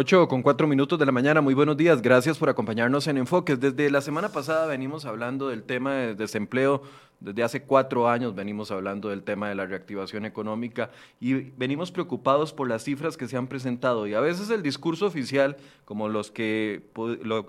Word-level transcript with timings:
8 0.00 0.28
con 0.28 0.42
4 0.42 0.68
minutos 0.68 0.96
de 0.96 1.06
la 1.06 1.10
mañana, 1.10 1.40
muy 1.40 1.54
buenos 1.54 1.76
días, 1.76 2.00
gracias 2.00 2.38
por 2.38 2.48
acompañarnos 2.48 3.08
en 3.08 3.18
Enfoques. 3.18 3.58
Desde 3.58 3.90
la 3.90 4.00
semana 4.00 4.28
pasada 4.28 4.68
venimos 4.68 5.04
hablando 5.04 5.48
del 5.48 5.64
tema 5.64 5.92
de 5.94 6.14
desempleo, 6.14 6.82
desde 7.18 7.42
hace 7.42 7.62
cuatro 7.62 8.08
años 8.08 8.36
venimos 8.36 8.70
hablando 8.70 9.08
del 9.08 9.24
tema 9.24 9.48
de 9.48 9.56
la 9.56 9.66
reactivación 9.66 10.24
económica 10.24 10.92
y 11.18 11.34
venimos 11.34 11.90
preocupados 11.90 12.52
por 12.52 12.68
las 12.68 12.84
cifras 12.84 13.16
que 13.16 13.26
se 13.26 13.36
han 13.36 13.48
presentado. 13.48 14.06
Y 14.06 14.14
a 14.14 14.20
veces 14.20 14.50
el 14.50 14.62
discurso 14.62 15.04
oficial, 15.04 15.56
como, 15.84 16.08
los 16.08 16.30
que, 16.30 16.84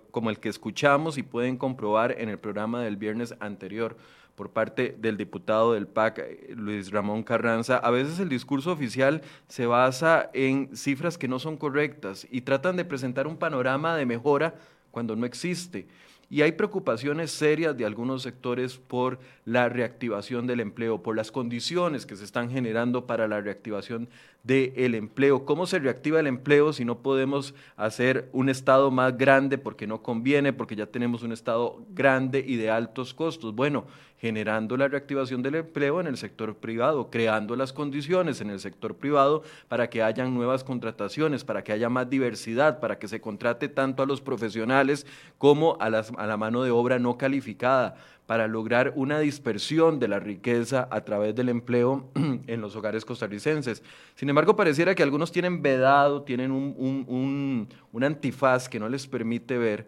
como 0.09 0.31
el 0.31 0.39
que 0.39 0.49
escuchamos 0.49 1.19
y 1.19 1.21
pueden 1.21 1.55
comprobar 1.55 2.15
en 2.17 2.29
el 2.29 2.39
programa 2.39 2.81
del 2.81 2.97
viernes 2.97 3.35
anterior, 3.41 3.95
por 4.39 4.51
parte 4.51 4.95
del 4.97 5.17
diputado 5.17 5.73
del 5.73 5.85
PAC, 5.85 6.19
eh, 6.19 6.53
Luis 6.55 6.91
Ramón 6.91 7.23
Carranza, 7.23 7.75
a 7.75 7.91
veces 7.91 8.19
el 8.19 8.29
discurso 8.29 8.71
oficial 8.71 9.21
se 9.49 9.65
basa 9.65 10.29
en 10.33 10.73
cifras 10.77 11.17
que 11.17 11.27
no 11.27 11.39
son 11.39 11.57
correctas 11.57 12.25
y 12.31 12.39
tratan 12.39 12.77
de 12.77 12.85
presentar 12.85 13.27
un 13.27 13.35
panorama 13.35 13.97
de 13.97 14.05
mejora 14.05 14.55
cuando 14.91 15.17
no 15.17 15.25
existe. 15.25 15.87
Y 16.31 16.43
hay 16.43 16.51
preocupaciones 16.51 17.31
serias 17.31 17.75
de 17.75 17.85
algunos 17.85 18.21
sectores 18.21 18.77
por 18.77 19.19
la 19.45 19.67
reactivación 19.67 20.45
del 20.45 20.59
empleo, 20.59 21.01
por 21.01 21.17
las 21.17 21.31
condiciones 21.31 22.05
que 22.05 22.15
se 22.15 22.23
están 22.23 22.51
generando 22.51 23.07
para 23.07 23.27
la 23.27 23.41
reactivación 23.41 24.07
del 24.43 24.93
empleo. 24.93 25.43
¿Cómo 25.43 25.65
se 25.65 25.79
reactiva 25.79 26.19
el 26.19 26.27
empleo 26.27 26.71
si 26.71 26.85
no 26.85 26.99
podemos 26.99 27.55
hacer 27.77 28.29
un 28.31 28.47
Estado 28.47 28.91
más 28.91 29.17
grande 29.17 29.57
porque 29.57 29.87
no 29.87 30.03
conviene, 30.03 30.53
porque 30.53 30.75
ya 30.75 30.85
tenemos 30.85 31.23
un 31.23 31.31
Estado 31.31 31.83
grande 31.89 32.45
y 32.47 32.57
de 32.57 32.69
altos 32.69 33.15
costos? 33.15 33.55
Bueno, 33.55 33.85
generando 34.19 34.77
la 34.77 34.87
reactivación 34.87 35.41
del 35.41 35.55
empleo 35.55 35.99
en 35.99 36.07
el 36.07 36.17
sector 36.17 36.55
privado, 36.55 37.09
creando 37.09 37.55
las 37.55 37.73
condiciones 37.73 38.41
en 38.41 38.49
el 38.49 38.59
sector 38.59 38.95
privado 38.95 39.43
para 39.67 39.89
que 39.89 40.03
hayan 40.03 40.33
nuevas 40.33 40.63
contrataciones, 40.63 41.43
para 41.43 41.63
que 41.63 41.71
haya 41.71 41.89
más 41.89 42.09
diversidad, 42.09 42.79
para 42.79 42.99
que 42.99 43.07
se 43.07 43.21
contrate 43.21 43.69
tanto 43.69 44.03
a 44.03 44.05
los 44.05 44.21
profesionales 44.21 45.07
como 45.37 45.77
a, 45.79 45.85
a 45.85 46.27
la 46.27 46.37
mano 46.37 46.63
de 46.63 46.71
obra 46.71 46.99
no 46.99 47.17
calificada, 47.17 47.95
para 48.29 48.47
lograr 48.47 48.93
una 48.95 49.19
dispersión 49.19 49.97
de 49.97 50.07
la 50.07 50.19
riqueza 50.19 50.87
a 50.91 51.01
través 51.03 51.33
del 51.33 51.49
empleo 51.49 52.11
en 52.45 52.61
los 52.61 52.75
hogares 52.75 53.03
costarricenses. 53.03 53.81
Sin 54.13 54.29
embargo, 54.29 54.55
pareciera 54.55 54.93
que 54.93 55.01
algunos 55.01 55.31
tienen 55.31 55.63
vedado, 55.63 56.21
tienen 56.21 56.51
un, 56.51 57.67
antifaz 58.03 58.69
que 58.69 58.79
no 58.79 58.87
les 58.87 59.07
permite 59.07 59.57
ver 59.57 59.87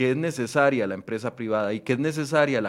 que 0.00 0.12
es 0.12 0.16
necesaria 0.16 0.86
la 0.86 0.94
empresa 0.94 1.36
privada 1.36 1.74
y 1.74 1.80
que 1.80 1.92
es 1.92 1.98
necesaria 1.98 2.62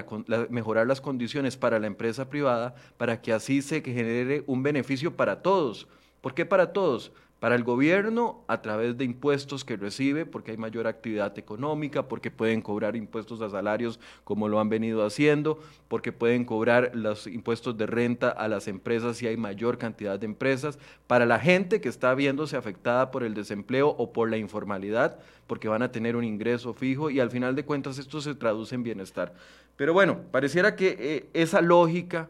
mejorar 0.50 0.86
las 0.86 1.00
condiciones 1.00 1.56
para 1.56 1.80
la 1.80 1.88
empresa 1.88 2.28
privada 2.28 2.76
para 2.98 3.22
que 3.22 3.32
así 3.32 3.62
se 3.62 3.82
genere 3.82 4.44
un 4.48 4.64
beneficio 4.64 5.16
para 5.16 5.42
todos. 5.42 5.88
¿Por 6.20 6.34
qué 6.34 6.46
para 6.46 6.74
todos? 6.74 7.14
Para 7.42 7.56
el 7.56 7.64
gobierno, 7.64 8.46
a 8.48 8.62
través 8.62 9.00
de 9.00 9.04
impuestos 9.04 9.66
que 9.66 9.76
recibe, 9.76 10.28
porque 10.28 10.52
hay 10.52 10.58
mayor 10.58 10.86
actividad 10.86 11.36
económica, 11.40 12.08
porque 12.08 12.30
pueden 12.30 12.62
cobrar 12.62 12.96
impuestos 12.96 13.42
a 13.42 13.50
salarios 13.50 14.00
como 14.24 14.48
lo 14.48 14.60
han 14.60 14.70
venido 14.70 15.04
haciendo, 15.04 15.60
porque 15.88 16.12
pueden 16.12 16.46
cobrar 16.46 16.92
los 16.94 17.26
impuestos 17.26 17.76
de 17.80 17.88
renta 17.88 18.30
a 18.30 18.48
las 18.48 18.68
empresas 18.68 19.18
si 19.18 19.26
hay 19.26 19.38
mayor 19.38 19.80
cantidad 19.80 20.20
de 20.20 20.28
empresas. 20.28 20.78
Para 21.08 21.26
la 21.26 21.40
gente 21.40 21.82
que 21.82 21.90
está 21.90 22.14
viéndose 22.14 22.58
afectada 22.58 23.10
por 23.10 23.24
el 23.24 23.34
desempleo 23.34 23.90
o 23.90 24.14
por 24.14 24.30
la 24.30 24.38
informalidad, 24.38 25.18
porque 25.48 25.68
van 25.68 25.82
a 25.82 25.92
tener 25.92 26.16
un 26.16 26.24
ingreso 26.24 26.76
fijo 26.76 27.10
y 27.10 27.20
al 27.20 27.32
final 27.32 27.56
de 27.56 27.66
cuentas 27.66 27.98
esto 27.98 28.22
se 28.22 28.36
traduce 28.36 28.76
en 28.76 28.84
bienestar. 28.84 29.34
Pero 29.78 29.94
bueno, 29.94 30.20
pareciera 30.30 30.76
que 30.76 30.96
eh, 31.00 31.30
esa 31.34 31.60
lógica 31.60 32.30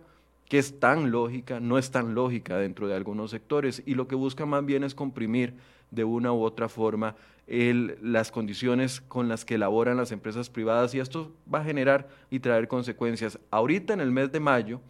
que 0.52 0.58
es 0.58 0.82
tan 0.82 1.12
lógica, 1.12 1.62
no 1.62 1.78
es 1.78 1.92
tan 1.92 2.14
lógica 2.14 2.58
dentro 2.58 2.86
de 2.90 2.94
algunos 2.94 3.32
sectores 3.32 3.82
y 3.86 3.96
lo 3.96 4.10
que 4.10 4.16
busca 4.16 4.46
más 4.46 4.66
bien 4.66 4.84
es 4.84 4.94
comprimir 4.94 5.54
de 5.92 6.04
una 6.04 6.34
u 6.34 6.44
otra 6.44 6.68
forma 6.68 7.16
las 7.48 8.32
condiciones 8.32 9.00
con 9.00 9.30
las 9.30 9.46
que 9.46 9.56
elaboran 9.56 9.96
las 9.96 10.12
empresas 10.12 10.50
privadas 10.50 10.94
y 10.94 11.00
esto 11.00 11.32
va 11.52 11.62
a 11.62 11.64
generar 11.64 12.10
y 12.30 12.42
traer 12.42 12.68
consecuencias. 12.68 13.40
Ahorita 13.50 13.94
en 13.94 14.02
el 14.02 14.12
mes 14.12 14.30
de 14.34 14.42
mayo 14.42 14.82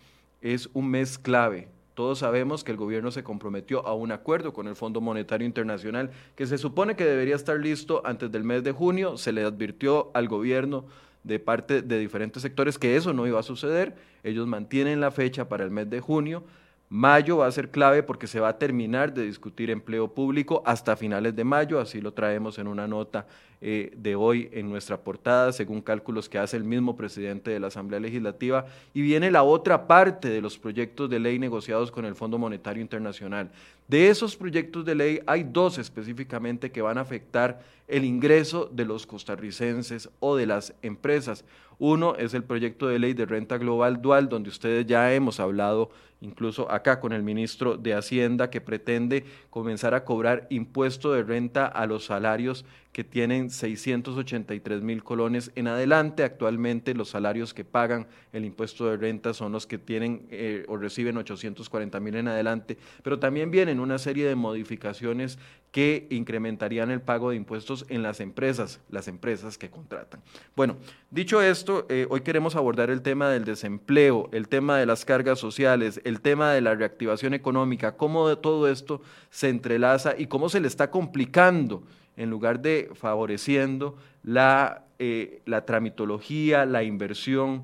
es 0.42 0.68
un 0.74 0.90
mes 0.90 1.20
clave. 1.20 1.68
Todos 1.94 2.18
sabemos 2.18 2.64
que 2.64 2.72
el 2.72 2.78
gobierno 2.78 3.12
se 3.12 3.24
comprometió 3.24 3.86
a 3.86 3.94
un 3.94 4.12
acuerdo 4.12 4.54
con 4.54 4.68
el 4.68 4.76
Fondo 4.76 5.00
Monetario 5.00 5.46
Internacional 5.46 6.10
que 6.36 6.48
se 6.48 6.58
supone 6.58 6.96
que 6.96 7.06
debería 7.06 7.36
estar 7.36 7.60
listo 7.60 8.02
antes 8.04 8.32
del 8.32 8.44
mes 8.44 8.64
de 8.64 8.72
junio. 8.72 9.16
Se 9.16 9.32
le 9.32 9.44
advirtió 9.44 10.10
al 10.16 10.28
gobierno 10.28 10.86
de 11.24 11.40
parte 11.40 11.82
de 11.82 12.00
diferentes 12.00 12.42
sectores 12.42 12.78
que 12.78 12.96
eso 12.96 13.14
no 13.14 13.28
iba 13.28 13.40
a 13.40 13.44
suceder. 13.44 13.96
Ellos 14.24 14.48
mantienen 14.48 15.02
la 15.02 15.12
fecha 15.12 15.48
para 15.50 15.64
el 15.64 15.72
mes 15.72 15.90
de 15.90 16.00
junio. 16.00 16.44
Mayo 16.90 17.38
va 17.38 17.48
a 17.48 17.52
ser 17.52 17.72
clave 17.72 18.04
porque 18.04 18.28
se 18.28 18.40
va 18.40 18.50
a 18.50 18.58
terminar 18.58 19.14
de 19.14 19.24
discutir 19.24 19.70
empleo 19.70 20.14
público 20.14 20.62
hasta 20.66 20.98
finales 20.98 21.34
de 21.36 21.46
mayo, 21.46 21.80
así 21.80 22.02
lo 22.02 22.14
traemos 22.14 22.60
en 22.60 22.68
una 22.68 22.86
nota 22.86 23.28
eh, 23.64 23.94
de 23.96 24.16
hoy 24.16 24.50
en 24.54 24.70
nuestra 24.70 24.98
portada, 24.98 25.52
según 25.52 25.82
cálculos 25.82 26.28
que 26.28 26.40
hace 26.40 26.58
el 26.58 26.64
mismo 26.64 26.96
presidente 26.96 27.52
de 27.52 27.60
la 27.60 27.68
Asamblea 27.68 28.00
Legislativa. 28.00 28.66
Y 28.92 29.02
viene 29.02 29.30
la 29.30 29.44
otra 29.44 29.86
parte 29.86 30.30
de 30.30 30.42
los 30.42 30.58
proyectos 30.58 31.10
de 31.12 31.20
ley 31.20 31.38
negociados 31.38 31.92
con 31.92 32.06
el 32.06 32.16
Fondo 32.16 32.40
Monetario 32.40 32.82
Internacional. 32.82 33.52
De 33.88 34.10
esos 34.10 34.36
proyectos 34.36 34.84
de 34.84 34.96
ley 34.96 35.20
hay 35.28 35.44
dos 35.44 35.78
específicamente 35.78 36.72
que 36.72 36.82
van 36.82 36.98
a 36.98 37.02
afectar 37.02 37.62
el 37.88 38.04
ingreso 38.04 38.70
de 38.72 38.86
los 38.86 39.06
costarricenses 39.06 40.10
o 40.20 40.36
de 40.36 40.48
las 40.48 40.74
empresas. 40.82 41.46
Uno 41.78 42.16
es 42.16 42.34
el 42.34 42.44
proyecto 42.44 42.88
de 42.88 43.00
ley 43.00 43.14
de 43.14 43.26
renta 43.26 43.58
global 43.58 44.02
dual, 44.02 44.30
donde 44.30 44.50
ustedes 44.50 44.86
ya 44.88 45.14
hemos 45.14 45.40
hablado 45.40 45.92
incluso 46.22 46.72
acá 46.72 47.00
con 47.00 47.12
el 47.12 47.24
ministro 47.24 47.78
de 47.78 47.94
Hacienda, 47.94 48.50
que 48.50 48.62
pretende 48.62 49.26
comenzar 49.50 49.94
a 49.94 50.06
cobrar 50.06 50.48
impuesto 50.50 51.12
de 51.12 51.24
renta 51.24 51.66
a 51.66 51.86
los 51.88 52.06
salarios 52.06 52.64
que 52.92 53.04
tienen 53.04 53.50
683 53.50 54.82
mil 54.82 55.04
colones 55.04 55.52
en 55.56 55.68
adelante. 55.68 56.24
Actualmente 56.24 56.94
los 56.94 57.10
salarios 57.10 57.54
que 57.54 57.64
pagan 57.64 58.08
el 58.34 58.46
impuesto 58.46 58.86
de 58.90 58.98
renta 58.98 59.34
son 59.34 59.54
los 59.54 59.66
que 59.66 59.78
tienen 59.78 60.28
eh, 60.30 60.66
o 60.68 60.78
reciben 60.78 61.18
840 61.18 62.00
mil 62.00 62.16
en 62.16 62.28
adelante, 62.28 62.78
pero 63.04 63.20
también 63.20 63.52
vienen 63.52 63.80
una 63.80 63.98
serie 63.98 64.28
de 64.28 64.36
modificaciones 64.36 65.40
que 65.72 66.08
incrementarían 66.10 66.92
el 66.92 67.00
pago 67.00 67.30
de 67.30 67.38
impuestos 67.38 67.86
en 67.88 68.04
las 68.04 68.20
empresas, 68.20 68.82
las 68.90 69.08
empresas 69.08 69.58
que 69.58 69.70
contratan. 69.70 70.22
Bueno, 70.54 70.76
dicho 71.12 71.42
esto, 71.42 71.86
eh, 71.88 72.08
hoy 72.10 72.22
queremos 72.22 72.58
abordar 72.58 72.90
el 72.90 73.02
tema 73.02 73.30
del 73.30 73.46
desempleo, 73.46 74.30
el 74.34 74.50
tema 74.50 74.78
de 74.78 74.86
las 74.86 75.06
cargas 75.06 75.40
sociales, 75.40 76.02
el 76.04 76.20
tema 76.20 76.52
de 76.52 76.60
la 76.60 76.76
reactivación 76.76 77.34
económica, 77.34 77.96
cómo 77.96 78.38
todo 78.40 78.70
esto 78.70 79.02
se 79.30 79.48
entrelaza 79.48 80.14
y 80.18 80.28
cómo 80.28 80.50
se 80.50 80.60
le 80.60 80.68
está 80.68 80.92
complicando 80.92 81.84
en 82.22 82.30
lugar 82.30 82.62
de 82.62 82.92
favoreciendo 82.94 83.98
la, 84.22 84.86
eh, 85.00 85.42
la 85.46 85.66
tramitología, 85.66 86.68
la 86.68 86.84
inversión 86.84 87.64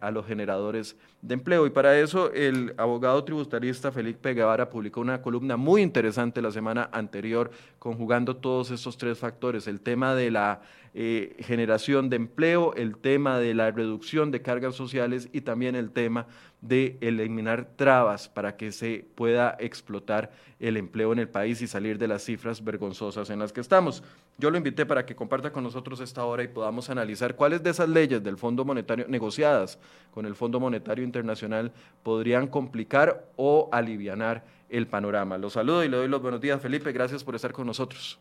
a 0.00 0.10
los 0.10 0.26
generadores 0.26 0.96
de 1.22 1.34
empleo. 1.34 1.66
Y 1.66 1.70
para 1.70 1.98
eso 1.98 2.32
el 2.32 2.74
abogado 2.76 3.24
tributarista 3.24 3.92
Felipe 3.92 4.34
Guevara 4.34 4.70
publicó 4.70 5.00
una 5.00 5.22
columna 5.22 5.56
muy 5.56 5.82
interesante 5.82 6.42
la 6.42 6.50
semana 6.50 6.88
anterior, 6.92 7.50
conjugando 7.78 8.36
todos 8.36 8.70
estos 8.70 8.96
tres 8.96 9.18
factores, 9.18 9.66
el 9.66 9.80
tema 9.80 10.14
de 10.14 10.30
la 10.30 10.60
eh, 10.98 11.36
generación 11.40 12.08
de 12.08 12.16
empleo, 12.16 12.74
el 12.74 12.96
tema 12.96 13.38
de 13.38 13.52
la 13.52 13.70
reducción 13.70 14.30
de 14.30 14.40
cargas 14.40 14.74
sociales 14.74 15.28
y 15.30 15.42
también 15.42 15.74
el 15.74 15.90
tema 15.90 16.26
de 16.62 16.96
eliminar 17.02 17.68
trabas 17.76 18.30
para 18.30 18.56
que 18.56 18.72
se 18.72 19.06
pueda 19.14 19.56
explotar 19.60 20.32
el 20.58 20.78
empleo 20.78 21.12
en 21.12 21.18
el 21.18 21.28
país 21.28 21.60
y 21.60 21.66
salir 21.66 21.98
de 21.98 22.08
las 22.08 22.24
cifras 22.24 22.64
vergonzosas 22.64 23.28
en 23.28 23.38
las 23.38 23.52
que 23.52 23.60
estamos. 23.60 24.02
Yo 24.38 24.50
lo 24.50 24.56
invité 24.56 24.86
para 24.86 25.04
que 25.04 25.14
comparta 25.14 25.52
con 25.52 25.64
nosotros 25.64 26.00
esta 26.00 26.24
hora 26.24 26.42
y 26.42 26.48
podamos 26.48 26.88
analizar 26.88 27.36
cuáles 27.36 27.62
de 27.62 27.70
esas 27.70 27.88
leyes 27.88 28.22
del 28.22 28.38
Fondo 28.38 28.64
Monetario 28.64 29.06
negociadas 29.06 29.78
con 30.12 30.24
el 30.24 30.34
Fondo 30.34 30.58
Monetario 30.58 31.04
Internacional 31.06 31.72
podrían 32.02 32.48
complicar 32.48 33.30
o 33.36 33.70
alivianar 33.72 34.44
el 34.68 34.86
panorama. 34.86 35.38
Los 35.38 35.54
saludo 35.54 35.84
y 35.84 35.88
le 35.88 35.96
doy 35.96 36.08
los 36.08 36.20
buenos 36.20 36.40
días, 36.40 36.60
Felipe. 36.60 36.92
Gracias 36.92 37.24
por 37.24 37.34
estar 37.34 37.52
con 37.52 37.66
nosotros. 37.66 38.18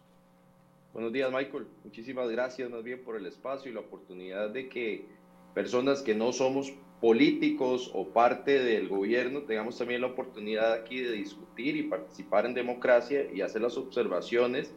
Buenos 0.94 1.12
días, 1.12 1.30
Michael. 1.32 1.68
Muchísimas 1.84 2.30
gracias 2.30 2.70
más 2.70 2.82
bien 2.82 3.04
por 3.04 3.18
el 3.18 3.26
espacio 3.26 3.70
y 3.70 3.74
la 3.74 3.82
oportunidad 3.82 4.50
de 4.52 4.70
que 4.70 5.06
personas 5.54 6.02
que 6.02 6.16
no 6.16 6.32
somos 6.32 6.74
políticos 7.02 7.92
o 7.94 8.08
parte 8.08 8.64
del 8.64 8.88
gobierno 8.88 9.42
tengamos 9.42 9.78
también 9.78 10.02
la 10.02 10.08
oportunidad 10.08 10.74
aquí 10.74 11.02
de 11.02 11.12
discutir 11.12 11.76
y 11.76 11.84
participar 11.84 12.46
en 12.46 12.54
democracia 12.54 13.30
y 13.34 13.42
hacer 13.42 13.62
las 13.62 13.78
observaciones 13.78 14.74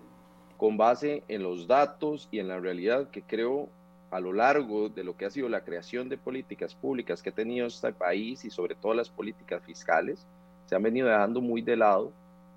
con 0.56 0.76
base 0.76 1.22
en 1.28 1.44
los 1.44 1.68
datos 1.68 2.28
y 2.32 2.40
en 2.40 2.48
la 2.48 2.58
realidad 2.58 3.10
que 3.10 3.22
creo 3.22 3.70
a 4.10 4.20
lo 4.20 4.32
largo 4.32 4.88
de 4.88 5.04
lo 5.04 5.16
que 5.16 5.26
ha 5.26 5.30
sido 5.30 5.48
la 5.48 5.62
creación 5.62 6.08
de 6.08 6.16
políticas 6.16 6.74
públicas 6.74 7.22
que 7.22 7.30
ha 7.30 7.34
tenido 7.34 7.66
este 7.66 7.92
país 7.92 8.44
y 8.44 8.50
sobre 8.50 8.74
todo 8.74 8.94
las 8.94 9.10
políticas 9.10 9.62
fiscales, 9.62 10.26
se 10.66 10.74
han 10.74 10.82
venido 10.82 11.08
dejando 11.08 11.40
muy 11.40 11.62
de 11.62 11.76
lado. 11.76 12.12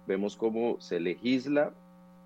Vemos 0.08 0.36
cómo 0.36 0.80
se 0.80 1.00
legisla 1.00 1.72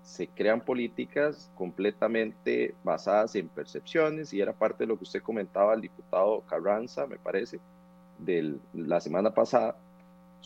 se 0.06 0.28
crean 0.28 0.60
políticas 0.60 1.50
completamente 1.56 2.74
basadas 2.84 3.34
en 3.34 3.48
percepciones 3.48 4.32
y 4.32 4.40
era 4.40 4.52
parte 4.52 4.84
de 4.84 4.86
lo 4.86 4.96
que 4.96 5.02
usted 5.02 5.20
comentaba 5.20 5.72
al 5.72 5.80
diputado 5.80 6.42
Carranza, 6.42 7.08
me 7.08 7.16
parece, 7.16 7.58
de 8.18 8.54
la 8.72 9.00
semana 9.00 9.34
pasada, 9.34 9.76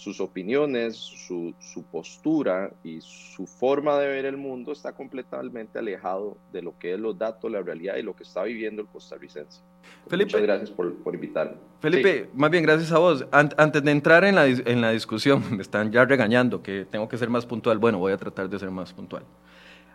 sus 0.00 0.18
opiniones, 0.18 0.96
su, 0.96 1.54
postura 1.92 2.72
y 2.82 3.00
su 3.02 3.46
forma 3.46 3.98
de 3.98 4.08
ver 4.08 4.24
el 4.24 4.38
mundo 4.38 4.72
está 4.72 4.92
completamente 4.92 5.78
alejado 5.78 6.38
de 6.52 6.62
lo 6.62 6.78
que 6.78 6.94
es 6.94 6.98
los 6.98 7.18
datos, 7.18 7.50
la 7.50 7.60
realidad 7.60 7.96
y 7.96 8.02
lo 8.02 8.16
que 8.16 8.22
está 8.22 8.42
viviendo 8.44 8.80
el 8.80 8.88
costarricense. 8.88 9.60
Felipe, 10.08 10.28
Muchas 10.28 10.42
gracias 10.42 10.70
por, 10.70 11.14
invitarme. 11.14 11.56
Felipe, 11.80 12.30
más 12.32 12.50
bien 12.50 12.62
gracias 12.62 12.90
a 12.92 12.98
vos. 12.98 13.26
antes 13.30 13.84
de 13.84 13.90
entrar 13.90 14.24
en 14.24 14.36
la, 14.36 14.46
en 14.46 14.80
la 14.80 14.92
discusión, 14.92 15.44
me 15.54 15.62
están 15.62 15.92
ya 15.92 16.06
regañando 16.06 16.62
que 16.62 16.86
tengo 16.86 17.06
que 17.06 17.18
ser 17.18 17.28
más 17.28 17.44
puntual. 17.44 17.76
Bueno, 17.76 17.98
voy 17.98 18.12
a 18.12 18.16
tratar 18.16 18.48
de 18.48 18.58
ser 18.58 18.70
más 18.70 18.94
puntual. 18.94 19.24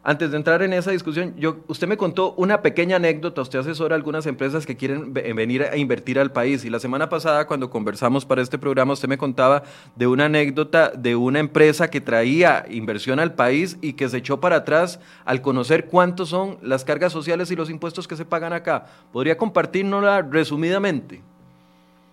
Antes 0.08 0.30
de 0.30 0.38
entrar 0.38 0.62
en 0.62 0.72
esa 0.72 0.92
discusión, 0.92 1.34
yo, 1.36 1.64
usted 1.68 1.88
me 1.88 1.98
contó 1.98 2.36
una 2.38 2.62
pequeña 2.62 2.98
anécdota. 2.98 3.42
Usted 3.42 3.58
asesora 3.58 3.96
a 3.96 3.98
algunas 3.98 4.28
empresas 4.28 4.68
que 4.68 4.78
quieren 4.78 5.16
venir 5.16 5.64
a 5.64 5.78
invertir 5.78 6.20
al 6.20 6.32
país. 6.32 6.64
Y 6.64 6.70
la 6.70 6.78
semana 6.78 7.10
pasada, 7.10 7.48
cuando 7.48 7.72
conversamos 7.72 8.24
para 8.24 8.44
este 8.44 8.60
programa, 8.60 8.94
usted 8.94 9.08
me 9.08 9.18
contaba 9.18 9.64
de 9.96 10.06
una 10.06 10.26
anécdota 10.26 10.92
de 10.92 11.16
una 11.16 11.40
empresa 11.40 11.90
que 11.90 12.02
traía 12.02 12.68
inversión 12.70 13.20
al 13.20 13.34
país 13.34 13.80
y 13.82 13.94
que 13.94 14.08
se 14.08 14.18
echó 14.18 14.40
para 14.40 14.58
atrás 14.58 15.00
al 15.26 15.42
conocer 15.42 15.88
cuántos 15.88 16.30
son 16.30 16.60
las 16.62 16.86
cargas 16.86 17.12
sociales 17.12 17.50
y 17.50 17.56
los 17.56 17.72
impuestos 17.72 18.08
que 18.08 18.16
se 18.16 18.26
pagan 18.26 18.54
acá. 18.54 18.86
¿Podría 19.12 19.40
compartirnosla 19.40 20.22
resumidamente? 20.22 21.24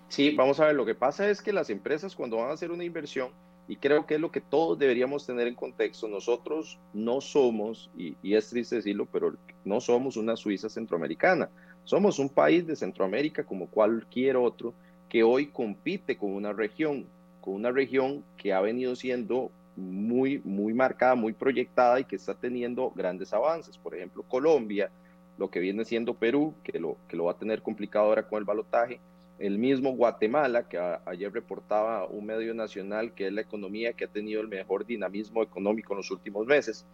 Sí, 0.08 0.34
vamos 0.34 0.58
a 0.60 0.64
ver. 0.64 0.76
Lo 0.76 0.86
que 0.86 0.94
pasa 0.94 1.28
es 1.28 1.42
que 1.42 1.52
las 1.52 1.68
empresas, 1.68 2.16
cuando 2.16 2.38
van 2.38 2.48
a 2.48 2.54
hacer 2.54 2.70
una 2.70 2.84
inversión, 2.84 3.28
y 3.72 3.76
creo 3.76 4.04
que 4.04 4.16
es 4.16 4.20
lo 4.20 4.30
que 4.30 4.42
todos 4.42 4.78
deberíamos 4.78 5.24
tener 5.24 5.46
en 5.46 5.54
contexto. 5.54 6.06
Nosotros 6.06 6.78
no 6.92 7.22
somos, 7.22 7.88
y, 7.96 8.14
es 8.22 8.50
triste 8.50 8.76
decirlo, 8.76 9.08
pero 9.10 9.34
no 9.64 9.80
somos 9.80 10.18
una 10.18 10.36
Suiza 10.36 10.68
centroamericana. 10.68 11.48
Somos 11.84 12.18
un 12.18 12.28
país 12.28 12.66
de 12.66 12.76
Centroamérica 12.76 13.44
como 13.44 13.68
cualquier 13.68 14.36
otro 14.36 14.74
que 15.08 15.22
hoy 15.22 15.46
compite 15.46 16.18
con 16.18 16.34
una 16.34 16.52
región, 16.52 17.06
con 17.40 17.54
una 17.54 17.70
región 17.70 18.22
que 18.36 18.52
ha 18.52 18.60
venido 18.60 18.94
siendo 18.94 19.50
muy, 19.74 20.42
muy 20.44 20.74
marcada, 20.74 21.14
muy 21.14 21.32
proyectada 21.32 21.98
y 21.98 22.04
que 22.04 22.16
está 22.16 22.34
teniendo 22.34 22.92
grandes 22.94 23.32
avances. 23.32 23.78
Por 23.78 23.94
ejemplo, 23.94 24.22
Colombia, 24.24 24.90
lo 25.38 25.50
que 25.50 25.60
viene 25.60 25.86
siendo 25.86 26.12
Perú, 26.12 26.52
que 26.62 26.78
lo, 26.78 26.98
que 27.08 27.16
lo 27.16 27.24
va 27.24 27.32
a 27.32 27.38
tener 27.38 27.62
complicado 27.62 28.04
ahora 28.04 28.28
con 28.28 28.38
el 28.38 28.44
balotaje, 28.44 29.00
el 29.42 29.58
mismo 29.58 29.90
Guatemala, 29.96 30.68
que 30.68 30.78
ayer 31.04 31.32
reportaba 31.32 32.06
un 32.06 32.26
medio 32.26 32.54
nacional 32.54 33.12
que 33.12 33.26
es 33.26 33.32
la 33.32 33.40
economía 33.40 33.92
que 33.92 34.04
ha 34.04 34.08
tenido 34.08 34.40
el 34.40 34.46
mejor 34.46 34.86
dinamismo 34.86 35.42
económico 35.42 35.94
en 35.94 35.96
los 35.96 36.12
últimos 36.12 36.46
meses. 36.46 36.86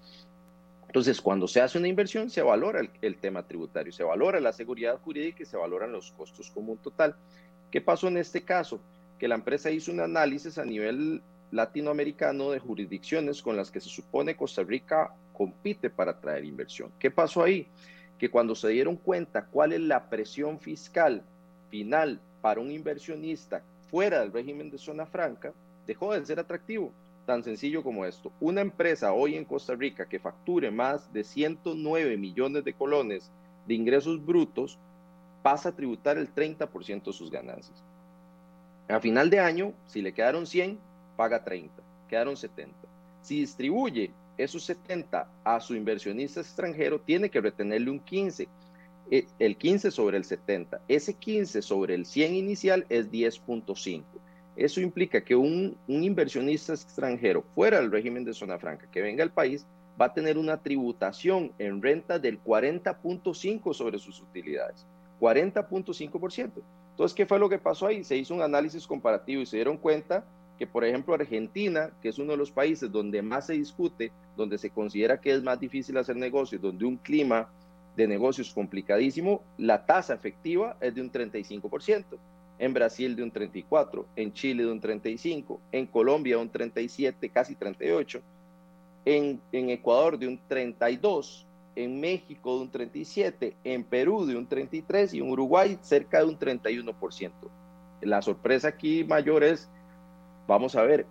Entonces, 0.87 1.21
cuando 1.21 1.47
se 1.47 1.61
hace 1.61 1.77
una 1.77 1.89
inversión, 1.89 2.31
se 2.31 2.41
valora 2.41 2.81
el, 3.03 3.17
tema 3.19 3.43
tributario, 3.43 3.93
se 3.93 4.03
valora 4.03 4.41
la 4.41 4.55
seguridad 4.55 4.99
jurídica 4.99 5.43
y 5.43 5.47
se 5.47 5.59
valoran 5.59 5.93
los 5.93 6.11
costos 6.12 6.50
como 6.50 6.73
un 6.73 6.79
total. 6.79 7.15
¿Qué 7.71 7.83
pasó 7.83 8.09
en 8.09 8.17
este 8.17 8.41
caso? 8.41 8.81
Que 9.19 9.29
la 9.29 9.35
empresa 9.35 9.71
hizo 9.71 9.93
un 9.93 10.00
análisis 10.00 10.56
a 10.56 10.65
nivel 10.65 11.21
latinoamericano 11.50 12.53
de 12.53 12.61
jurisdicciones 12.61 13.43
con 13.43 13.59
las 13.59 13.71
que 13.71 13.81
se 13.81 13.91
supone 13.91 14.37
Costa 14.37 14.62
Rica 14.62 15.12
compite 15.35 15.91
para 15.91 16.12
atraer 16.12 16.47
inversión. 16.47 16.91
¿Qué 16.99 17.11
pasó 17.11 17.43
ahí? 17.43 17.67
Que 18.19 18.31
cuando 18.31 18.55
se 18.55 18.69
dieron 18.69 18.97
cuenta 18.97 19.45
cuál 19.45 19.75
es 19.75 19.81
la 19.81 20.09
presión 20.09 20.59
fiscal 20.59 21.23
final 21.69 22.23
para 22.40 22.61
un 22.61 22.70
inversionista 22.70 23.62
fuera 23.90 24.20
del 24.20 24.32
régimen 24.32 24.70
de 24.70 24.79
zona 24.79 25.06
franca, 25.06 25.52
dejó 25.87 26.12
de 26.12 26.25
ser 26.25 26.38
atractivo. 26.38 26.93
Tan 27.26 27.43
sencillo 27.43 27.82
como 27.82 28.06
esto. 28.06 28.32
Una 28.40 28.62
empresa 28.62 29.12
hoy 29.12 29.35
en 29.35 29.44
Costa 29.44 29.75
Rica 29.75 30.08
que 30.08 30.19
facture 30.19 30.70
más 30.70 31.12
de 31.12 31.25
109 31.25 32.17
millones 32.17 32.64
de 32.64 32.73
colones 32.73 33.31
de 33.67 33.75
ingresos 33.75 34.25
brutos 34.25 34.79
pasa 35.43 35.69
a 35.69 35.76
tributar 35.76 36.17
el 36.17 36.35
30% 36.35 37.05
de 37.05 37.12
sus 37.12 37.31
ganancias. 37.31 37.82
A 38.88 39.00
final 39.00 39.29
de 39.29 39.40
año, 39.40 39.75
si 39.87 40.00
le 40.00 40.14
quedaron 40.14 40.46
100, 40.46 40.79
paga 41.17 41.44
30, 41.44 41.75
quedaron 42.08 42.37
70. 42.37 42.75
Si 43.20 43.40
distribuye 43.40 44.11
esos 44.38 44.64
70 44.64 45.29
a 45.44 45.61
su 45.61 45.75
inversionista 45.75 46.40
extranjero, 46.40 47.00
tiene 47.00 47.29
que 47.29 47.40
retenerle 47.40 47.90
un 47.90 48.00
15 48.00 48.44
eh, 48.44 48.49
el 49.11 49.57
15 49.57 49.91
sobre 49.91 50.17
el 50.17 50.25
70. 50.25 50.81
Ese 50.89 51.15
15 51.15 51.63
sobre 51.63 51.95
el 51.95 52.07
100 52.07 52.35
inicial 52.35 52.87
es 52.89 53.11
10.5. 53.11 54.03
Eso 54.57 54.81
implica 54.81 55.23
que 55.23 55.37
un, 55.37 55.77
inversionista 55.87 56.73
extranjero 56.73 57.45
fuera 57.55 57.81
del 57.81 57.93
régimen 57.93 58.25
de 58.25 58.35
zona 58.35 58.59
franca 58.59 58.89
que 58.91 59.01
venga 59.01 59.23
al 59.23 59.31
país 59.31 59.67
va 60.01 60.07
a 60.07 60.15
tener 60.15 60.37
una 60.37 60.57
tributación 60.57 61.53
en 61.59 61.81
renta 61.81 62.19
del 62.19 62.43
40.5 62.43 63.73
sobre 63.73 63.99
sus 63.99 64.21
utilidades. 64.21 64.85
40.5%. 65.21 66.51
Entonces, 66.91 67.15
¿qué 67.15 67.27
fue 67.27 67.39
lo 67.39 67.49
que 67.49 67.59
pasó 67.59 67.87
ahí? 67.87 68.03
Se 68.03 68.17
hizo 68.17 68.35
un 68.35 68.43
análisis 68.43 68.87
comparativo 68.87 69.43
y 69.43 69.47
se 69.47 69.57
dieron 69.57 69.77
cuenta 69.77 70.25
que, 70.59 70.67
por 70.67 70.85
ejemplo, 70.85 71.15
Argentina, 71.15 71.93
que 72.03 72.09
es 72.09 72.19
uno 72.19 72.33
de 72.33 72.39
los 72.39 72.51
países 72.51 72.91
donde 72.91 73.23
más 73.23 73.47
se 73.47 73.53
discute, 73.53 74.11
donde 74.37 74.59
se 74.59 74.71
considera 74.71 75.21
que 75.21 75.33
es 75.33 75.43
más 75.43 75.61
difícil 75.61 75.97
hacer 75.97 76.17
negocios, 76.17 76.61
donde 76.61 76.85
un 76.85 76.97
clima 76.97 77.49
de 77.99 78.06
negocios 78.06 78.55
complicadísimo, 78.55 79.43
la 79.59 79.85
tasa 79.85 80.15
efectiva 80.15 80.77
es 80.81 80.95
de 80.95 81.00
un 81.00 81.11
35%, 81.11 82.05
en 82.61 82.73
Brasil 82.73 83.17
de 83.17 83.25
un 83.25 83.33
34%, 83.33 84.05
en 84.15 84.33
Chile 84.33 84.62
de 84.62 84.71
un 84.71 84.81
35%, 84.81 85.59
en 85.73 85.87
Colombia 85.87 86.37
de 86.37 86.43
un 86.43 86.53
37%, 86.53 87.33
casi 87.33 87.56
38%, 87.56 88.21
en, 89.05 89.41
Ecuador 89.50 90.17
de 90.17 90.29
un 90.29 90.41
32%, 90.49 91.45
en 91.75 92.00
México 92.00 92.56
de 92.59 92.62
un 92.62 92.71
37%, 92.71 93.55
en 93.65 93.83
Perú 93.83 94.27
de 94.27 94.37
un 94.37 94.49
33% 94.49 95.14
y 95.14 95.19
en 95.19 95.28
Uruguay 95.28 95.76
cerca 95.83 96.21
de 96.21 96.26
un 96.26 96.38
31%. 96.38 97.33
La 98.02 98.23
sorpresa 98.23 98.69
aquí 98.69 99.02
mayor 99.02 99.43
es, 99.43 99.69
vamos 100.47 100.76
a 100.76 100.83
ver, 100.83 101.05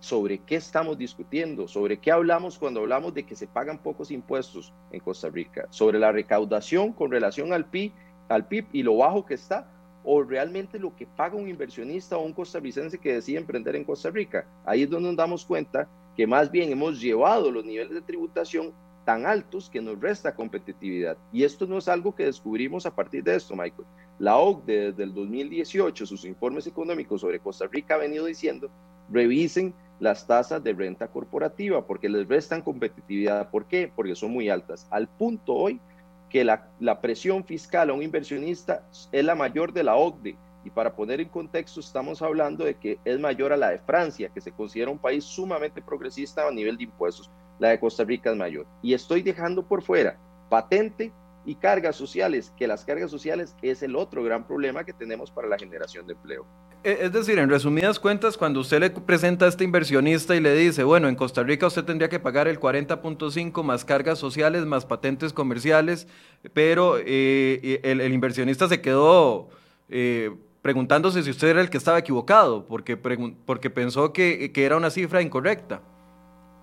sobre 0.00 0.38
qué 0.38 0.56
estamos 0.56 0.98
discutiendo, 0.98 1.68
sobre 1.68 1.98
qué 1.98 2.10
hablamos 2.10 2.58
cuando 2.58 2.80
hablamos 2.80 3.14
de 3.14 3.24
que 3.24 3.36
se 3.36 3.46
pagan 3.46 3.78
pocos 3.78 4.10
impuestos 4.10 4.72
en 4.90 5.00
Costa 5.00 5.28
Rica, 5.28 5.66
sobre 5.70 5.98
la 5.98 6.12
recaudación 6.12 6.92
con 6.92 7.10
relación 7.10 7.52
al 7.52 7.64
PIB, 7.64 7.92
al 8.28 8.46
PIB 8.46 8.66
y 8.72 8.82
lo 8.82 8.96
bajo 8.96 9.24
que 9.24 9.34
está, 9.34 9.70
o 10.04 10.22
realmente 10.22 10.78
lo 10.78 10.94
que 10.96 11.06
paga 11.06 11.36
un 11.36 11.48
inversionista 11.48 12.16
o 12.16 12.24
un 12.24 12.32
costarricense 12.32 12.98
que 12.98 13.14
decide 13.14 13.38
emprender 13.38 13.76
en 13.76 13.84
Costa 13.84 14.10
Rica. 14.10 14.46
Ahí 14.64 14.82
es 14.82 14.90
donde 14.90 15.08
nos 15.08 15.16
damos 15.16 15.44
cuenta 15.44 15.88
que 16.16 16.26
más 16.26 16.50
bien 16.50 16.70
hemos 16.72 17.00
llevado 17.00 17.50
los 17.50 17.64
niveles 17.64 17.92
de 17.92 18.02
tributación 18.02 18.72
tan 19.04 19.24
altos 19.24 19.70
que 19.70 19.80
nos 19.80 19.98
resta 19.98 20.34
competitividad. 20.34 21.16
Y 21.32 21.44
esto 21.44 21.66
no 21.66 21.78
es 21.78 21.88
algo 21.88 22.14
que 22.14 22.24
descubrimos 22.24 22.86
a 22.86 22.94
partir 22.94 23.24
de 23.24 23.36
esto, 23.36 23.56
Michael. 23.56 23.86
La 24.18 24.36
OCDE 24.36 24.92
desde 24.92 25.02
el 25.04 25.14
2018, 25.14 26.06
sus 26.06 26.24
informes 26.24 26.66
económicos 26.66 27.20
sobre 27.20 27.40
Costa 27.40 27.66
Rica 27.66 27.94
ha 27.94 27.98
venido 27.98 28.26
diciendo 28.26 28.68
revisen 29.10 29.74
las 30.00 30.26
tasas 30.26 30.62
de 30.62 30.72
renta 30.72 31.08
corporativa 31.08 31.84
porque 31.86 32.08
les 32.08 32.28
restan 32.28 32.62
competitividad. 32.62 33.50
¿Por 33.50 33.66
qué? 33.66 33.90
Porque 33.94 34.14
son 34.14 34.30
muy 34.30 34.48
altas. 34.48 34.86
Al 34.90 35.08
punto 35.08 35.54
hoy 35.54 35.80
que 36.28 36.44
la, 36.44 37.00
presión 37.00 37.44
fiscal 37.44 37.90
a 37.90 37.94
un 37.94 38.02
inversionista 38.02 38.82
es 39.12 39.24
la 39.24 39.34
mayor 39.34 39.72
de 39.72 39.82
la 39.82 39.96
OCDE. 39.96 40.36
Y 40.64 40.70
para 40.70 40.94
poner 40.94 41.20
en 41.20 41.28
contexto, 41.28 41.80
estamos 41.80 42.20
hablando 42.20 42.64
de 42.64 42.74
que 42.74 42.98
es 43.04 43.18
mayor 43.18 43.52
a 43.52 43.56
la 43.56 43.70
de 43.70 43.78
Francia, 43.78 44.28
que 44.28 44.40
se 44.40 44.52
considera 44.52 44.90
un 44.90 44.98
país 44.98 45.24
sumamente 45.24 45.80
progresista 45.80 46.46
a 46.46 46.50
nivel 46.50 46.76
de 46.76 46.84
impuestos. 46.84 47.30
La 47.58 47.70
de 47.70 47.80
Costa 47.80 48.04
Rica 48.04 48.30
es 48.30 48.36
mayor. 48.36 48.66
Y 48.82 48.92
estoy 48.92 49.22
dejando 49.22 49.62
por 49.66 49.82
fuera 49.82 50.18
patente 50.48 51.12
y 51.44 51.54
cargas 51.54 51.96
sociales, 51.96 52.52
que 52.56 52.66
las 52.66 52.84
cargas 52.84 53.10
sociales 53.10 53.56
es 53.62 53.82
el 53.82 53.96
otro 53.96 54.22
gran 54.22 54.46
problema 54.46 54.84
que 54.84 54.92
tenemos 54.92 55.30
para 55.30 55.48
la 55.48 55.58
generación 55.58 56.06
de 56.06 56.12
empleo. 56.12 56.44
E, 56.84 56.98
es 57.02 57.12
decir, 57.12 57.38
en 57.38 57.50
resumidas 57.50 57.98
cuentas, 57.98 58.36
cuando 58.36 58.60
usted 58.60 58.80
le 58.80 58.90
presenta 58.90 59.46
a 59.46 59.48
este 59.48 59.64
inversionista 59.64 60.36
y 60.36 60.40
le 60.40 60.54
dice, 60.54 60.84
bueno, 60.84 61.08
en 61.08 61.16
Costa 61.16 61.42
Rica 61.42 61.66
usted 61.66 61.84
tendría 61.84 62.08
que 62.08 62.20
pagar 62.20 62.46
el 62.46 62.60
40.5 62.60 63.62
más 63.62 63.84
cargas 63.84 64.18
sociales, 64.18 64.64
más 64.64 64.86
patentes 64.86 65.32
comerciales, 65.32 66.06
pero 66.52 66.96
eh, 66.98 67.80
el, 67.82 68.12
inversionista 68.12 68.68
se 68.68 68.80
quedó 68.80 69.48
eh, 69.88 70.30
preguntándose 70.62 71.22
si 71.22 71.30
usted 71.30 71.48
era 71.48 71.60
el 71.60 71.70
que 71.70 71.78
estaba 71.78 71.98
equivocado, 71.98 72.66
porque, 72.66 72.96
porque 72.96 73.70
pensó 73.70 74.12
que, 74.12 74.52
que 74.52 74.64
era 74.64 74.76
una 74.76 74.90
cifra 74.90 75.20
incorrecta. 75.20 75.80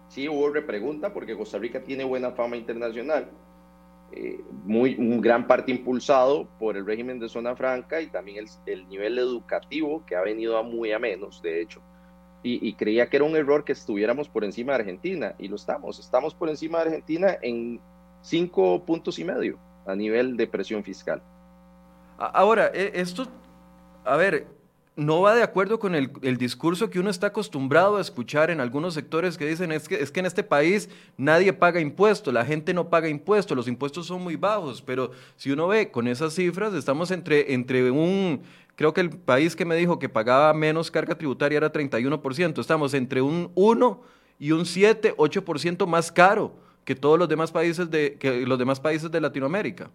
Sí, 0.08 0.30
hubo 0.30 0.50
repregunta 0.50 1.14
porque 1.14 1.36
Costa 1.36 1.58
Rica 1.58 1.82
tiene 1.84 2.06
buena 2.06 2.32
fama 2.32 2.56
internacional 2.56 3.30
eh, 4.18 4.40
muy, 4.64 4.96
un 4.96 5.20
gran 5.20 5.46
parte 5.46 5.72
impulsado 5.72 6.48
por 6.58 6.78
el 6.78 6.86
régimen 6.86 7.20
de 7.20 7.28
zona 7.28 7.54
franca 7.54 8.00
y 8.00 8.08
también 8.08 8.46
el, 8.66 8.88
nivel 8.88 9.20
educativo 9.20 10.06
que 10.06 10.16
ha 10.16 10.22
venido 10.22 10.58
a 10.58 10.64
muy 10.64 10.94
a 10.94 11.00
menos, 11.00 11.42
de 11.42 11.62
hecho. 11.62 11.82
Y, 12.48 12.74
creía 12.74 13.10
que 13.10 13.18
era 13.18 13.26
un 13.26 13.36
error 13.36 13.66
que 13.66 13.72
estuviéramos 13.72 14.30
por 14.30 14.44
encima 14.44 14.74
de 14.74 14.80
Argentina, 14.80 15.34
y 15.40 15.48
lo 15.48 15.56
estamos. 15.56 15.98
Estamos 15.98 16.36
por 16.36 16.48
encima 16.48 16.78
de 16.78 16.84
Argentina 16.86 17.38
en 17.42 17.82
cinco 18.22 18.86
puntos 18.86 19.18
y 19.18 19.24
medio 19.24 19.58
a 19.88 19.96
nivel 19.96 20.38
de 20.38 20.46
presión 20.46 20.84
fiscal. 20.84 21.24
Ahora, 22.20 22.70
e, 22.72 22.92
esto, 22.94 23.26
a 24.04 24.16
ver, 24.16 24.46
no 24.96 25.22
va 25.22 25.36
de 25.36 25.44
acuerdo 25.44 25.78
con 25.78 25.94
el, 25.94 26.38
discurso 26.38 26.90
que 26.90 27.00
uno 27.00 27.10
está 27.10 27.28
acostumbrado 27.28 27.98
a 27.98 28.02
escuchar 28.02 28.50
en 28.50 28.62
algunos 28.62 28.94
sectores 28.94 29.38
que 29.38 29.46
dicen 29.46 29.72
es 29.74 29.90
que, 29.90 29.96
es 29.96 30.10
que 30.10 30.22
en 30.22 30.26
este 30.26 30.44
país 30.44 30.90
nadie 31.18 31.52
paga 31.52 31.82
impuestos, 31.82 32.34
la 32.34 32.46
gente 32.46 32.74
no 32.74 32.90
paga 32.90 33.10
impuestos, 33.10 33.58
los 33.58 33.68
impuestos 33.68 34.08
son 34.08 34.24
muy 34.24 34.38
bajos, 34.38 34.82
pero 34.82 35.12
si 35.36 35.52
uno 35.52 35.68
ve 35.68 35.92
con 35.92 36.08
esas 36.08 36.34
cifras, 36.34 36.74
estamos 36.74 37.12
entre, 37.12 37.54
entre 37.54 37.92
un, 37.92 38.42
creo 38.78 38.94
que 38.94 39.02
el 39.02 39.10
país 39.10 39.56
que 39.56 39.66
me 39.66 39.76
dijo 39.76 40.00
que 40.00 40.08
pagaba 40.08 40.54
menos 40.54 40.90
carga 40.90 41.16
tributaria 41.16 41.58
era 41.58 41.74
31%, 41.74 42.60
estamos 42.60 42.94
entre 42.94 43.22
un 43.22 43.52
1 43.54 44.02
y 44.40 44.52
un 44.52 44.66
7, 44.66 45.16
8% 45.18 45.86
más 45.88 46.10
caro 46.10 46.54
que 46.86 46.96
todos 46.96 47.20
los 47.20 47.28
demás 47.28 47.52
países 47.52 47.90
de, 47.92 48.16
que 48.18 48.46
los 48.46 48.58
demás 48.58 48.80
países 48.80 49.12
de 49.12 49.20
Latinoamérica. 49.20 49.90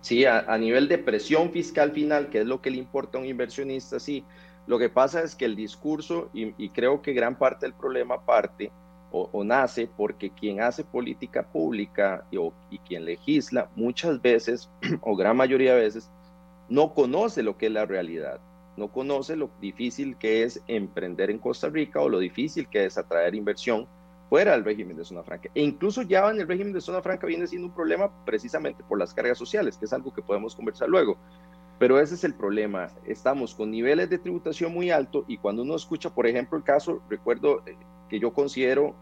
Sí, 0.00 0.24
a, 0.24 0.56
nivel 0.56 0.88
de 0.88 0.98
presión 0.98 1.50
fiscal 1.50 1.92
final, 1.92 2.30
que 2.30 2.40
es 2.40 2.46
lo 2.46 2.62
que 2.62 2.70
le 2.70 2.78
importa 2.78 3.18
a 3.18 3.20
un 3.20 3.26
inversionista, 3.26 4.00
sí. 4.00 4.24
Lo 4.66 4.78
que 4.78 4.88
pasa 4.88 5.22
es 5.22 5.34
que 5.34 5.44
el 5.44 5.56
discurso, 5.56 6.30
y, 6.32 6.68
creo 6.70 7.02
que 7.02 7.12
gran 7.12 7.36
parte 7.36 7.66
del 7.66 7.74
problema 7.74 8.24
parte 8.24 8.70
o, 9.12 9.44
nace 9.44 9.88
porque 9.96 10.30
quien 10.30 10.62
hace 10.62 10.84
política 10.84 11.42
pública 11.42 12.24
y, 12.30 12.38
y 12.70 12.78
quien 12.78 13.04
legisla 13.04 13.68
muchas 13.74 14.22
veces, 14.22 14.70
o 15.02 15.16
gran 15.16 15.36
mayoría 15.36 15.74
de 15.74 15.80
veces, 15.80 16.10
no 16.68 16.94
conoce 16.94 17.42
lo 17.42 17.58
que 17.58 17.66
es 17.66 17.72
la 17.72 17.84
realidad, 17.84 18.40
no 18.76 18.88
conoce 18.88 19.36
lo 19.36 19.50
difícil 19.60 20.16
que 20.16 20.44
es 20.44 20.62
emprender 20.68 21.30
en 21.30 21.38
Costa 21.38 21.68
Rica 21.68 22.00
o 22.00 22.08
lo 22.08 22.20
difícil 22.20 22.68
que 22.68 22.86
es 22.86 22.96
atraer 22.96 23.34
inversión 23.34 23.86
fuera 24.30 24.52
del 24.52 24.64
régimen 24.64 24.96
de 24.96 25.04
zona 25.04 25.24
franca. 25.24 25.50
E 25.54 25.60
incluso 25.60 26.02
ya 26.02 26.30
en 26.30 26.40
el 26.40 26.46
régimen 26.46 26.72
de 26.72 26.80
zona 26.80 27.02
franca 27.02 27.26
viene 27.26 27.48
siendo 27.48 27.66
un 27.66 27.74
problema 27.74 28.08
precisamente 28.24 28.84
por 28.84 28.96
las 28.96 29.12
cargas 29.12 29.36
sociales, 29.36 29.76
que 29.76 29.86
es 29.86 29.92
algo 29.92 30.14
que 30.14 30.22
podemos 30.22 30.54
conversar 30.54 30.88
luego. 30.88 31.18
Pero 31.80 31.98
ese 31.98 32.14
es 32.14 32.22
el 32.22 32.34
problema. 32.34 32.90
Estamos 33.04 33.54
con 33.56 33.72
niveles 33.72 34.08
de 34.08 34.18
tributación 34.18 34.72
muy 34.72 34.90
altos 34.90 35.24
y 35.26 35.36
cuando 35.36 35.62
uno 35.62 35.74
escucha, 35.74 36.10
por 36.10 36.28
ejemplo, 36.28 36.56
el 36.56 36.62
caso, 36.62 37.02
recuerdo 37.10 37.62
eh, 37.66 37.76
que 38.08 38.20
yo 38.20 38.32
considero 38.32 38.94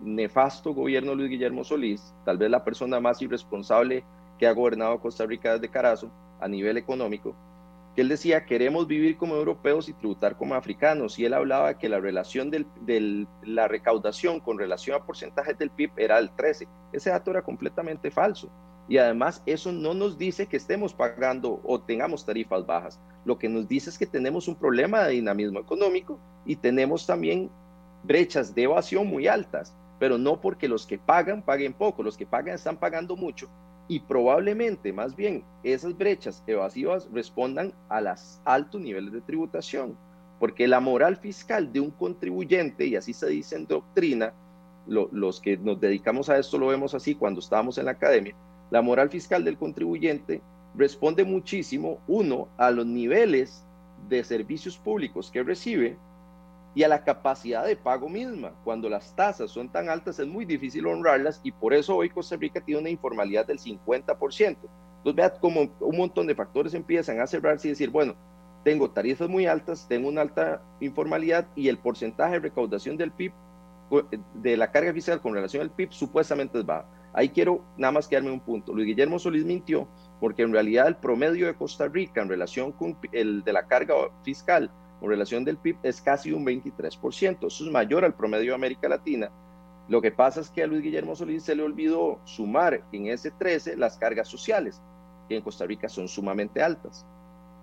nefasto 0.00 0.72
gobierno 0.72 1.16
Luis 1.16 1.30
Guillermo 1.30 1.64
Solís, 1.64 2.14
tal 2.24 2.38
vez 2.38 2.48
la 2.48 2.64
persona 2.64 3.00
más 3.00 3.20
irresponsable 3.20 4.04
que 4.38 4.46
ha 4.46 4.52
gobernado 4.52 5.00
Costa 5.00 5.26
Rica 5.26 5.54
desde 5.54 5.68
Carazo 5.68 6.10
a 6.40 6.46
nivel 6.46 6.76
económico, 6.76 7.34
que 7.94 8.02
él 8.02 8.08
decía, 8.08 8.44
queremos 8.44 8.86
vivir 8.86 9.16
como 9.16 9.34
europeos 9.34 9.88
y 9.88 9.92
tributar 9.92 10.36
como 10.36 10.54
africanos, 10.54 11.18
y 11.18 11.24
él 11.24 11.34
hablaba 11.34 11.76
que 11.76 11.88
la 11.88 11.98
relación 11.98 12.50
de 12.50 13.26
la 13.42 13.68
recaudación 13.68 14.40
con 14.40 14.58
relación 14.58 14.96
a 14.96 15.04
porcentajes 15.04 15.58
del 15.58 15.70
PIB 15.70 15.90
era 15.96 16.18
el 16.18 16.30
13. 16.30 16.68
Ese 16.92 17.10
dato 17.10 17.30
era 17.32 17.42
completamente 17.42 18.10
falso. 18.10 18.50
Y 18.88 18.98
además 18.98 19.42
eso 19.46 19.70
no 19.70 19.94
nos 19.94 20.18
dice 20.18 20.46
que 20.46 20.56
estemos 20.56 20.94
pagando 20.94 21.60
o 21.64 21.80
tengamos 21.80 22.24
tarifas 22.24 22.66
bajas. 22.66 23.00
Lo 23.24 23.38
que 23.38 23.48
nos 23.48 23.68
dice 23.68 23.90
es 23.90 23.98
que 23.98 24.06
tenemos 24.06 24.48
un 24.48 24.56
problema 24.56 25.04
de 25.04 25.12
dinamismo 25.12 25.60
económico 25.60 26.18
y 26.44 26.56
tenemos 26.56 27.06
también 27.06 27.50
brechas 28.02 28.54
de 28.54 28.64
evasión 28.64 29.06
muy 29.06 29.28
altas, 29.28 29.76
pero 30.00 30.18
no 30.18 30.40
porque 30.40 30.66
los 30.66 30.86
que 30.86 30.98
pagan 30.98 31.42
paguen 31.42 31.72
poco, 31.72 32.02
los 32.02 32.16
que 32.16 32.26
pagan 32.26 32.54
están 32.54 32.78
pagando 32.78 33.14
mucho 33.14 33.48
y 33.90 33.98
probablemente 33.98 34.92
más 34.92 35.16
bien 35.16 35.42
esas 35.64 35.98
brechas 35.98 36.44
evasivas 36.46 37.08
respondan 37.12 37.74
a 37.88 38.00
los 38.00 38.40
altos 38.44 38.80
niveles 38.80 39.12
de 39.12 39.20
tributación, 39.20 39.96
porque 40.38 40.68
la 40.68 40.78
moral 40.78 41.16
fiscal 41.16 41.72
de 41.72 41.80
un 41.80 41.90
contribuyente, 41.90 42.86
y 42.86 42.94
así 42.94 43.12
se 43.12 43.26
dice 43.26 43.56
en 43.56 43.66
doctrina, 43.66 44.32
los 44.86 45.40
que 45.40 45.56
nos 45.56 45.80
dedicamos 45.80 46.28
a 46.28 46.38
esto 46.38 46.56
lo 46.56 46.68
vemos 46.68 46.94
así 46.94 47.16
cuando 47.16 47.40
estábamos 47.40 47.78
en 47.78 47.86
la 47.86 47.90
academia, 47.90 48.36
la 48.70 48.80
moral 48.80 49.10
fiscal 49.10 49.42
del 49.42 49.58
contribuyente 49.58 50.40
responde 50.76 51.24
muchísimo, 51.24 51.98
uno, 52.06 52.46
a 52.58 52.70
los 52.70 52.86
niveles 52.86 53.64
de 54.08 54.22
servicios 54.22 54.78
públicos 54.78 55.32
que 55.32 55.42
recibe, 55.42 55.98
y 56.74 56.82
a 56.82 56.88
la 56.88 57.02
capacidad 57.02 57.66
de 57.66 57.76
pago 57.76 58.08
misma. 58.08 58.52
Cuando 58.64 58.88
las 58.88 59.14
tasas 59.14 59.50
son 59.50 59.68
tan 59.68 59.88
altas 59.88 60.18
es 60.18 60.26
muy 60.26 60.44
difícil 60.44 60.86
honrarlas 60.86 61.40
y 61.42 61.52
por 61.52 61.74
eso 61.74 61.96
hoy 61.96 62.10
Costa 62.10 62.36
Rica 62.36 62.60
tiene 62.60 62.80
una 62.80 62.90
informalidad 62.90 63.46
del 63.46 63.58
50%. 63.58 64.56
Entonces 64.98 65.14
vean 65.14 65.32
cómo 65.40 65.70
un 65.80 65.96
montón 65.96 66.26
de 66.26 66.34
factores 66.34 66.74
empiezan 66.74 67.20
a 67.20 67.26
cerrarse 67.26 67.68
y 67.68 67.70
decir, 67.70 67.90
bueno, 67.90 68.14
tengo 68.62 68.90
tarifas 68.90 69.28
muy 69.28 69.46
altas, 69.46 69.86
tengo 69.88 70.08
una 70.08 70.20
alta 70.20 70.62
informalidad 70.80 71.46
y 71.56 71.68
el 71.68 71.78
porcentaje 71.78 72.34
de 72.34 72.40
recaudación 72.40 72.96
del 72.96 73.10
PIB, 73.10 73.32
de 74.34 74.56
la 74.56 74.70
carga 74.70 74.92
fiscal 74.92 75.20
con 75.20 75.34
relación 75.34 75.62
al 75.62 75.70
PIB, 75.70 75.90
supuestamente 75.92 76.58
es 76.58 76.66
baja. 76.66 76.86
Ahí 77.12 77.30
quiero 77.30 77.64
nada 77.76 77.92
más 77.92 78.06
quedarme 78.06 78.30
un 78.30 78.38
punto. 78.38 78.72
Luis 78.72 78.86
Guillermo 78.86 79.18
Solís 79.18 79.44
mintió 79.44 79.88
porque 80.20 80.42
en 80.42 80.52
realidad 80.52 80.86
el 80.86 80.96
promedio 80.96 81.46
de 81.46 81.54
Costa 81.54 81.88
Rica 81.88 82.22
en 82.22 82.28
relación 82.28 82.70
con 82.70 82.96
el 83.10 83.42
de 83.42 83.52
la 83.52 83.66
carga 83.66 83.94
fiscal 84.22 84.70
con 85.00 85.08
relación 85.08 85.44
del 85.44 85.56
PIB 85.56 85.78
es 85.82 86.00
casi 86.02 86.30
un 86.30 86.44
23%. 86.44 87.46
Eso 87.46 87.64
es 87.64 87.72
mayor 87.72 88.04
al 88.04 88.14
promedio 88.14 88.50
de 88.50 88.54
América 88.54 88.88
Latina. 88.88 89.30
Lo 89.88 90.02
que 90.02 90.12
pasa 90.12 90.40
es 90.40 90.50
que 90.50 90.62
a 90.62 90.66
Luis 90.66 90.82
Guillermo 90.82 91.16
Solís 91.16 91.42
se 91.42 91.56
le 91.56 91.62
olvidó 91.62 92.20
sumar 92.24 92.84
en 92.92 93.06
ese 93.06 93.30
13 93.30 93.76
las 93.76 93.96
cargas 93.96 94.28
sociales, 94.28 94.80
que 95.28 95.36
en 95.36 95.42
Costa 95.42 95.66
Rica 95.66 95.88
son 95.88 96.06
sumamente 96.06 96.62
altas. 96.62 97.06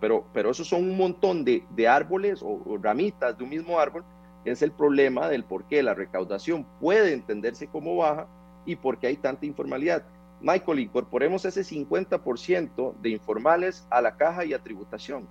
Pero, 0.02 0.26
pero 0.34 0.50
esos 0.50 0.68
son 0.68 0.84
un 0.84 0.98
montón 0.98 1.46
de, 1.46 1.64
de 1.70 1.88
árboles 1.88 2.42
o, 2.44 2.78
ramitas 2.82 3.38
de 3.38 3.44
un 3.44 3.52
mismo 3.52 3.80
árbol. 3.80 4.04
Es 4.44 4.62
el 4.62 4.72
problema 4.72 5.30
del 5.30 5.44
por 5.44 5.66
qué 5.66 5.84
la 5.84 5.94
recaudación 5.94 6.66
puede 6.80 7.14
entenderse 7.14 7.68
como 7.68 7.96
baja 7.96 8.28
y 8.66 8.76
por 8.76 8.98
qué 8.98 9.08
hay 9.08 9.18
tanta 9.18 9.46
informalidad. 9.46 10.04
Michael, 10.42 10.80
incorporemos 10.80 11.46
ese 11.46 11.62
50% 11.62 12.96
de 13.00 13.10
informales 13.10 13.88
a 13.90 14.02
la 14.02 14.18
caja 14.18 14.44
y 14.44 14.54
a 14.54 14.60
tributación 14.62 15.28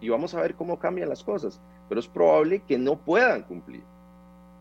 y 0.00 0.08
vamos 0.08 0.34
a 0.34 0.40
ver 0.40 0.54
cómo 0.54 0.78
cambian 0.78 1.08
las 1.08 1.22
cosas, 1.22 1.60
pero 1.88 2.00
es 2.00 2.08
probable 2.08 2.62
que 2.66 2.78
no 2.78 2.96
puedan 2.96 3.42
cumplir. 3.42 3.82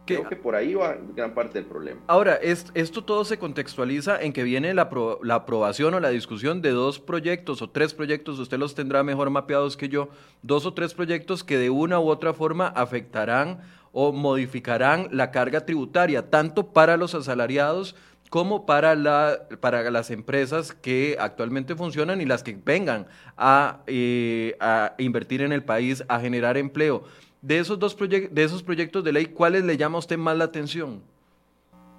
Creo 0.06 0.28
que 0.28 0.36
por 0.36 0.56
ahí 0.56 0.74
va 0.74 0.98
gran 1.16 1.36
parte 1.36 1.60
del 1.60 1.66
problema. 1.66 2.02
Ahora, 2.08 2.36
esto 2.36 3.04
todo 3.04 3.24
se 3.26 3.38
contextualiza 3.38 4.20
en 4.20 4.34
que 4.34 4.42
viene 4.42 4.74
la, 4.74 4.90
la, 5.22 5.36
aprobación 5.36 5.94
o 5.94 6.00
la 6.00 6.10
discusión 6.10 6.64
de 6.64 6.72
dos 6.72 7.00
proyectos 7.00 7.62
o 7.62 7.70
tres 7.70 7.94
proyectos, 7.94 8.40
usted 8.40 8.58
los 8.58 8.74
tendrá 8.74 9.04
mejor 9.04 9.30
mapeados 9.30 9.78
que 9.78 9.88
yo, 9.88 10.10
dos 10.42 10.66
o 10.66 10.74
tres 10.74 10.96
proyectos 10.96 11.44
que 11.44 11.60
de 11.60 11.70
una 11.70 12.00
u 12.00 12.10
otra 12.10 12.34
forma 12.34 12.68
afectarán 12.70 13.60
o 13.92 14.12
modificarán 14.12 15.10
la 15.12 15.30
carga 15.30 15.66
tributaria, 15.66 16.30
tanto 16.30 16.74
para 16.74 16.98
los 16.98 17.14
asalariados 17.14 17.96
como 18.30 18.66
para, 18.66 18.96
la, 18.96 19.48
para 19.60 19.90
las 19.90 20.12
empresas 20.12 20.72
que 20.72 21.18
actualmente 21.20 21.76
funcionan 21.76 22.22
y 22.22 22.26
las 22.26 22.44
que 22.44 22.58
vengan 22.64 23.08
a, 23.36 23.82
eh, 23.88 24.56
a 24.60 24.94
invertir 25.00 25.42
en 25.42 25.52
el 25.52 25.64
país, 25.64 26.04
a 26.08 26.20
generar 26.20 26.58
empleo. 26.58 27.04
De 27.42 27.58
esos, 27.58 27.80
dos 27.80 27.98
de 27.98 28.44
esos 28.44 28.62
proyectos 28.62 29.04
de 29.04 29.14
ley, 29.14 29.26
¿cuáles 29.28 29.64
le 29.64 29.78
llama 29.78 29.96
a 29.96 30.00
usted 30.00 30.18
más 30.18 30.38
la 30.38 30.46
atención? 30.46 31.02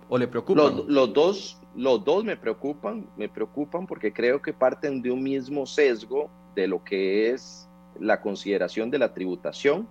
¿O 0.08 0.18
le 0.18 0.28
preocupan? 0.28 0.76
Los, 0.76 0.87
los, 0.87 1.12
dos, 1.12 1.60
los 1.75 2.04
dos 2.04 2.25
me 2.25 2.37
preocupan, 2.37 3.08
me 3.16 3.28
preocupan 3.28 3.87
porque 3.87 4.12
creo 4.12 4.40
que 4.40 4.52
parten 4.52 5.02
de 5.02 5.10
un 5.10 5.22
mismo 5.22 5.66
sesgo 5.66 6.30
de 6.54 6.68
lo 6.68 6.84
que 6.84 7.30
es 7.30 7.68
la 7.99 8.20
consideración 8.20 8.90
de 8.90 8.99
la 8.99 9.14
tributación. 9.14 9.88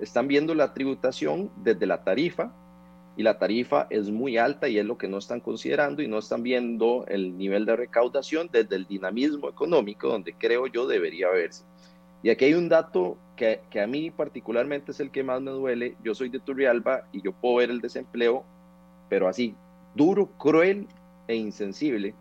Están 0.00 0.28
viendo 0.28 0.54
la 0.54 0.72
tributación 0.72 1.50
desde 1.56 1.86
la 1.86 2.04
tarifa, 2.04 2.52
y 3.16 3.22
la 3.22 3.38
tarifa 3.38 3.86
es 3.90 4.10
muy 4.10 4.38
alta 4.38 4.68
y 4.68 4.78
es 4.78 4.86
lo 4.86 4.96
que 4.96 5.08
no 5.08 5.18
están 5.18 5.40
considerando 5.40 6.02
y 6.02 6.08
no 6.08 6.18
están 6.18 6.42
viendo 6.42 7.04
el 7.08 7.36
nivel 7.36 7.66
de 7.66 7.76
recaudación 7.76 8.48
desde 8.52 8.76
el 8.76 8.86
dinamismo 8.86 9.48
económico 9.48 10.08
donde 10.08 10.34
creo 10.34 10.66
yo 10.66 10.86
debería 10.86 11.28
verse. 11.30 11.64
Y 12.22 12.30
aquí 12.30 12.46
hay 12.46 12.54
un 12.54 12.68
dato 12.68 13.16
que, 13.36 13.60
que, 13.70 13.80
a 13.80 13.86
mí 13.86 14.10
particularmente 14.10 14.92
es 14.92 15.00
el 15.00 15.10
que 15.10 15.24
más 15.24 15.40
me 15.40 15.50
duele. 15.50 15.96
Yo 16.04 16.14
soy 16.14 16.28
de 16.28 16.38
Turrialba 16.38 17.06
y 17.12 17.22
yo 17.22 17.32
puedo 17.32 17.56
ver 17.56 17.70
el 17.70 17.80
desempleo, 17.80 18.44
pero 19.08 19.26
así, 19.26 19.54
duro, 19.94 20.26
cruel 20.38 20.86
e 21.26 21.34
insensible. 21.34 22.14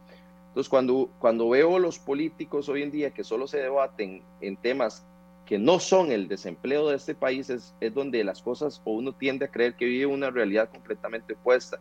Entonces, 0.50 0.70
cuando, 0.70 1.10
cuando 1.20 1.50
veo 1.50 1.80
los 1.80 2.00
políticos 2.00 2.70
hoy 2.70 2.82
en 2.84 2.92
día 2.92 3.12
que 3.12 3.24
solo 3.24 3.48
se 3.48 3.60
debaten 3.60 4.24
en 4.42 4.58
temas 4.58 5.06
que 5.50 5.58
no 5.58 5.80
son 5.80 6.12
el 6.12 6.28
desempleo 6.28 6.90
de 6.90 6.96
este 6.96 7.16
país, 7.16 7.50
es, 7.50 7.74
es 7.80 7.92
donde 7.92 8.24
las 8.24 8.40
cosas 8.40 8.84
o 8.86 8.92
uno 8.94 9.14
tiende 9.14 9.46
a 9.46 9.48
creer 9.48 9.74
que 9.74 9.86
vive 9.86 10.06
una 10.06 10.30
realidad 10.30 10.70
completamente 10.70 11.34
opuesta. 11.34 11.80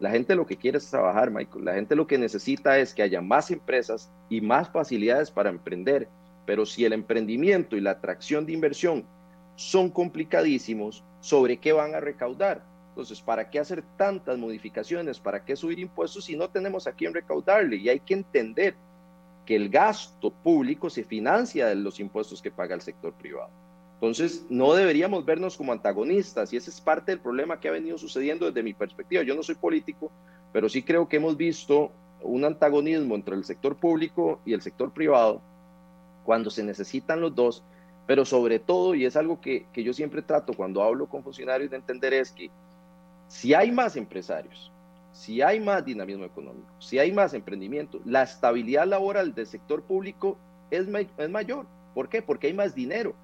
La 0.00 0.10
gente 0.10 0.34
lo 0.34 0.44
que 0.44 0.56
quiere 0.56 0.78
es 0.78 0.90
trabajar, 0.90 1.30
Michael. 1.30 1.66
La 1.66 1.74
gente 1.74 1.94
lo 1.94 2.08
que 2.08 2.18
necesita 2.18 2.80
es 2.80 2.92
que 2.92 3.02
haya 3.02 3.20
más 3.20 3.52
empresas 3.52 4.10
y 4.28 4.40
más 4.40 4.68
facilidades 4.70 5.30
para 5.30 5.50
emprender. 5.50 6.08
Pero 6.46 6.66
si 6.66 6.84
el 6.84 6.92
emprendimiento 6.94 7.76
y 7.76 7.80
la 7.80 7.92
atracción 7.92 8.44
de 8.44 8.54
inversión 8.54 9.04
son 9.54 9.88
complicadísimos, 9.88 11.04
¿sobre 11.20 11.58
qué 11.58 11.72
van 11.72 11.94
a 11.94 12.00
recaudar? 12.00 12.64
Entonces, 12.88 13.20
¿para 13.20 13.48
qué 13.50 13.60
hacer 13.60 13.84
tantas 13.96 14.36
modificaciones? 14.36 15.20
¿Para 15.20 15.44
qué 15.44 15.54
subir 15.54 15.78
impuestos 15.78 16.24
si 16.24 16.34
no 16.34 16.48
tenemos 16.50 16.88
a 16.88 16.92
quién 16.92 17.14
recaudarle? 17.14 17.76
Y 17.76 17.88
hay 17.88 18.00
que 18.00 18.14
entender 18.14 18.74
que 19.46 19.56
el 19.56 19.70
gasto 19.70 20.30
público 20.30 20.90
se 20.90 21.04
financia 21.04 21.68
de 21.68 21.76
los 21.76 22.00
impuestos 22.00 22.42
que 22.42 22.50
paga 22.50 22.74
el 22.74 22.82
sector 22.82 23.14
privado. 23.14 23.50
Entonces, 23.94 24.44
no 24.50 24.74
deberíamos 24.74 25.24
vernos 25.24 25.56
como 25.56 25.72
antagonistas 25.72 26.52
y 26.52 26.58
ese 26.58 26.68
es 26.68 26.80
parte 26.80 27.12
del 27.12 27.20
problema 27.20 27.58
que 27.58 27.68
ha 27.68 27.72
venido 27.72 27.96
sucediendo 27.96 28.44
desde 28.44 28.62
mi 28.62 28.74
perspectiva. 28.74 29.22
Yo 29.22 29.34
no 29.34 29.42
soy 29.42 29.54
político, 29.54 30.10
pero 30.52 30.68
sí 30.68 30.82
creo 30.82 31.08
que 31.08 31.16
hemos 31.16 31.36
visto 31.36 31.92
un 32.20 32.44
antagonismo 32.44 33.14
entre 33.14 33.36
el 33.36 33.44
sector 33.44 33.76
público 33.76 34.40
y 34.44 34.52
el 34.52 34.60
sector 34.60 34.92
privado 34.92 35.40
cuando 36.24 36.50
se 36.50 36.64
necesitan 36.64 37.20
los 37.20 37.34
dos 37.34 37.62
Pero 38.06 38.24
sobre 38.24 38.58
todo, 38.58 38.94
y 38.94 39.04
es 39.04 39.16
algo 39.16 39.40
que, 39.40 39.66
que 39.72 39.82
yo 39.82 39.92
siempre 39.92 40.22
trato 40.22 40.52
cuando 40.52 40.82
hablo 40.82 41.06
con 41.06 41.24
funcionarios 41.24 41.70
de 41.70 41.76
entender, 41.76 42.12
es 42.14 42.30
que 42.30 42.50
si 43.28 43.54
hay 43.54 43.72
más 43.72 43.96
empresarios, 43.96 44.70
si 45.16 45.40
hay 45.40 45.60
más 45.60 45.82
dinamismo 45.82 46.26
económico, 46.26 46.68
si 46.78 46.98
hay 46.98 47.10
más 47.10 47.32
emprendimiento, 47.32 48.02
la 48.04 48.22
estabilidad 48.22 48.86
laboral 48.86 49.34
del 49.34 49.46
sector 49.46 49.82
público 49.82 50.36
es, 50.70 50.86
es 51.16 51.30
mayor. 51.30 51.66
¿Por 51.94 52.10
qué? 52.10 52.20
Porque 52.20 52.48
hay 52.48 52.52
más 52.52 52.74
dinero. 52.74 53.14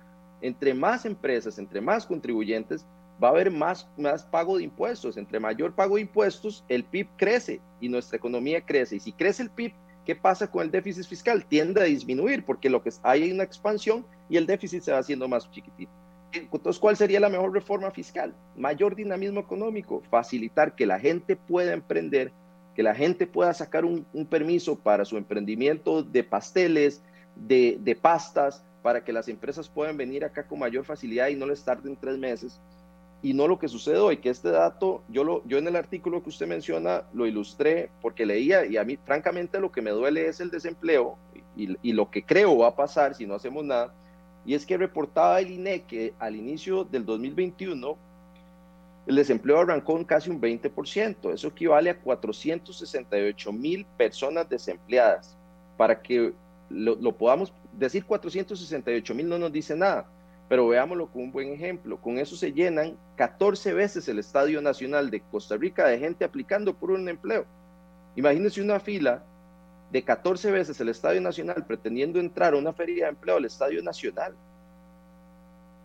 Entre 0.41 0.73
más 0.73 1.05
empresas, 1.05 1.59
entre 1.59 1.83
más 1.83 2.07
contribuyentes, 2.07 2.87
va 3.23 3.29
a 3.29 3.33
haber 3.33 3.51
más, 3.51 3.87
más 3.99 4.25
pago 4.25 4.57
de 4.57 4.65
impuestos. 4.65 5.19
Entre 5.19 5.39
mayor 5.39 5.75
pago 5.75 5.97
de 5.97 6.01
impuestos, 6.01 6.65
el 6.71 6.83
PIB 6.83 7.09
crece 7.19 7.61
y 7.79 7.91
nuestra 7.91 8.17
economía 8.17 8.63
crece. 8.65 8.97
Y 8.97 9.01
si 9.01 9.13
crece 9.13 9.43
el 9.43 9.51
PIB, 9.51 9.75
¿qué 10.07 10.17
pasa 10.17 10.51
con 10.51 10.63
el 10.63 10.71
déficit 10.71 11.05
fiscal? 11.05 11.45
Tiende 11.45 11.83
a 11.83 11.85
disminuir 11.85 12.43
porque 12.47 12.71
lo 12.71 12.83
que 12.83 12.91
hay 13.03 13.25
es 13.25 13.35
una 13.35 13.45
expansión 13.45 14.07
y 14.31 14.39
el 14.39 14.47
déficit 14.47 14.83
se 14.83 14.93
va 14.93 14.99
haciendo 14.99 15.29
más 15.29 15.51
chiquitito. 15.51 15.93
Entonces, 16.33 16.81
¿cuál 16.81 16.97
sería 16.97 17.21
la 17.21 17.29
mejor 17.29 17.53
reforma 17.53 17.91
fiscal? 17.91 18.35
Mayor 18.57 18.97
dinamismo 18.97 19.41
económico, 19.41 20.03
facilitar 20.11 20.75
que 20.75 20.87
la 20.87 20.99
gente 20.99 21.37
pueda 21.37 21.73
emprender, 21.73 22.33
que 22.75 22.83
la 22.83 22.95
gente 22.95 23.27
pueda 23.27 23.53
sacar 23.53 23.85
un, 23.85 24.07
permiso 24.31 24.77
para 24.77 25.05
su 25.05 25.17
emprendimiento 25.17 26.03
de 26.03 26.25
pasteles, 26.25 27.03
de, 27.37 27.79
de 27.81 27.95
pastas, 27.95 28.65
para 28.83 29.05
que 29.05 29.13
las 29.13 29.29
empresas 29.29 29.69
puedan 29.69 29.97
venir 29.97 30.25
acá 30.25 30.45
con 30.45 30.59
mayor 30.59 30.85
facilidad 30.85 31.29
y 31.29 31.37
no 31.37 31.47
les 31.47 31.63
tarden 31.65 31.97
tres 31.97 32.19
meses 32.19 32.61
y 33.23 33.35
no 33.35 33.47
lo 33.47 33.59
que 33.59 33.69
sucede 33.69 33.99
hoy, 33.99 34.17
que 34.17 34.31
este 34.31 34.51
dato, 34.51 35.03
yo, 35.09 35.23
lo, 35.23 35.47
yo 35.47 35.59
en 35.59 35.69
el 35.69 35.77
artículo 35.77 36.23
que 36.23 36.31
usted 36.31 36.49
menciona 36.49 37.05
lo 37.13 37.27
ilustré 37.27 37.89
porque 38.01 38.27
leía 38.27 38.67
y 38.67 38.77
a 38.77 38.85
mí 38.85 38.97
francamente 38.97 39.61
lo 39.61 39.71
que 39.71 39.81
me 39.81 39.93
duele 39.93 40.27
es 40.27 40.41
el 40.41 40.51
desempleo 40.51 41.17
y, 41.57 41.77
y 41.83 41.93
lo 41.93 42.11
que 42.11 42.25
creo 42.25 42.59
va 42.59 42.69
a 42.69 42.77
pasar 42.77 43.15
si 43.15 43.27
no 43.27 43.35
hacemos 43.35 43.65
nada, 43.65 43.95
y 44.45 44.55
es 44.55 44.67
que 44.67 44.77
reportaba 44.77 45.41
el 45.41 45.51
INE 45.51 45.83
que 45.83 46.15
al 46.19 46.37
inicio 46.37 46.85
del 46.85 47.05
2021 47.05 47.97
el 49.07 49.17
desempleo 49.17 49.59
arrancó 49.59 50.05
casi 50.07 50.31
un 50.31 50.41
20%, 50.41 51.33
eso 51.33 51.49
equivale 51.49 51.91
a 51.91 51.99
468 51.99 53.53
mil 53.53 53.85
personas 53.97 54.49
desempleadas. 54.49 55.37
Para 55.77 56.01
que 56.01 56.33
lo, 56.71 56.95
lo 56.95 57.17
podamos 57.17 57.53
decir 57.73 58.05
468 58.05 59.15
mil 59.15 59.29
no 59.29 59.39
nos 59.39 59.53
dice 59.53 59.75
nada, 59.75 60.07
pero 60.49 60.69
veámoslo 60.69 61.09
con 61.09 61.23
un 61.23 61.33
buen 61.33 61.53
ejemplo. 61.53 62.01
Con 62.01 62.19
eso 62.19 62.37
se 62.37 62.53
llenan 62.53 62.97
14 63.17 63.73
veces 63.73 64.07
el 64.09 64.21
Estadio 64.21 64.63
Nacional 64.63 65.11
de 65.11 65.21
Costa 65.21 65.57
Rica 65.57 65.87
de 65.87 65.99
gente 65.99 66.25
aplicando 66.25 66.75
por 66.75 66.93
un 66.93 67.09
empleo. 67.09 67.45
Imagínense 68.15 68.63
una 68.63 68.79
fila 68.79 69.25
de 69.93 70.03
14 70.03 70.51
veces 70.51 70.81
el 70.81 70.89
Estadio 70.89 71.21
Nacional 71.21 71.67
pretendiendo 71.67 72.19
entrar 72.19 72.55
a 72.55 72.57
una 72.57 72.73
feria 72.73 73.05
de 73.05 73.11
empleo 73.11 73.37
al 73.37 73.45
Estadio 73.45 73.83
Nacional. 73.83 74.35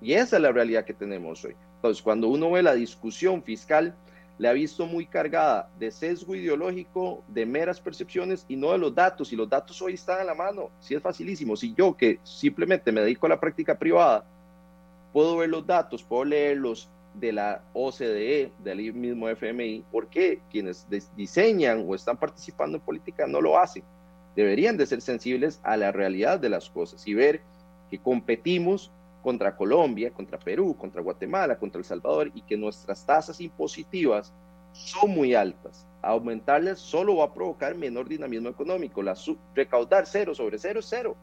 Y 0.02 0.14
esa 0.14 0.38
es 0.38 0.42
la 0.42 0.54
realidad 0.54 0.86
que 0.86 0.94
tenemos 0.94 1.44
hoy. 1.44 1.56
Entonces, 1.76 2.02
cuando 2.02 2.30
uno 2.30 2.50
ve 2.52 2.64
la 2.64 2.74
discusión 2.74 3.44
fiscal, 3.44 3.94
le 4.38 4.48
ha 4.48 4.54
visto 4.54 4.86
muy 4.86 5.06
cargada 5.06 5.70
de 5.78 5.92
sesgo 5.92 6.36
ideológico, 6.36 7.22
de 7.28 7.46
meras 7.46 7.82
percepciones 7.82 8.46
y 8.48 8.56
no 8.56 8.72
de 8.72 8.78
los 8.78 8.96
datos. 8.96 9.34
Y 9.34 9.36
los 9.36 9.50
datos 9.50 9.82
hoy 9.82 9.96
están 9.96 10.22
a 10.22 10.24
la 10.24 10.36
mano. 10.36 10.70
Si 10.80 10.96
es 10.96 11.02
facilísimo. 11.02 11.58
Si 11.58 11.74
yo 11.74 11.98
que 11.98 12.20
simplemente 12.24 12.94
me 12.94 13.02
dedico 13.02 13.26
a 13.26 13.30
la 13.30 13.40
práctica 13.40 13.78
privada, 13.78 14.24
puedo 15.12 15.36
ver 15.36 15.50
los 15.50 15.68
datos, 15.68 16.02
puedo 16.02 16.24
leerlos 16.24 16.88
de 17.14 17.34
la 17.34 17.62
OCDE, 17.74 18.52
del 18.64 18.94
mismo 18.94 19.28
FMI, 19.28 19.84
¿por 19.92 20.08
qué 20.08 20.40
quienes 20.52 20.88
diseñan 21.16 21.84
o 21.86 21.96
están 21.96 22.16
participando 22.16 22.78
en 22.78 22.84
política 22.84 23.26
no 23.28 23.42
lo 23.42 23.58
hacen? 23.58 23.84
Deberían 24.38 24.78
de 24.78 24.86
ser 24.86 25.02
sensibles 25.02 25.60
a 25.64 25.76
la 25.78 25.92
realidad 25.92 26.40
de 26.40 26.50
las 26.50 26.70
cosas 26.70 27.08
y 27.08 27.16
ver 27.16 27.42
que 27.90 27.98
competimos 27.98 28.92
contra 29.24 29.58
Colombia, 29.58 30.12
contra 30.12 30.38
Perú, 30.38 30.76
contra 30.78 31.02
Guatemala, 31.02 31.58
contra 31.58 31.80
El 31.80 31.86
Salvador 31.86 32.30
y 32.36 32.44
que 32.44 32.56
nuestras 32.56 33.04
tasas 33.04 33.42
impositivas 33.42 34.32
son 34.74 35.10
muy 35.10 35.34
altas. 35.34 35.88
Aumentarles 36.04 36.78
solo 36.78 37.16
va 37.16 37.26
a 37.26 37.34
provocar 37.34 37.74
menor 37.74 38.08
dinamismo 38.08 38.50
económico. 38.50 39.02
La 39.02 39.16
recaudar 39.56 40.06
cero 40.06 40.36
sobre 40.36 40.60
cero 40.60 40.82
es 40.82 40.86
cero. 40.88 41.16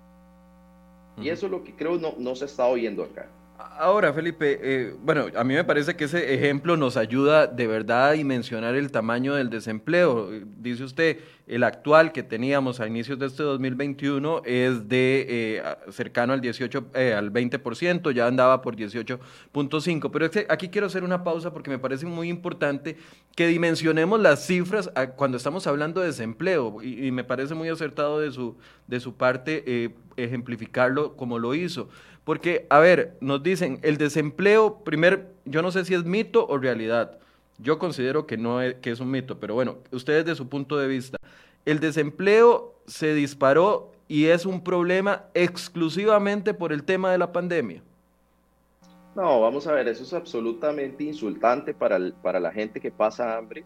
Y 1.17 1.29
eso 1.29 1.47
es 1.47 1.53
lo 1.53 1.63
que 1.63 1.73
creo 1.73 1.97
no, 1.97 2.15
no 2.19 2.35
se 2.35 2.47
está 2.47 2.67
oyendo 2.67 3.05
acá. 3.05 3.29
Ahora, 3.57 4.13
Felipe, 4.13 4.59
eh, 4.61 4.95
bueno, 5.03 5.27
a 5.37 5.45
mí 5.45 5.55
me 5.55 5.63
parece 5.63 5.95
que 5.95 6.05
ese 6.05 6.35
ejemplo 6.35 6.77
nos 6.77 6.97
ayuda 6.97 7.47
de 7.47 7.69
verdad 7.69 8.09
a 8.09 8.13
dimensionar 8.13 8.75
el 8.75 8.91
tamaño 8.91 9.35
del 9.35 9.49
desempleo. 9.49 10.29
Dice 10.59 10.83
usted, 10.83 11.19
el 11.47 11.63
actual 11.63 12.13
que 12.13 12.23
teníamos 12.23 12.81
a 12.81 12.87
inicios 12.87 13.19
de 13.19 13.27
este 13.27 13.43
2021 13.43 14.43
es 14.45 14.89
de 14.89 15.27
eh, 15.29 15.63
cercano 15.91 16.33
al 16.33 16.41
18, 16.41 16.87
eh, 16.95 17.13
al 17.13 17.33
20%, 17.33 18.13
ya 18.13 18.27
andaba 18.27 18.63
por 18.63 18.77
18.5. 18.77 20.11
Pero 20.11 20.31
aquí 20.49 20.69
quiero 20.69 20.87
hacer 20.87 21.05
una 21.05 21.23
pausa 21.23 21.53
porque 21.53 21.71
me 21.71 21.79
parece 21.79 22.07
muy 22.07 22.29
importante 22.29 22.97
que 23.37 23.47
dimensionemos 23.47 24.21
las 24.21 24.47
cifras 24.47 24.91
cuando 25.17 25.37
estamos 25.37 25.67
hablando 25.67 26.01
de 26.01 26.07
desempleo 26.07 26.83
y, 26.83 27.07
y, 27.07 27.11
me 27.11 27.25
parece 27.25 27.55
muy 27.55 27.69
acertado 27.69 28.21
de 28.21 28.33
su, 28.33 28.57
de 28.87 29.01
su 29.01 29.15
parte 29.15 29.93
ejemplificarlo 30.17 31.17
como 31.17 31.39
lo 31.39 31.55
hizo. 31.55 31.89
Porque, 32.25 32.67
a 32.71 32.79
ver, 32.79 33.19
nos 33.21 33.43
dicen, 33.43 33.79
el 33.83 33.99
desempleo, 33.99 34.83
primer, 34.83 35.35
yo 35.45 35.61
no 35.61 35.71
sé 35.71 35.85
si 35.85 35.93
es 35.93 36.05
mito 36.05 36.47
o 36.47 36.57
realidad. 36.57 37.19
Yo 37.59 37.79
considero 37.79 38.27
que 38.27 38.37
no 38.37 38.61
es, 38.61 38.75
que 38.77 38.91
es 38.91 39.01
un 39.01 39.11
mito, 39.11 39.39
pero 39.39 39.55
bueno, 39.55 39.79
ustedes 39.93 40.25
de 40.25 40.35
su 40.35 40.49
punto 40.49 40.77
de 40.77 40.89
vista, 40.89 41.17
el 41.65 41.81
desempleo 41.81 42.75
se 42.87 43.15
disparó 43.15 43.93
y 44.09 44.27
es 44.27 44.45
un 44.45 44.63
problema 44.63 45.25
exclusivamente 45.35 46.53
por 46.53 46.73
el 46.73 46.85
tema 46.85 47.11
de 47.13 47.19
la 47.19 47.33
pandemia. 47.33 47.83
No, 49.15 49.41
vamos 49.41 49.67
a 49.67 49.73
ver, 49.73 49.87
eso 49.87 50.03
es 50.03 50.13
absolutamente 50.13 51.05
insultante 51.05 51.73
para, 51.73 51.99
para 52.21 52.41
la 52.41 52.51
gente 52.51 52.81
que 52.81 52.91
pasa 52.91 53.37
hambre. 53.37 53.65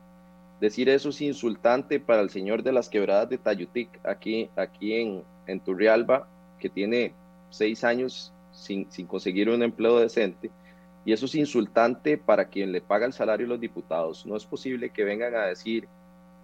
Decir 0.61 0.89
eso 0.89 1.09
es 1.09 1.21
insultante 1.23 2.01
para 2.01 2.21
el 2.21 2.31
señor 2.31 2.63
de 2.63 2.73
las 2.73 2.89
quebradas 2.89 3.31
de 3.31 3.39
Tayutic 3.39 3.89
aquí, 4.05 4.51
aquí 4.57 4.95
en, 4.95 5.25
en 5.47 5.61
Turrialba, 5.61 6.29
que 6.59 6.69
tiene 6.69 7.15
seis 7.51 7.85
años 7.85 8.33
sin, 8.53 8.85
conseguir 9.07 9.49
un 9.49 9.63
empleo 9.63 9.99
decente. 9.99 10.51
Y 11.05 11.13
eso 11.13 11.27
es 11.27 11.35
insultante 11.35 12.19
para 12.19 12.47
quien 12.47 12.73
le 12.73 12.81
paga 12.81 13.07
el 13.07 13.13
salario 13.13 13.47
a 13.47 13.51
los 13.51 13.61
diputados. 13.61 14.27
No 14.27 14.37
es 14.37 14.45
posible 14.45 14.91
que 14.91 15.05
vengan 15.05 15.35
a 15.35 15.47
decir, 15.47 15.89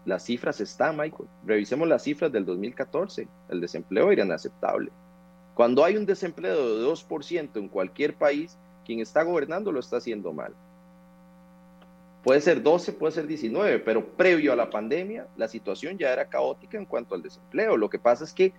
las 0.05 0.25
cifras 0.25 0.61
están, 0.61 0.97
Michael. 0.97 1.29
Revisemos 1.45 1.89
las 1.89 2.03
cifras 2.03 2.31
del 2.31 2.45
2014. 2.45 3.27
El 3.49 3.61
desempleo 3.61 4.11
era 4.11 4.25
inaceptable. 4.25 4.91
Cuando 5.55 5.85
hay 5.85 5.97
un 5.97 6.07
desempleo 6.07 6.79
de 6.79 6.87
2% 6.87 7.49
en 7.57 7.69
cualquier 7.69 8.15
país, 8.15 8.59
quien 8.85 9.01
está 9.01 9.23
gobernando 9.23 9.73
lo 9.73 9.81
está 9.81 9.99
haciendo 9.99 10.33
mal. 10.33 10.53
Puede 12.23 12.41
ser 12.41 12.63
12, 12.63 12.95
puede 12.95 13.13
ser 13.13 13.27
19, 13.27 13.81
pero 13.81 14.05
previo 14.05 14.53
a 14.53 14.57
la 14.57 14.71
pandemia, 14.71 15.27
la 15.37 15.47
situación 15.47 15.99
ya 15.99 16.11
era 16.11 16.25
caótica 16.25 16.79
en 16.79 16.87
cuanto 16.87 17.15
al 17.15 17.23
desempleo. 17.23 17.77
Lo 17.77 17.91
que 17.91 17.99
pasa 17.99 18.25
es 18.25 18.33
que 18.33 18.55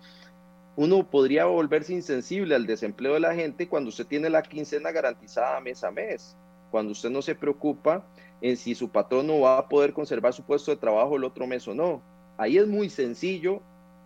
uno 0.75 1.09
podría 1.09 1.45
volverse 1.45 1.93
insensible 1.93 2.55
al 2.55 2.65
desempleo 2.65 3.13
de 3.13 3.21
la 3.21 3.33
gente 3.33 3.67
cuando 3.67 3.89
usted 3.89 4.05
tiene 4.05 4.29
la 4.29 4.41
quincena 4.41 4.91
garantizada 4.91 5.59
mes 5.61 5.83
a 5.83 5.91
mes, 5.91 6.35
cuando 6.69 6.91
usted 6.91 7.09
no 7.09 7.21
se 7.21 7.35
preocupa 7.35 8.05
en 8.41 8.57
si 8.57 8.75
su 8.75 8.89
patrón 8.89 9.27
no 9.27 9.39
va 9.39 9.57
a 9.57 9.69
poder 9.69 9.93
conservar 9.93 10.33
su 10.33 10.43
puesto 10.43 10.71
de 10.71 10.77
trabajo 10.77 11.15
el 11.15 11.23
otro 11.23 11.47
mes 11.47 11.67
o 11.67 11.73
no. 11.73 12.01
Ahí 12.37 12.57
es 12.57 12.67
muy 12.67 12.89
sencillo 12.89 13.61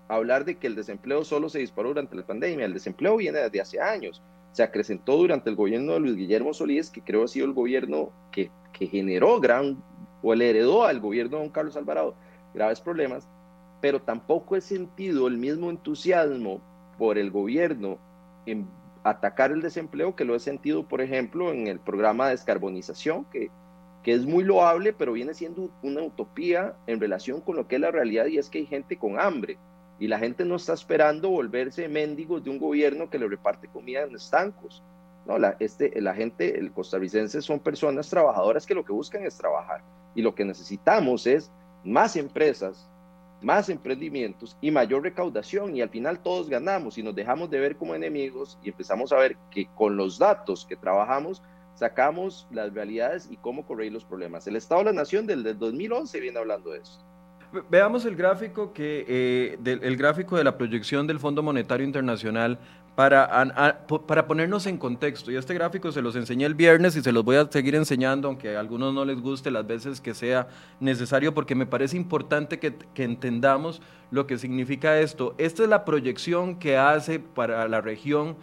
hablar 0.07 0.45
de 0.45 0.57
que 0.57 0.67
el 0.67 0.75
desempleo 0.75 1.23
solo 1.23 1.49
se 1.49 1.59
disparó 1.59 1.89
durante 1.89 2.15
la 2.15 2.25
pandemia. 2.25 2.65
El 2.65 2.73
desempleo 2.73 3.17
viene 3.17 3.39
desde 3.39 3.61
hace 3.61 3.81
años. 3.81 4.21
Se 4.51 4.61
acrecentó 4.61 5.17
durante 5.17 5.49
el 5.49 5.55
gobierno 5.55 5.93
de 5.93 5.99
Luis 5.99 6.15
Guillermo 6.15 6.53
Solís, 6.53 6.91
que 6.91 7.01
creo 7.01 7.23
ha 7.23 7.27
sido 7.27 7.47
el 7.47 7.53
gobierno 7.53 8.11
que, 8.31 8.51
que 8.73 8.85
generó 8.85 9.39
gran, 9.39 9.81
o 10.21 10.35
le 10.35 10.51
heredó 10.51 10.85
al 10.85 10.99
gobierno 10.99 11.37
de 11.37 11.43
don 11.43 11.51
Carlos 11.51 11.75
Alvarado 11.75 12.15
graves 12.53 12.81
problemas 12.81 13.27
pero 13.81 14.01
tampoco 14.01 14.55
he 14.55 14.61
sentido 14.61 15.27
el 15.27 15.37
mismo 15.37 15.69
entusiasmo 15.69 16.61
por 16.97 17.17
el 17.17 17.31
gobierno 17.31 17.97
en 18.45 18.67
atacar 19.03 19.51
el 19.51 19.61
desempleo 19.61 20.15
que 20.15 20.25
lo 20.25 20.35
he 20.35 20.39
sentido, 20.39 20.87
por 20.87 21.01
ejemplo, 21.01 21.51
en 21.51 21.67
el 21.67 21.79
programa 21.79 22.25
de 22.25 22.31
descarbonización, 22.31 23.25
que, 23.25 23.49
que 24.03 24.13
es 24.13 24.25
muy 24.25 24.43
loable, 24.43 24.93
pero 24.93 25.13
viene 25.13 25.33
siendo 25.33 25.69
una 25.81 26.01
utopía 26.01 26.75
en 26.87 26.99
relación 26.99 27.41
con 27.41 27.55
lo 27.55 27.67
que 27.67 27.75
es 27.75 27.81
la 27.81 27.91
realidad 27.91 28.25
y 28.25 28.37
es 28.37 28.49
que 28.49 28.59
hay 28.59 28.65
gente 28.65 28.97
con 28.97 29.19
hambre 29.19 29.57
y 29.99 30.07
la 30.07 30.19
gente 30.19 30.45
no 30.45 30.55
está 30.55 30.73
esperando 30.73 31.29
volverse 31.29 31.87
mendigos 31.87 32.43
de 32.43 32.49
un 32.49 32.59
gobierno 32.59 33.09
que 33.09 33.19
le 33.19 33.27
reparte 33.27 33.67
comida 33.67 34.03
en 34.03 34.15
estancos. 34.15 34.81
No, 35.25 35.37
la, 35.37 35.55
este, 35.59 36.01
la 36.01 36.13
gente, 36.13 36.57
el 36.57 36.71
costarricense 36.71 37.41
son 37.41 37.59
personas 37.59 38.09
trabajadoras 38.09 38.65
que 38.65 38.73
lo 38.73 38.85
que 38.85 38.93
buscan 38.93 39.23
es 39.25 39.37
trabajar 39.37 39.81
y 40.15 40.21
lo 40.21 40.33
que 40.33 40.45
necesitamos 40.45 41.27
es 41.27 41.51
más 41.83 42.15
empresas 42.15 42.89
más 43.41 43.69
emprendimientos 43.69 44.57
y 44.61 44.71
mayor 44.71 45.03
recaudación 45.03 45.75
y 45.75 45.81
al 45.81 45.89
final 45.89 46.19
todos 46.19 46.49
ganamos 46.49 46.97
y 46.97 47.03
nos 47.03 47.15
dejamos 47.15 47.49
de 47.49 47.59
ver 47.59 47.75
como 47.77 47.95
enemigos 47.95 48.57
y 48.63 48.69
empezamos 48.69 49.11
a 49.11 49.17
ver 49.17 49.37
que 49.49 49.67
con 49.75 49.95
los 49.95 50.19
datos 50.19 50.65
que 50.65 50.75
trabajamos 50.75 51.41
sacamos 51.75 52.47
las 52.51 52.73
realidades 52.73 53.29
y 53.31 53.37
cómo 53.37 53.65
corregir 53.65 53.93
los 53.93 54.03
problemas. 54.03 54.45
El 54.47 54.57
Estado 54.57 54.81
de 54.81 54.85
la 54.85 54.93
Nación 54.93 55.25
del, 55.25 55.57
2011 55.57 56.19
viene 56.19 56.37
hablando 56.37 56.71
de 56.71 56.79
eso. 56.79 56.99
Veamos 57.69 58.05
el 58.05 58.15
gráfico 58.15 58.73
que 58.73 59.05
eh, 59.07 59.57
el 59.65 59.97
gráfico 59.97 60.37
de 60.37 60.43
la 60.43 60.55
proyección 60.55 61.07
del 61.07 61.19
Fondo 61.19 61.41
Monetario 61.41 61.83
Internacional 61.83 62.59
para, 62.99 63.85
para 64.07 64.27
ponernos 64.27 64.67
en 64.67 64.77
contexto. 64.77 65.31
Y 65.31 65.37
este 65.37 65.53
gráfico 65.53 65.89
se 65.89 66.01
los 66.01 66.17
enseñé 66.17 66.45
el 66.45 66.53
viernes 66.53 66.97
y 66.97 67.01
se 67.01 67.13
los 67.13 67.23
voy 67.23 67.37
a 67.37 67.49
seguir 67.49 67.75
enseñando, 67.75 68.27
aunque 68.27 68.57
a 68.57 68.59
algunos 68.59 68.93
no 68.93 69.05
les 69.05 69.21
guste 69.21 69.51
las 69.51 69.65
veces 69.65 70.01
que 70.01 70.13
sea 70.13 70.49
necesario, 70.81 71.33
porque 71.33 71.55
me 71.55 71.65
parece 71.65 71.95
importante 71.95 72.59
que, 72.59 72.75
que 72.93 73.05
entendamos 73.05 73.81
lo 74.11 74.27
que 74.27 74.37
significa 74.37 74.99
esto. 74.99 75.33
Esta 75.37 75.63
es 75.63 75.69
la 75.69 75.85
proyección 75.85 76.59
que 76.59 76.75
hace 76.75 77.21
para 77.21 77.65
la 77.69 77.79
región 77.79 78.35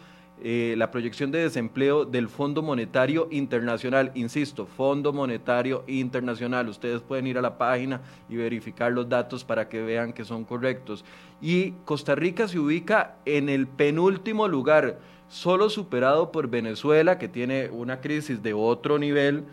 eh, 0.43 0.75
la 0.77 0.91
proyección 0.91 1.31
de 1.31 1.39
desempleo 1.39 2.05
del 2.05 2.29
Fondo 2.29 2.63
Monetario 2.63 3.27
Internacional. 3.31 4.13
Insisto, 4.15 4.67
Fondo 4.67 5.13
Monetario 5.13 5.83
Internacional. 5.87 6.69
Ustedes 6.69 7.01
pueden 7.01 7.27
ir 7.27 7.39
a 7.39 7.43
la 7.43 7.57
página 7.57 8.03
y 8.29 8.37
verificar 8.37 8.93
los 8.93 9.09
datos 9.09 9.45
para 9.45 9.69
que 9.69 9.81
vean 9.81 10.13
que 10.13 10.27
son 10.27 10.45
correctos. 10.45 11.05
Y 11.41 11.73
Costa 11.87 12.15
Rica 12.15 12.49
se 12.49 12.59
ubica 12.59 13.17
en 13.25 13.49
el 13.49 13.67
penúltimo 13.67 14.47
lugar, 14.47 14.99
solo 15.29 15.71
superado 15.71 16.31
por 16.33 16.49
Venezuela, 16.49 17.19
que 17.19 17.29
tiene 17.29 17.71
una 17.71 18.03
crisis 18.03 18.43
de 18.43 18.53
otro 18.53 18.99
nivel 18.99 19.45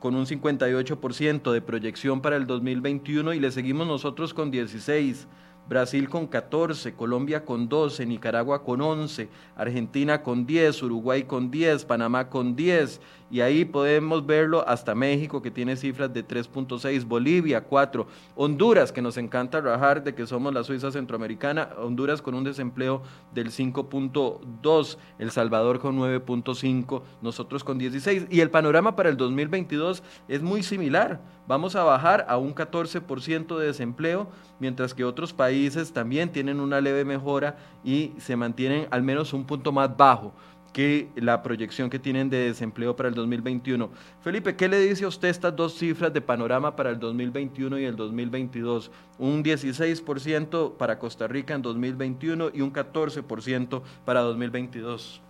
con 0.00 0.16
un 0.16 0.26
58% 0.26 1.52
de 1.52 1.60
proyección 1.60 2.22
para 2.22 2.36
el 2.36 2.46
2021 2.46 3.34
y 3.34 3.38
le 3.38 3.52
seguimos 3.52 3.86
nosotros 3.86 4.34
con 4.34 4.50
16 4.50 5.28
Brasil 5.68 6.08
con 6.08 6.26
14, 6.26 6.94
Colombia 6.94 7.44
con 7.44 7.68
12, 7.68 8.04
Nicaragua 8.04 8.62
con 8.62 8.80
11, 8.80 9.28
Argentina 9.56 10.20
con 10.20 10.44
10, 10.44 10.82
Uruguay 10.82 11.24
con 11.24 11.50
10, 11.50 11.84
Panamá 11.84 12.28
con 12.28 12.54
10 12.54 13.00
y 13.32 13.40
ahí 13.40 13.64
podemos 13.64 14.26
verlo 14.26 14.62
hasta 14.68 14.94
México 14.94 15.40
que 15.40 15.50
tiene 15.50 15.74
cifras 15.76 16.12
de 16.12 16.22
3.6, 16.22 17.06
Bolivia 17.06 17.62
4, 17.62 18.06
Honduras 18.36 18.92
que 18.92 19.00
nos 19.00 19.16
encanta 19.16 19.62
rajar 19.62 20.04
de 20.04 20.14
que 20.14 20.26
somos 20.26 20.52
la 20.52 20.62
Suiza 20.62 20.92
centroamericana, 20.92 21.70
Honduras 21.78 22.20
con 22.20 22.34
un 22.34 22.44
desempleo 22.44 23.02
del 23.32 23.50
5.2, 23.50 24.98
El 25.18 25.30
Salvador 25.30 25.80
con 25.80 25.98
9.5, 25.98 27.02
nosotros 27.22 27.64
con 27.64 27.78
16 27.78 28.26
y 28.28 28.40
el 28.40 28.50
panorama 28.50 28.96
para 28.96 29.08
el 29.08 29.16
2022 29.16 30.02
es 30.28 30.42
muy 30.42 30.62
similar, 30.62 31.22
vamos 31.48 31.74
a 31.74 31.84
bajar 31.84 32.26
a 32.28 32.36
un 32.36 32.54
14% 32.54 33.56
de 33.56 33.66
desempleo, 33.66 34.28
mientras 34.60 34.92
que 34.92 35.04
otros 35.04 35.32
países 35.32 35.94
también 35.94 36.30
tienen 36.30 36.60
una 36.60 36.82
leve 36.82 37.06
mejora 37.06 37.56
y 37.82 38.12
se 38.18 38.36
mantienen 38.36 38.88
al 38.90 39.02
menos 39.02 39.32
un 39.32 39.46
punto 39.46 39.72
más 39.72 39.96
bajo 39.96 40.34
que 40.72 41.08
la 41.16 41.42
proyección 41.42 41.90
que 41.90 41.98
tienen 41.98 42.30
de 42.30 42.48
desempleo 42.48 42.96
para 42.96 43.08
el 43.08 43.14
2021. 43.14 43.90
Felipe, 44.22 44.56
¿qué 44.56 44.68
le 44.68 44.80
dice 44.80 45.04
a 45.04 45.08
usted 45.08 45.28
estas 45.28 45.54
dos 45.54 45.74
cifras 45.74 46.12
de 46.12 46.20
panorama 46.20 46.74
para 46.74 46.90
el 46.90 46.98
2021 46.98 47.78
y 47.78 47.84
el 47.84 47.96
2022? 47.96 48.90
Un 49.18 49.44
16% 49.44 50.76
para 50.76 50.98
Costa 50.98 51.26
Rica 51.28 51.54
en 51.54 51.62
2021 51.62 52.50
y 52.54 52.60
un 52.62 52.72
14% 52.72 53.82
para 54.04 54.20
2022. 54.20 55.20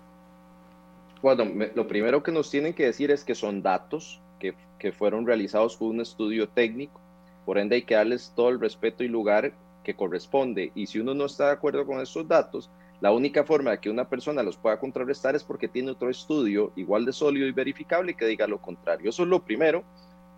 Bueno, 1.23 1.45
lo 1.75 1.87
primero 1.87 2.23
que 2.23 2.33
nos 2.33 2.51
tienen 2.51 2.75
que 2.75 2.85
decir 2.85 3.11
es 3.11 3.25
que 3.25 3.35
son 3.35 3.63
datos 3.63 4.21
que, 4.39 4.55
que 4.79 4.93
fueron 4.93 5.27
realizados 5.27 5.77
con 5.77 5.89
un 5.89 6.01
estudio 6.01 6.49
técnico, 6.49 7.01
por 7.45 7.59
ende 7.59 7.77
hay 7.77 7.83
que 7.83 7.95
darles 7.95 8.33
todo 8.35 8.49
el 8.49 8.61
respeto 8.61 9.05
y 9.05 9.09
lugar 9.09 9.53
que 9.83 9.95
corresponde. 9.95 10.73
Y 10.75 10.87
si 10.87 11.01
uno 11.01 11.15
no 11.15 11.27
está 11.27 11.47
de 11.47 11.53
acuerdo 11.53 11.87
con 11.87 12.01
esos 12.01 12.27
datos, 12.27 12.71
la 13.03 13.11
única 13.11 13.43
forma 13.43 13.73
de 13.73 13.79
que 13.81 13.91
una 13.91 14.09
persona 14.09 14.45
los 14.45 14.57
pueda 14.57 14.79
contrarrestar 14.79 15.35
es 15.35 15.43
porque 15.43 15.67
tiene 15.67 15.91
otro 15.91 16.09
estudio 16.09 16.71
igual 16.77 17.05
de 17.05 17.13
sólido 17.13 17.49
y 17.49 17.51
verificable 17.51 18.15
que 18.15 18.27
diga 18.27 18.47
lo 18.47 18.63
contrario. 18.63 19.11
Eso 19.11 19.25
es 19.25 19.29
lo 19.29 19.43
primero, 19.43 19.83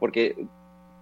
porque 0.00 0.46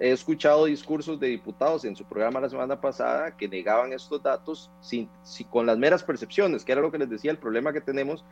he 0.01 0.11
escuchado 0.11 0.65
discursos 0.65 1.21
de 1.21 1.29
diputados 1.29 1.85
en 1.85 1.95
su 1.95 2.05
programa 2.05 2.41
la 2.41 2.49
semana 2.49 2.81
pasada 2.81 3.37
que 3.37 3.47
negaban 3.47 3.93
estos 3.93 4.21
datos 4.21 4.73
sin, 4.81 5.09
con 5.51 5.65
las 5.65 5.79
meras 5.79 6.03
percepciones, 6.03 6.65
que 6.65 6.73
era 6.73 6.81
lo 6.81 6.91
que 6.91 6.99
les 6.99 7.09
decía, 7.09 7.31
el 7.31 7.39
problema 7.39 7.73
que 7.73 7.81
tenemos 7.81 8.25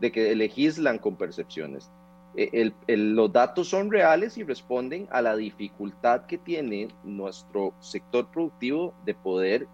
de 0.00 0.12
que 0.12 0.36
legislan 0.36 0.98
con 0.98 1.16
percepciones. 1.16 1.90
E, 2.36 2.72
los 2.86 3.32
datos 3.32 3.66
son 3.68 3.90
reales 3.90 4.38
y 4.38 4.44
responden 4.44 5.08
a 5.10 5.22
la 5.22 5.34
dificultad 5.34 6.26
que 6.26 6.38
tiene 6.38 6.86
nuestro 7.02 7.74
sector 7.80 8.28
productivo 8.30 8.94
de 9.04 9.14
poder 9.14 9.66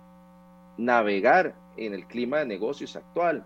navegar 0.85 1.55
en 1.77 1.95
el 1.95 2.07
clima 2.07 2.39
de 2.39 2.47
negocios 2.47 2.97
actual. 2.97 3.45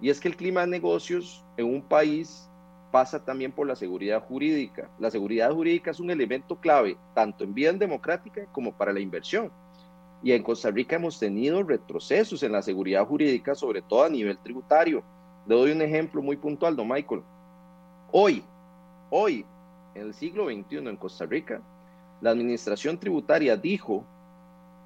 Y 0.00 0.10
es 0.10 0.20
que 0.20 0.28
el 0.28 0.36
clima 0.36 0.60
de 0.60 0.66
negocios 0.68 1.44
en 1.56 1.66
un 1.66 1.82
país 1.82 2.48
pasa 2.90 3.24
también 3.24 3.52
por 3.52 3.66
la 3.66 3.76
seguridad 3.76 4.22
jurídica. 4.22 4.88
La 4.98 5.10
seguridad 5.10 5.52
jurídica 5.52 5.90
es 5.90 6.00
un 6.00 6.10
elemento 6.10 6.56
clave 6.56 6.96
tanto 7.14 7.44
en 7.44 7.54
vida 7.54 7.72
democrática 7.72 8.46
como 8.52 8.72
para 8.72 8.92
la 8.92 9.00
inversión. 9.00 9.50
Y 10.22 10.32
en 10.32 10.42
Costa 10.42 10.70
Rica 10.70 10.96
hemos 10.96 11.18
tenido 11.18 11.62
retrocesos 11.62 12.42
en 12.42 12.52
la 12.52 12.62
seguridad 12.62 13.06
jurídica, 13.06 13.54
sobre 13.54 13.82
todo 13.82 14.04
a 14.04 14.08
nivel 14.08 14.38
tributario. 14.38 15.02
Le 15.46 15.54
doy 15.54 15.72
un 15.72 15.82
ejemplo 15.82 16.22
muy 16.22 16.36
puntual, 16.36 16.74
don 16.74 16.88
Michael. 16.88 17.22
Hoy, 18.12 18.42
hoy, 19.10 19.44
en 19.94 20.02
el 20.02 20.14
siglo 20.14 20.46
XXI 20.46 20.76
en 20.78 20.96
Costa 20.96 21.26
Rica, 21.26 21.60
la 22.20 22.30
administración 22.30 22.98
tributaria 22.98 23.56
dijo 23.56 24.04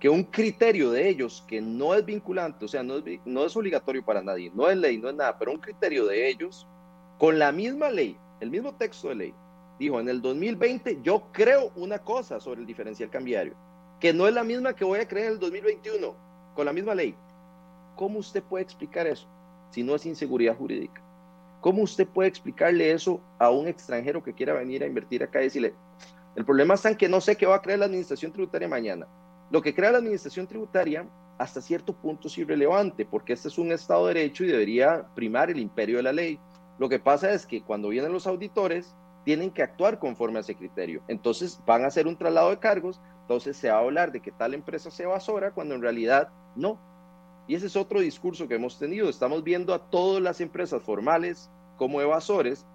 que 0.00 0.08
un 0.08 0.24
criterio 0.24 0.90
de 0.90 1.08
ellos 1.10 1.44
que 1.46 1.60
no 1.60 1.94
es 1.94 2.04
vinculante, 2.04 2.64
o 2.64 2.68
sea, 2.68 2.82
no 2.82 2.96
es, 2.96 3.04
no 3.26 3.44
es 3.44 3.54
obligatorio 3.54 4.02
para 4.02 4.22
nadie, 4.22 4.50
no 4.54 4.68
es 4.68 4.76
ley, 4.78 4.96
no 4.96 5.10
es 5.10 5.14
nada, 5.14 5.38
pero 5.38 5.52
un 5.52 5.58
criterio 5.58 6.06
de 6.06 6.26
ellos, 6.26 6.66
con 7.18 7.38
la 7.38 7.52
misma 7.52 7.90
ley, 7.90 8.16
el 8.40 8.50
mismo 8.50 8.74
texto 8.74 9.10
de 9.10 9.14
ley, 9.14 9.34
dijo, 9.78 10.00
en 10.00 10.08
el 10.08 10.22
2020 10.22 11.00
yo 11.02 11.24
creo 11.32 11.70
una 11.76 11.98
cosa 11.98 12.40
sobre 12.40 12.60
el 12.60 12.66
diferencial 12.66 13.10
cambiario, 13.10 13.54
que 14.00 14.14
no 14.14 14.26
es 14.26 14.32
la 14.32 14.42
misma 14.42 14.74
que 14.74 14.86
voy 14.86 15.00
a 15.00 15.06
creer 15.06 15.26
en 15.26 15.32
el 15.34 15.38
2021, 15.38 16.14
con 16.54 16.64
la 16.64 16.72
misma 16.72 16.94
ley. 16.94 17.14
¿Cómo 17.94 18.20
usted 18.20 18.42
puede 18.42 18.64
explicar 18.64 19.06
eso 19.06 19.28
si 19.70 19.82
no 19.82 19.94
es 19.94 20.06
inseguridad 20.06 20.56
jurídica? 20.56 21.02
¿Cómo 21.60 21.82
usted 21.82 22.08
puede 22.08 22.30
explicarle 22.30 22.90
eso 22.90 23.20
a 23.38 23.50
un 23.50 23.68
extranjero 23.68 24.22
que 24.22 24.32
quiera 24.32 24.54
venir 24.54 24.82
a 24.82 24.86
invertir 24.86 25.22
acá 25.22 25.40
y 25.40 25.44
decirle, 25.44 25.74
el 26.36 26.46
problema 26.46 26.72
está 26.72 26.88
en 26.88 26.96
que 26.96 27.08
no 27.08 27.20
sé 27.20 27.36
qué 27.36 27.44
va 27.44 27.56
a 27.56 27.62
creer 27.62 27.80
la 27.80 27.84
administración 27.84 28.32
tributaria 28.32 28.66
mañana? 28.66 29.06
Lo 29.50 29.62
que 29.62 29.74
crea 29.74 29.90
la 29.90 29.98
administración 29.98 30.46
tributaria 30.46 31.06
hasta 31.36 31.60
cierto 31.60 31.92
punto 31.92 32.28
es 32.28 32.38
irrelevante, 32.38 33.04
porque 33.04 33.32
este 33.32 33.48
es 33.48 33.58
un 33.58 33.72
Estado 33.72 34.06
de 34.06 34.14
Derecho 34.14 34.44
y 34.44 34.48
debería 34.48 35.08
primar 35.14 35.50
el 35.50 35.58
imperio 35.58 35.96
de 35.96 36.02
la 36.04 36.12
ley. 36.12 36.38
Lo 36.78 36.88
que 36.88 37.00
pasa 37.00 37.32
es 37.32 37.46
que 37.46 37.62
cuando 37.62 37.88
vienen 37.88 38.12
los 38.12 38.26
auditores, 38.26 38.94
tienen 39.24 39.50
que 39.50 39.62
actuar 39.62 39.98
conforme 39.98 40.38
a 40.38 40.40
ese 40.40 40.54
criterio. 40.54 41.02
Entonces 41.08 41.60
van 41.66 41.84
a 41.84 41.88
hacer 41.88 42.06
un 42.06 42.16
traslado 42.16 42.50
de 42.50 42.58
cargos, 42.58 43.00
entonces 43.22 43.56
se 43.56 43.70
va 43.70 43.76
a 43.76 43.80
hablar 43.80 44.12
de 44.12 44.20
que 44.20 44.30
tal 44.30 44.54
empresa 44.54 44.90
se 44.90 45.02
evasora 45.02 45.50
cuando 45.50 45.74
en 45.74 45.82
realidad 45.82 46.28
no. 46.54 46.78
Y 47.48 47.56
ese 47.56 47.66
es 47.66 47.76
otro 47.76 48.00
discurso 48.00 48.46
que 48.46 48.54
hemos 48.54 48.78
tenido. 48.78 49.08
Estamos 49.08 49.42
viendo 49.42 49.74
a 49.74 49.90
todas 49.90 50.22
las 50.22 50.40
empresas 50.40 50.82
formales 50.82 51.50
como 51.76 52.00
evasores 52.00 52.66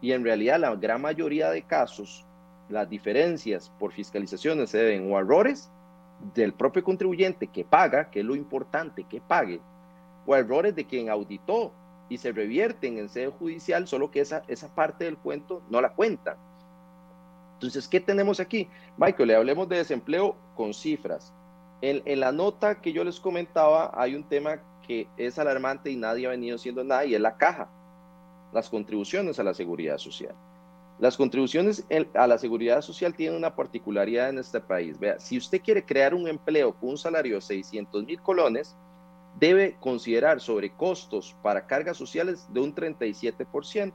y 0.00 0.12
en 0.12 0.24
realidad 0.24 0.58
la 0.58 0.74
gran 0.76 1.02
mayoría 1.02 1.50
de 1.50 1.62
casos, 1.62 2.24
las 2.68 2.88
diferencias 2.88 3.70
por 3.78 3.92
fiscalizaciones 3.92 4.70
se 4.70 4.78
deben 4.78 5.12
o 5.12 5.18
a 5.18 5.20
errores 5.20 5.70
del 6.34 6.54
propio 6.54 6.82
contribuyente 6.82 7.48
que 7.48 7.64
paga, 7.64 8.10
que 8.10 8.20
es 8.20 8.26
lo 8.26 8.34
importante, 8.34 9.04
que 9.04 9.20
pague, 9.20 9.60
o 10.26 10.36
errores 10.36 10.74
de 10.74 10.86
quien 10.86 11.10
auditó 11.10 11.72
y 12.08 12.18
se 12.18 12.32
revierten 12.32 12.98
en 12.98 13.08
sede 13.08 13.28
judicial, 13.28 13.88
solo 13.88 14.10
que 14.10 14.20
esa, 14.20 14.42
esa 14.48 14.74
parte 14.74 15.04
del 15.04 15.16
cuento 15.16 15.62
no 15.68 15.80
la 15.80 15.92
cuenta. 15.94 16.36
Entonces, 17.54 17.88
¿qué 17.88 18.00
tenemos 18.00 18.40
aquí? 18.40 18.68
Michael, 18.96 19.28
le 19.28 19.36
hablemos 19.36 19.68
de 19.68 19.76
desempleo 19.76 20.36
con 20.54 20.74
cifras. 20.74 21.32
En, 21.80 22.02
en, 22.04 22.20
la 22.20 22.32
nota 22.32 22.80
que 22.80 22.92
yo 22.92 23.02
les 23.02 23.18
comentaba, 23.18 23.90
hay 23.94 24.14
un 24.14 24.24
tema 24.24 24.60
que 24.86 25.08
es 25.16 25.38
alarmante 25.38 25.90
y 25.90 25.96
nadie 25.96 26.26
ha 26.26 26.30
venido 26.30 26.56
haciendo 26.56 26.84
nada, 26.84 27.04
y 27.04 27.14
es 27.14 27.20
la 27.20 27.36
caja, 27.36 27.68
las 28.52 28.68
contribuciones 28.68 29.38
a 29.38 29.44
la 29.44 29.54
seguridad 29.54 29.98
social. 29.98 30.34
Las 31.02 31.16
contribuciones 31.16 31.84
a 32.14 32.28
la 32.28 32.38
seguridad 32.38 32.80
social 32.80 33.12
tienen 33.12 33.36
una 33.36 33.56
particularidad 33.56 34.28
en 34.28 34.38
este 34.38 34.60
país. 34.60 35.00
Vea, 35.00 35.18
si 35.18 35.36
usted 35.36 35.60
quiere 35.60 35.84
crear 35.84 36.14
un 36.14 36.28
empleo 36.28 36.72
con 36.74 36.90
un 36.90 36.96
salario 36.96 37.34
de 37.34 37.40
600 37.40 38.04
mil 38.04 38.22
colones, 38.22 38.76
debe 39.36 39.74
considerar 39.80 40.40
sobre 40.40 40.70
costos 40.70 41.34
para 41.42 41.66
cargas 41.66 41.96
sociales 41.96 42.46
de 42.52 42.60
un 42.60 42.72
37%, 42.72 43.92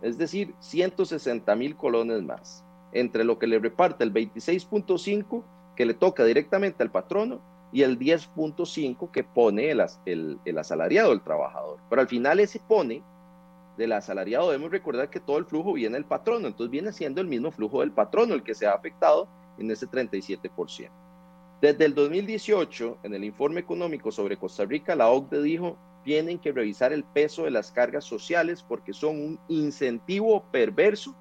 es 0.00 0.16
decir, 0.16 0.54
160 0.60 1.54
mil 1.56 1.76
colones 1.76 2.22
más, 2.22 2.64
entre 2.92 3.22
lo 3.22 3.38
que 3.38 3.46
le 3.46 3.58
reparte 3.58 4.02
el 4.02 4.14
26.5 4.14 5.42
que 5.76 5.84
le 5.84 5.92
toca 5.92 6.24
directamente 6.24 6.82
al 6.82 6.90
patrono 6.90 7.38
y 7.70 7.82
el 7.82 7.98
10.5 7.98 9.10
que 9.10 9.24
pone 9.24 9.70
el, 9.70 9.84
el, 10.06 10.38
el 10.46 10.58
asalariado, 10.58 11.12
el 11.12 11.20
trabajador. 11.20 11.80
Pero 11.90 12.00
al 12.00 12.08
final 12.08 12.40
ese 12.40 12.60
pone 12.66 13.02
del 13.80 13.92
asalariado, 13.92 14.50
debemos 14.50 14.70
recordar 14.70 15.10
que 15.10 15.20
todo 15.20 15.38
el 15.38 15.46
flujo 15.46 15.72
viene 15.72 15.94
del 15.94 16.04
patrono, 16.04 16.46
entonces 16.46 16.70
viene 16.70 16.92
siendo 16.92 17.20
el 17.20 17.26
mismo 17.26 17.50
flujo 17.50 17.80
del 17.80 17.92
patrono 17.92 18.34
el 18.34 18.42
que 18.42 18.54
se 18.54 18.66
ha 18.66 18.72
afectado 18.72 19.26
en 19.58 19.70
ese 19.70 19.88
37%. 19.88 20.90
Desde 21.60 21.84
el 21.84 21.94
2018, 21.94 22.98
en 23.02 23.14
el 23.14 23.24
informe 23.24 23.60
económico 23.60 24.12
sobre 24.12 24.36
Costa 24.36 24.64
Rica, 24.64 24.94
la 24.94 25.08
OCDE 25.08 25.42
dijo, 25.42 25.76
tienen 26.04 26.38
que 26.38 26.52
revisar 26.52 26.92
el 26.92 27.04
peso 27.04 27.44
de 27.44 27.50
las 27.50 27.70
cargas 27.70 28.04
sociales 28.04 28.62
porque 28.62 28.92
son 28.92 29.16
un 29.16 29.38
incentivo 29.48 30.44
perverso 30.50 31.14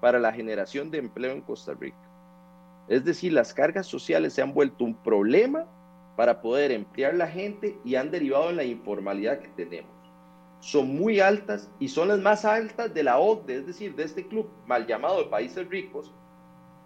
para 0.00 0.18
la 0.18 0.32
generación 0.32 0.90
de 0.90 0.98
empleo 0.98 1.32
en 1.32 1.40
Costa 1.40 1.74
Rica. 1.74 1.98
Es 2.88 3.04
decir, 3.04 3.32
las 3.32 3.54
cargas 3.54 3.86
sociales 3.86 4.32
se 4.32 4.42
han 4.42 4.52
vuelto 4.54 4.84
un 4.84 4.94
problema 4.94 5.66
para 6.16 6.40
poder 6.40 6.70
emplear 6.72 7.14
la 7.14 7.28
gente 7.28 7.78
y 7.84 7.94
han 7.94 8.10
derivado 8.10 8.50
en 8.50 8.56
la 8.56 8.64
informalidad 8.64 9.38
que 9.40 9.48
tenemos. 9.48 9.99
Son 10.60 10.96
muy 10.96 11.20
altas 11.20 11.70
y 11.78 11.88
son 11.88 12.08
las 12.08 12.18
más 12.18 12.44
altas 12.44 12.92
de 12.92 13.02
la 13.02 13.18
OCDE, 13.18 13.56
es 13.56 13.66
decir, 13.66 13.94
de 13.96 14.04
este 14.04 14.26
club 14.26 14.48
mal 14.66 14.86
llamado 14.86 15.18
de 15.18 15.24
países 15.24 15.66
ricos, 15.68 16.12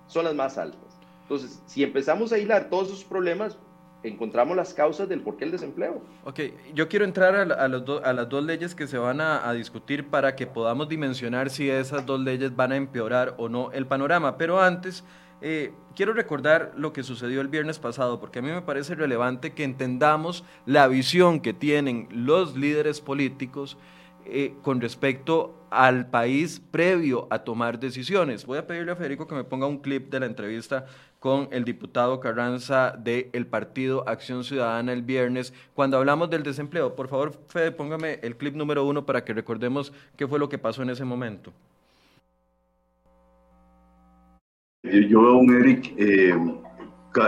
son 0.06 0.24
las 0.24 0.34
más 0.34 0.58
altas. 0.58 0.98
Entonces, 1.22 1.62
si 1.66 1.82
empezamos 1.82 2.32
a 2.32 2.38
hilar 2.38 2.68
todos 2.70 2.88
esos 2.88 3.04
problemas, 3.04 3.58
encontramos 4.04 4.56
las 4.56 4.74
causas 4.74 5.08
del 5.08 5.20
por 5.20 5.36
qué 5.36 5.44
el 5.44 5.50
desempleo. 5.50 6.02
Ok, 6.24 6.40
yo 6.74 6.88
quiero 6.88 7.04
entrar 7.04 7.34
a, 7.34 7.54
a, 7.54 7.64
a 7.64 8.12
las 8.12 8.28
dos 8.28 8.44
leyes 8.44 8.74
que 8.74 8.86
se 8.86 8.98
van 8.98 9.20
a, 9.20 9.48
a, 9.48 9.52
discutir 9.54 10.08
para 10.08 10.36
que 10.36 10.46
podamos 10.46 10.88
dimensionar 10.88 11.50
si 11.50 11.70
esas 11.70 12.04
dos 12.04 12.20
leyes 12.20 12.54
van 12.54 12.72
a 12.72 12.76
empeorar 12.76 13.34
o 13.38 13.48
no 13.48 13.72
el 13.72 13.86
panorama, 13.86 14.36
pero 14.36 14.60
antes 14.60 15.04
eh, 15.40 15.72
quiero 15.94 16.12
recordar 16.12 16.72
lo 16.76 16.92
que 16.92 17.02
sucedió 17.02 17.40
el 17.40 17.48
viernes 17.48 17.78
pasado, 17.78 18.20
porque 18.20 18.38
a 18.38 18.42
mí 18.42 18.50
me 18.50 18.62
parece 18.62 18.94
relevante 18.94 19.52
que 19.52 19.64
entendamos 19.64 20.44
la 20.66 20.88
visión 20.88 21.40
que 21.40 21.52
tienen 21.52 22.08
los 22.10 22.56
líderes 22.56 23.00
políticos 23.00 23.76
eh, 24.26 24.54
con 24.62 24.80
respecto 24.80 25.54
al 25.70 26.08
país 26.08 26.62
previo 26.70 27.26
a 27.30 27.40
tomar 27.40 27.78
decisiones. 27.78 28.46
Voy 28.46 28.56
a 28.56 28.66
pedirle 28.66 28.92
a 28.92 28.96
Federico 28.96 29.26
que 29.26 29.34
me 29.34 29.44
ponga 29.44 29.66
un 29.66 29.78
clip 29.78 30.10
de 30.10 30.20
la 30.20 30.26
entrevista 30.26 30.86
con 31.20 31.48
el 31.52 31.64
diputado 31.64 32.20
Carranza 32.20 32.94
del 32.96 33.46
partido 33.46 34.08
Acción 34.08 34.44
Ciudadana 34.44 34.92
el 34.92 35.02
viernes, 35.02 35.52
cuando 35.74 35.98
hablamos 35.98 36.30
del 36.30 36.42
desempleo. 36.42 36.94
Por 36.94 37.08
favor, 37.08 37.38
Fede, 37.48 37.72
póngame 37.72 38.18
el 38.22 38.36
clip 38.36 38.54
número 38.54 38.84
uno 38.84 39.04
para 39.04 39.24
que 39.24 39.34
recordemos 39.34 39.92
qué 40.16 40.26
fue 40.26 40.38
lo 40.38 40.48
que 40.48 40.58
pasó 40.58 40.82
en 40.82 40.90
ese 40.90 41.04
momento. 41.04 41.52
Yo 44.84 45.22
veo 45.22 45.30
a 45.30 45.38
un 45.38 45.54
Eric 45.54 45.94
eh, 45.96 46.34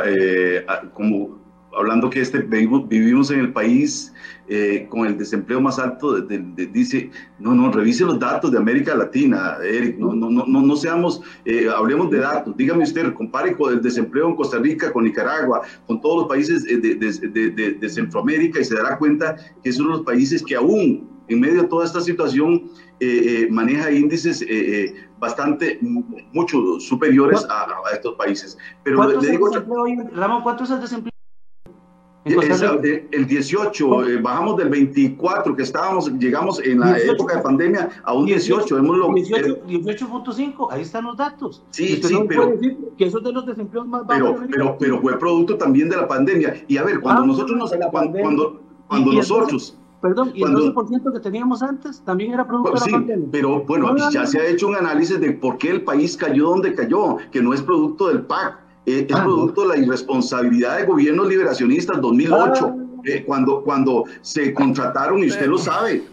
eh, 0.05 0.67
como 0.93 1.39
hablando 1.77 2.11
que 2.11 2.21
este, 2.21 2.39
vivimos 2.41 3.31
en 3.31 3.41
el 3.41 3.53
país 3.53 4.13
eh, 4.49 4.87
con 4.89 5.07
el 5.07 5.19
desempleo 5.19 5.61
más 5.61 5.79
alto, 5.79 6.21
de, 6.21 6.39
de, 6.39 6.67
dice, 6.67 7.11
no, 7.39 7.55
no, 7.55 7.71
revise 7.71 8.05
los 8.05 8.19
datos 8.19 8.51
de 8.51 8.59
América 8.59 8.95
Latina, 8.95 9.57
Eric, 9.63 9.99
no, 9.99 10.15
no, 10.15 10.31
no, 10.31 10.47
no 10.47 10.77
seamos, 10.77 11.21
eh, 11.45 11.69
hablemos 11.75 12.11
de 12.11 12.19
datos, 12.19 12.57
dígame 12.57 12.85
usted, 12.85 13.13
compare 13.15 13.55
con 13.57 13.73
el 13.73 13.83
desempleo 13.83 14.29
en 14.29 14.37
Costa 14.37 14.59
Rica, 14.59 14.93
con 14.93 15.05
Nicaragua, 15.05 15.63
con 15.87 16.01
todos 16.01 16.23
los 16.23 16.29
países 16.29 16.65
de, 16.65 17.77
de 17.81 17.89
Centroamérica 17.89 18.61
y 18.61 18.65
se 18.65 18.75
dará 18.75 18.97
cuenta 18.99 19.37
que 19.63 19.73
son 19.73 19.89
los 19.89 20.03
países 20.03 20.43
que 20.43 20.57
aún 20.57 21.16
en 21.29 21.41
medio 21.41 21.63
de 21.63 21.69
toda 21.69 21.85
esta 21.85 22.01
situación 22.01 22.71
eh, 23.01 23.45
eh, 23.45 23.49
maneja 23.51 23.91
índices 23.91 24.43
eh, 24.43 24.47
eh 24.51 24.95
bastante, 25.19 25.79
mucho 26.33 26.79
superiores 26.79 27.43
a, 27.49 27.63
a, 27.63 27.95
estos 27.95 28.17
países. 28.17 28.59
Pero 28.83 29.19
le 29.19 29.31
digo, 29.31 29.49
Ramón, 30.13 30.43
¿cuánto 30.43 30.65
es 30.65 30.71
el 30.71 30.81
desempleo? 30.81 31.11
el 32.27 33.27
18, 33.27 34.09
eh, 34.09 34.17
bajamos 34.21 34.57
del 34.57 34.69
24 34.69 35.55
que 35.55 35.63
estábamos, 35.63 36.11
llegamos 36.19 36.61
en 36.61 36.81
la 36.81 36.95
18, 36.95 37.13
época 37.13 37.37
de 37.37 37.43
pandemia 37.43 37.89
a 38.03 38.13
un 38.13 38.27
18. 38.27 38.77
18.5, 38.83 39.67
18, 39.67 40.73
ahí 40.73 40.83
están 40.83 41.05
los 41.05 41.17
datos. 41.17 41.63
Sí, 41.71 42.01
sí, 42.03 42.13
no 42.13 42.27
pero. 42.27 42.59
que 42.99 43.07
eso 43.07 43.19
es 43.19 43.25
de 43.25 43.33
los 43.33 43.47
desempleos 43.47 43.87
más 43.87 44.07
bajos. 44.07 44.37
Pero, 44.41 44.49
pero, 44.51 44.77
pero, 44.79 45.01
fue 45.01 45.19
producto 45.19 45.57
también 45.57 45.89
de 45.89 45.97
la 45.97 46.09
pandemia. 46.09 46.65
Y 46.67 46.77
a 46.79 46.83
ver, 46.83 47.01
cuando 47.01 47.23
ah, 47.23 47.27
nosotros 47.27 47.57
nos. 47.57 47.73
Cuando, 47.91 48.61
cuando, 48.89 49.13
nosotros. 49.13 49.79
Perdón, 50.09 50.33
y 50.35 50.41
cuando, 50.41 50.65
el 50.65 50.75
12% 50.75 51.13
que 51.13 51.21
teníamos 51.21 51.63
antes 51.63 52.01
también 52.03 52.33
era 52.33 52.47
producto 52.47 52.73
pues, 52.73 52.85
de 52.85 52.91
la 52.91 52.99
pandemia. 52.99 53.29
Pero 53.33 53.65
bueno, 53.65 53.93
no, 53.93 54.11
ya 54.11 54.23
no, 54.23 54.27
se 54.27 54.41
ha 54.41 54.47
hecho 54.47 54.69
un 54.69 54.77
análisis 54.77 55.21
de 55.21 55.33
por 55.33 55.59
qué 55.59 55.71
el 55.71 55.83
país 55.83 56.17
cayó 56.17 56.51
donde 56.51 56.75
cayó, 56.75 57.19
que 57.31 57.43
no 57.43 57.53
es 57.53 57.63
producto 57.63 58.09
del 58.09 58.23
PAC 58.23 58.67
eh, 58.87 59.05
es 59.09 59.17
ah, 59.17 59.25
producto 59.25 59.63
de 59.63 59.69
la 59.69 59.77
irresponsabilidad 59.79 60.79
de 60.79 60.87
gobiernos 60.87 61.29
liberacionistas 61.29 62.01
2008, 62.01 62.67
ah. 62.67 62.77
eh, 63.05 63.25
cuando, 63.25 63.63
cuando 63.63 64.05
se 64.23 64.55
contrataron, 64.55 65.25
y 65.25 65.27
usted 65.27 65.47
lo 65.47 65.59
sabe, 65.59 66.05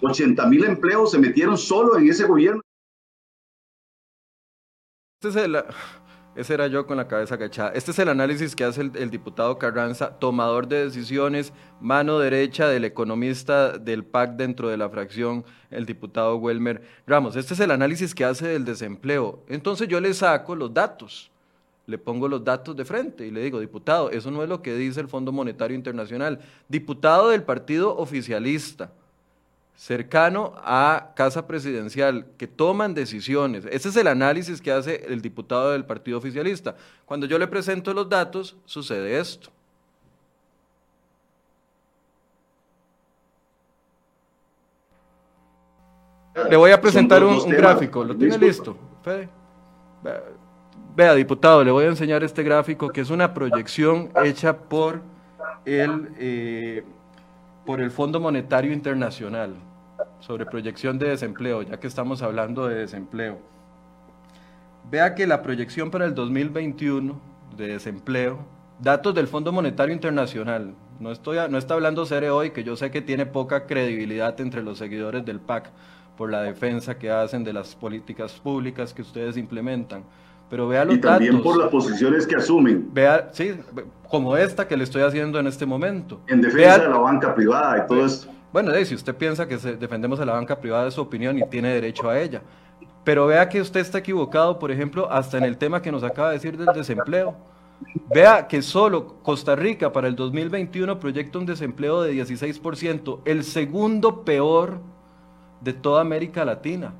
80 0.00 0.46
mil 0.46 0.64
empleos 0.64 1.10
se 1.10 1.18
metieron 1.18 1.58
solo 1.58 1.98
en 1.98 2.08
ese 2.08 2.24
gobierno. 2.24 2.62
Este 5.20 5.40
es 5.40 5.44
el, 5.44 5.56
ese 6.34 6.54
era 6.54 6.66
yo 6.66 6.86
con 6.86 6.96
la 6.96 7.08
cabeza 7.08 7.34
agachada. 7.34 7.72
Este 7.74 7.90
es 7.90 7.98
el 7.98 8.08
análisis 8.08 8.56
que 8.56 8.64
hace 8.64 8.80
el, 8.80 9.10
diputado 9.10 9.58
Carranza, 9.58 10.18
tomador 10.18 10.66
de 10.66 10.84
decisiones, 10.84 11.52
mano 11.80 12.18
derecha 12.18 12.68
del 12.68 12.84
economista 12.84 13.78
del 13.78 14.04
PAC 14.04 14.36
dentro 14.36 14.68
de 14.68 14.76
la 14.76 14.88
fracción, 14.88 15.44
el 15.70 15.84
diputado 15.84 16.36
Welmer 16.36 16.82
Ramos. 17.06 17.36
Este 17.36 17.54
es 17.54 17.60
el 17.60 17.70
análisis 17.70 18.14
que 18.14 18.24
hace 18.24 18.48
del 18.48 18.64
desempleo. 18.64 19.44
Entonces 19.48 19.88
yo 19.88 20.00
le 20.00 20.14
saco 20.14 20.56
los 20.56 20.72
datos 20.72 21.32
le 21.86 21.98
pongo 21.98 22.28
los 22.28 22.44
datos 22.44 22.76
de 22.76 22.84
frente 22.84 23.26
y 23.26 23.30
le 23.30 23.42
digo, 23.42 23.58
diputado, 23.58 24.10
eso 24.10 24.30
no 24.30 24.42
es 24.42 24.48
lo 24.48 24.62
que 24.62 24.74
dice 24.74 25.00
el 25.00 25.08
Fondo 25.08 25.32
Monetario 25.32 25.76
Internacional. 25.76 26.38
Diputado 26.68 27.30
del 27.30 27.42
partido 27.42 27.96
oficialista, 27.96 28.92
cercano 29.82 30.54
a 30.58 31.10
Casa 31.16 31.44
Presidencial, 31.44 32.24
que 32.38 32.46
toman 32.46 32.94
decisiones. 32.94 33.64
Ese 33.68 33.88
es 33.88 33.96
el 33.96 34.06
análisis 34.06 34.60
que 34.60 34.70
hace 34.70 35.04
el 35.08 35.20
diputado 35.20 35.72
del 35.72 35.84
partido 35.84 36.18
oficialista. 36.18 36.76
Cuando 37.04 37.26
yo 37.26 37.36
le 37.36 37.48
presento 37.48 37.92
los 37.92 38.08
datos, 38.08 38.56
sucede 38.64 39.18
esto. 39.18 39.50
Le 46.48 46.56
voy 46.56 46.70
a 46.70 46.80
presentar 46.80 47.24
un, 47.24 47.34
un 47.34 47.48
gráfico, 47.48 48.04
¿lo 48.04 48.14
tiene 48.14 48.38
listo? 48.38 48.76
Fede. 49.02 49.28
Vea, 50.94 51.14
diputado, 51.14 51.64
le 51.64 51.72
voy 51.72 51.86
a 51.86 51.88
enseñar 51.88 52.22
este 52.22 52.44
gráfico 52.44 52.88
que 52.88 53.00
es 53.00 53.10
una 53.10 53.34
proyección 53.34 54.12
hecha 54.22 54.56
por 54.56 55.02
el, 55.64 56.14
eh, 56.20 56.84
por 57.66 57.80
el 57.80 57.90
Fondo 57.90 58.20
Monetario 58.20 58.72
Internacional 58.72 59.56
sobre 60.22 60.46
proyección 60.46 60.98
de 60.98 61.08
desempleo, 61.08 61.62
ya 61.62 61.78
que 61.78 61.86
estamos 61.86 62.22
hablando 62.22 62.66
de 62.68 62.76
desempleo. 62.76 63.38
Vea 64.90 65.14
que 65.14 65.26
la 65.26 65.42
proyección 65.42 65.90
para 65.90 66.06
el 66.06 66.14
2021 66.14 67.20
de 67.56 67.66
desempleo, 67.66 68.38
datos 68.80 69.14
del 69.14 69.26
Fondo 69.26 69.52
Monetario 69.52 69.94
Internacional, 69.94 70.74
no, 71.00 71.10
estoy, 71.10 71.38
no 71.50 71.58
está 71.58 71.74
hablando 71.74 72.06
Cere 72.06 72.30
hoy, 72.30 72.50
que 72.50 72.62
yo 72.62 72.76
sé 72.76 72.90
que 72.90 73.02
tiene 73.02 73.26
poca 73.26 73.66
credibilidad 73.66 74.40
entre 74.40 74.62
los 74.62 74.78
seguidores 74.78 75.24
del 75.24 75.40
PAC 75.40 75.70
por 76.16 76.30
la 76.30 76.40
defensa 76.42 76.98
que 76.98 77.10
hacen 77.10 77.42
de 77.42 77.52
las 77.52 77.74
políticas 77.74 78.32
públicas 78.34 78.94
que 78.94 79.02
ustedes 79.02 79.36
implementan 79.36 80.04
pero 80.52 80.68
vea 80.68 80.84
los 80.84 80.96
y 80.96 80.98
también 80.98 81.42
por 81.42 81.56
las 81.56 81.70
posiciones 81.70 82.26
que 82.26 82.36
asumen. 82.36 82.90
Vea, 82.92 83.30
sí, 83.32 83.54
como 84.10 84.36
esta 84.36 84.68
que 84.68 84.76
le 84.76 84.84
estoy 84.84 85.00
haciendo 85.00 85.40
en 85.40 85.46
este 85.46 85.64
momento. 85.64 86.20
En 86.26 86.42
defensa 86.42 86.78
de 86.78 86.88
la 86.90 86.98
banca 86.98 87.34
privada 87.34 87.82
y 87.82 87.86
todo 87.88 88.04
esto. 88.04 88.28
Bueno, 88.52 88.72
si 88.84 88.94
usted 88.94 89.16
piensa 89.16 89.48
que 89.48 89.56
defendemos 89.56 90.20
a 90.20 90.26
la 90.26 90.34
banca 90.34 90.60
privada 90.60 90.88
es 90.88 90.94
su 90.94 91.00
opinión 91.00 91.38
y 91.38 91.48
tiene 91.48 91.70
derecho 91.70 92.10
a 92.10 92.20
ella. 92.20 92.42
Pero 93.02 93.26
vea 93.26 93.48
que 93.48 93.60
usted 93.60 93.80
está 93.80 93.98
equivocado, 93.98 94.58
por 94.58 94.70
ejemplo, 94.70 95.10
hasta 95.10 95.38
en 95.38 95.44
el 95.44 95.56
tema 95.56 95.80
que 95.80 95.90
nos 95.90 96.04
acaba 96.04 96.28
de 96.28 96.34
decir 96.34 96.56
del 96.56 96.74
desempleo. 96.74 97.34
Vea 98.14 98.46
que 98.46 98.62
solo 98.62 99.16
Costa 99.22 99.56
Rica 99.56 99.92
para 99.92 100.06
el 100.06 100.14
2021 100.14 101.00
proyecta 101.00 101.38
un 101.38 101.46
desempleo 101.46 102.02
de 102.02 102.14
16%, 102.14 103.20
el 103.24 103.42
segundo 103.42 104.22
peor 104.22 104.80
de 105.62 105.72
toda 105.72 106.02
América 106.02 106.44
Latina. 106.44 106.92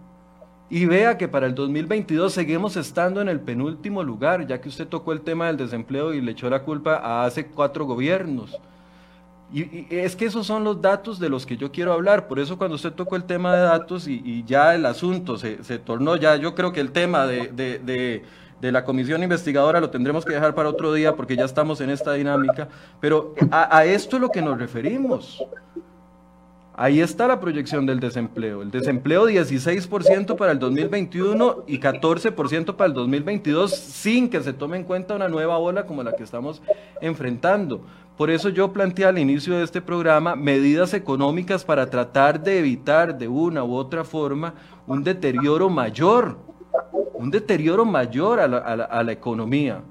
Y 0.71 0.87
vea 0.87 1.19
que 1.19 1.29
para 1.29 1.47
el 1.47 1.55
2022 1.55 2.33
seguimos 2.33 2.77
estando 2.77 3.21
en 3.21 3.29
el 3.29 3.41
penúltimo 3.41 4.03
lugar, 4.03 4.47
ya 4.47 4.61
que 4.61 4.71
usted 4.71 4.89
tocó 4.89 5.13
el 5.13 5.21
tema 5.21 5.49
del 5.49 5.59
desempleo 5.59 6.15
y 6.15 6.23
le 6.23 6.33
echó 6.33 6.49
la 6.49 6.63
culpa 6.63 6.97
a 6.97 7.27
hace 7.27 7.47
cuatro 7.47 7.85
gobiernos. 7.85 8.59
Y, 9.53 9.87
es 9.91 10.17
que 10.17 10.25
esos 10.25 10.47
son 10.47 10.65
los 10.65 10.81
datos 10.81 11.19
de 11.19 11.29
los 11.29 11.45
que 11.45 11.57
yo 11.57 11.71
quiero 11.71 11.93
hablar. 11.93 12.27
Por 12.27 12.41
eso 12.41 12.57
cuando 12.57 12.77
usted 12.77 12.93
tocó 12.93 13.17
el 13.17 13.25
tema 13.25 13.55
de 13.55 13.63
datos 13.63 14.09
y, 14.09 14.45
ya 14.45 14.75
el 14.75 14.87
asunto 14.87 15.37
se, 15.37 15.63
se, 15.63 15.79
tornó 15.79 16.17
ya, 16.17 16.37
yo 16.37 16.55
creo 16.55 16.73
que 16.73 16.81
el 16.81 16.93
tema 16.93 17.27
de, 17.27 17.49
de, 17.49 17.79
de, 17.79 18.23
de, 18.61 18.73
la 18.73 18.85
comisión 18.85 19.23
investigadora 19.23 19.81
lo 19.81 19.91
tendremos 19.91 20.25
que 20.25 20.33
dejar 20.33 20.55
para 20.55 20.71
otro 20.71 20.93
día 20.95 21.15
porque 21.15 21.37
ya 21.37 21.45
estamos 21.45 21.81
en 21.81 21.91
esta 21.91 22.15
dinámica. 22.15 22.69
Pero 23.01 23.35
a, 23.51 23.77
a 23.77 23.85
esto 23.85 24.17
es 24.17 24.23
lo 24.23 24.31
que 24.31 24.41
nos 24.41 24.59
referimos. 24.59 25.45
Ahí 26.75 27.01
está 27.01 27.29
la 27.29 27.39
proyección 27.39 27.85
del 27.85 28.01
desempleo. 28.01 28.63
El 28.63 28.71
desempleo 28.71 29.29
16% 29.29 30.37
para 30.37 30.53
el 30.53 30.59
2021 30.59 31.65
y 31.67 31.79
14% 31.79 32.77
para 32.77 32.89
el 32.89 32.95
2022 32.95 33.71
sin 33.71 34.31
que 34.31 34.41
se 34.41 34.55
tome 34.55 34.79
en 34.79 34.85
cuenta 34.85 35.15
una 35.15 35.29
nueva 35.29 35.59
ola 35.59 35.85
como 35.85 36.03
la 36.03 36.13
que 36.13 36.23
estamos 36.23 36.63
enfrentando. 37.03 37.85
Por 38.23 38.31
eso 38.31 38.51
yo 38.51 38.73
planteé 38.73 39.05
al 39.05 39.19
inicio 39.19 39.59
de 39.59 39.65
este 39.65 39.83
programa 39.83 40.37
medidas 40.37 40.95
económicas 40.95 41.65
para 41.65 41.91
tratar 41.91 42.41
de 42.41 42.61
evitar 42.61 43.19
de 43.19 43.27
una 43.27 43.65
u 43.65 43.75
otra 43.75 44.05
forma 44.05 44.55
un 44.87 45.03
deterioro 45.03 45.69
mayor, 45.69 46.39
un 47.15 47.33
deterioro 47.33 47.85
mayor 47.85 48.39
a 48.39 48.47
la, 48.47 48.59
a 48.59 49.03
la, 49.03 49.11
economía. 49.11 49.83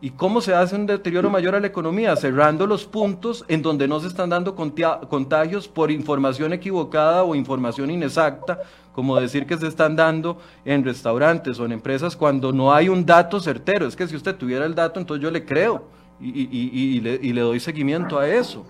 ¿Y 0.00 0.10
cómo 0.10 0.40
se 0.40 0.54
hace 0.54 0.76
un 0.76 0.86
deterioro 0.86 1.28
mayor 1.28 1.56
a 1.56 1.58
la 1.58 1.66
economía? 1.66 2.14
Cerrando 2.14 2.64
los 2.64 2.86
puntos 2.86 3.44
en 3.48 3.60
donde 3.60 3.88
no 3.88 3.98
se 3.98 4.06
están 4.06 4.30
dando 4.30 4.54
contagios 4.54 5.66
por 5.66 5.90
información 5.90 6.52
equivocada 6.52 7.24
o 7.24 7.34
información 7.34 7.90
inexacta, 7.90 8.60
como 8.92 9.18
decir 9.18 9.46
que 9.46 9.58
se 9.58 9.66
están 9.66 9.96
dando 9.96 10.38
en 10.64 10.84
restaurantes 10.84 11.58
o 11.58 11.64
en 11.64 11.72
empresas 11.72 12.14
cuando 12.14 12.52
no 12.52 12.72
hay 12.72 12.88
un 12.88 13.04
dato 13.04 13.40
certero. 13.40 13.84
Es 13.84 13.96
que 13.96 14.06
si 14.06 14.14
usted 14.14 14.36
tuviera 14.36 14.64
el 14.64 14.76
dato, 14.76 15.00
entonces 15.00 15.24
yo 15.24 15.32
le 15.32 15.44
creo 15.44 15.96
y, 16.20 17.00
le, 17.00 17.18
y 17.22 17.32
le 17.32 17.40
doy 17.40 17.60
seguimiento 17.60 18.18
a 18.18 18.28
eso. 18.28 18.66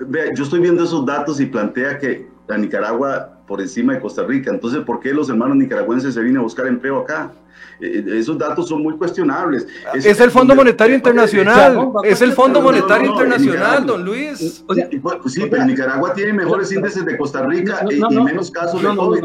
Vea, 0.00 0.32
yo 0.34 0.44
estoy 0.44 0.60
viendo 0.60 0.84
esos 0.84 1.04
datos 1.04 1.40
y 1.40 1.46
plantea 1.46 1.98
que 1.98 2.28
la 2.48 2.58
Nicaragua 2.58 3.38
por 3.46 3.60
encima 3.60 3.94
de 3.94 4.00
Costa 4.00 4.22
Rica. 4.24 4.50
Entonces, 4.50 4.80
¿por 4.84 5.00
qué 5.00 5.12
los 5.12 5.28
hermanos 5.28 5.56
nicaragüenses 5.56 6.14
se 6.14 6.20
vienen 6.20 6.38
a 6.40 6.42
buscar 6.42 6.66
empleo 6.66 6.98
acá? 7.00 7.32
Eh, 7.80 8.04
esos 8.18 8.38
datos 8.38 8.68
son 8.68 8.82
muy 8.82 8.96
cuestionables. 8.96 9.66
Es, 9.94 10.20
el 10.20 10.30
Fondo 10.30 10.54
Monetario 10.54 10.94
Internacional. 10.94 11.92
Es 12.04 12.20
el 12.20 12.32
Fondo 12.32 12.60
Monetario 12.60 13.10
Internacional, 13.10 13.86
don 13.86 14.04
Luis. 14.04 14.64
Pues, 14.66 15.32
sí, 15.32 15.42
pero 15.50 15.64
Nicaragua 15.64 16.12
tiene 16.14 16.32
mejores 16.32 16.70
índices 16.72 17.04
de 17.04 17.16
Costa 17.16 17.46
Rica 17.46 17.84
y, 17.90 18.00
menos 18.22 18.50
casos 18.50 18.82
de 18.82 18.88
COVID. 18.88 19.24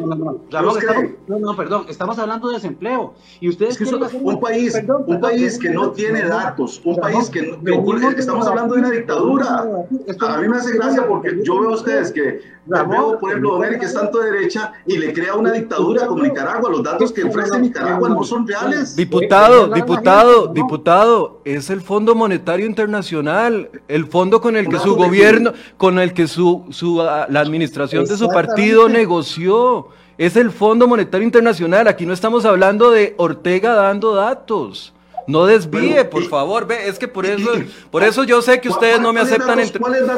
No, 1.28 1.40
no, 1.40 1.56
perdón, 1.56 1.86
estamos 1.90 2.18
hablando 2.18 2.50
de 2.50 2.56
desempleo. 2.56 3.14
Y 3.40 3.50
ustedes 3.50 3.80
un 4.14 4.40
país, 4.40 4.80
un 5.06 5.20
país 5.20 5.60
que 5.60 5.70
no 5.70 5.92
tiene 5.92 6.24
datos, 6.24 6.82
un 6.84 6.96
país 6.98 7.30
que, 7.30 7.58
no, 7.62 8.10
estamos 8.12 8.48
hablando 8.48 8.76
de 8.76 8.80
una 8.82 8.92
dictadura. 8.92 9.66
A 10.20 10.38
mí 10.38 10.48
me 10.48 10.58
hace 10.58 10.76
gracia 10.76 11.08
porque 11.08 11.40
yo 11.44 11.60
veo 11.60 11.72
a 11.72 11.76
ustedes 11.76 12.12
que 12.12 12.42
veo, 12.66 13.20
por 13.20 13.32
ejemplo, 13.32 13.60
que 13.60 13.86
es 13.86 13.94
tanto 13.94 14.20
de 14.20 14.32
derecha 14.32 14.74
y 14.86 14.98
le 14.98 15.14
crea 15.14 15.36
una 15.36 15.52
dictadura 15.52 16.08
como 16.08 16.24
Nicaragua. 16.24 16.70
Los 16.70 16.84
datos 16.84 17.12
que 17.12 17.24
ofrece 17.24 17.60
Nicaragua 17.60 18.10
no 18.10 18.18
son 18.26 18.48
reales. 18.48 18.96
Diputado, 18.96 19.68
diputado, 19.68 20.48
diputado, 20.48 21.42
es 21.46 21.70
el 21.70 21.82
Fondo 21.82 22.16
Monetario 22.16 22.66
Internacional, 22.66 23.70
el 23.88 24.06
fondo 24.06 24.42
con 24.42 24.58
el 24.58 24.68
que 24.68 24.80
su 24.80 24.96
gobierno, 24.96 25.54
con 25.78 26.00
el 26.00 26.14
que 26.14 26.28
su, 26.28 26.66
su 26.72 27.02
ah, 27.02 27.28
la 27.30 27.40
administración 27.40 28.06
de 28.06 28.18
su 28.18 28.28
partido 28.28 28.90
negoció. 28.90 29.88
Es 30.18 30.38
el 30.38 30.52
Fondo 30.52 30.88
Monetario 30.88 31.26
Internacional. 31.26 31.88
Aquí 31.88 32.06
no 32.06 32.14
estamos 32.14 32.46
hablando 32.46 32.90
de 32.92 33.16
Ortega 33.18 33.74
dando 33.74 34.16
datos. 34.16 34.94
No 35.28 35.46
desvíe, 35.46 36.06
por 36.06 36.24
favor. 36.30 36.68
Ve, 36.68 36.88
es 36.88 37.00
que 37.00 37.08
por 37.08 37.26
eso, 37.26 37.52
por 37.92 38.04
eso 38.04 38.24
yo 38.24 38.42
sé 38.42 38.62
que 38.62 38.70
ustedes 38.70 39.00
no 39.02 39.12
me 39.12 39.22
aceptan. 39.22 39.60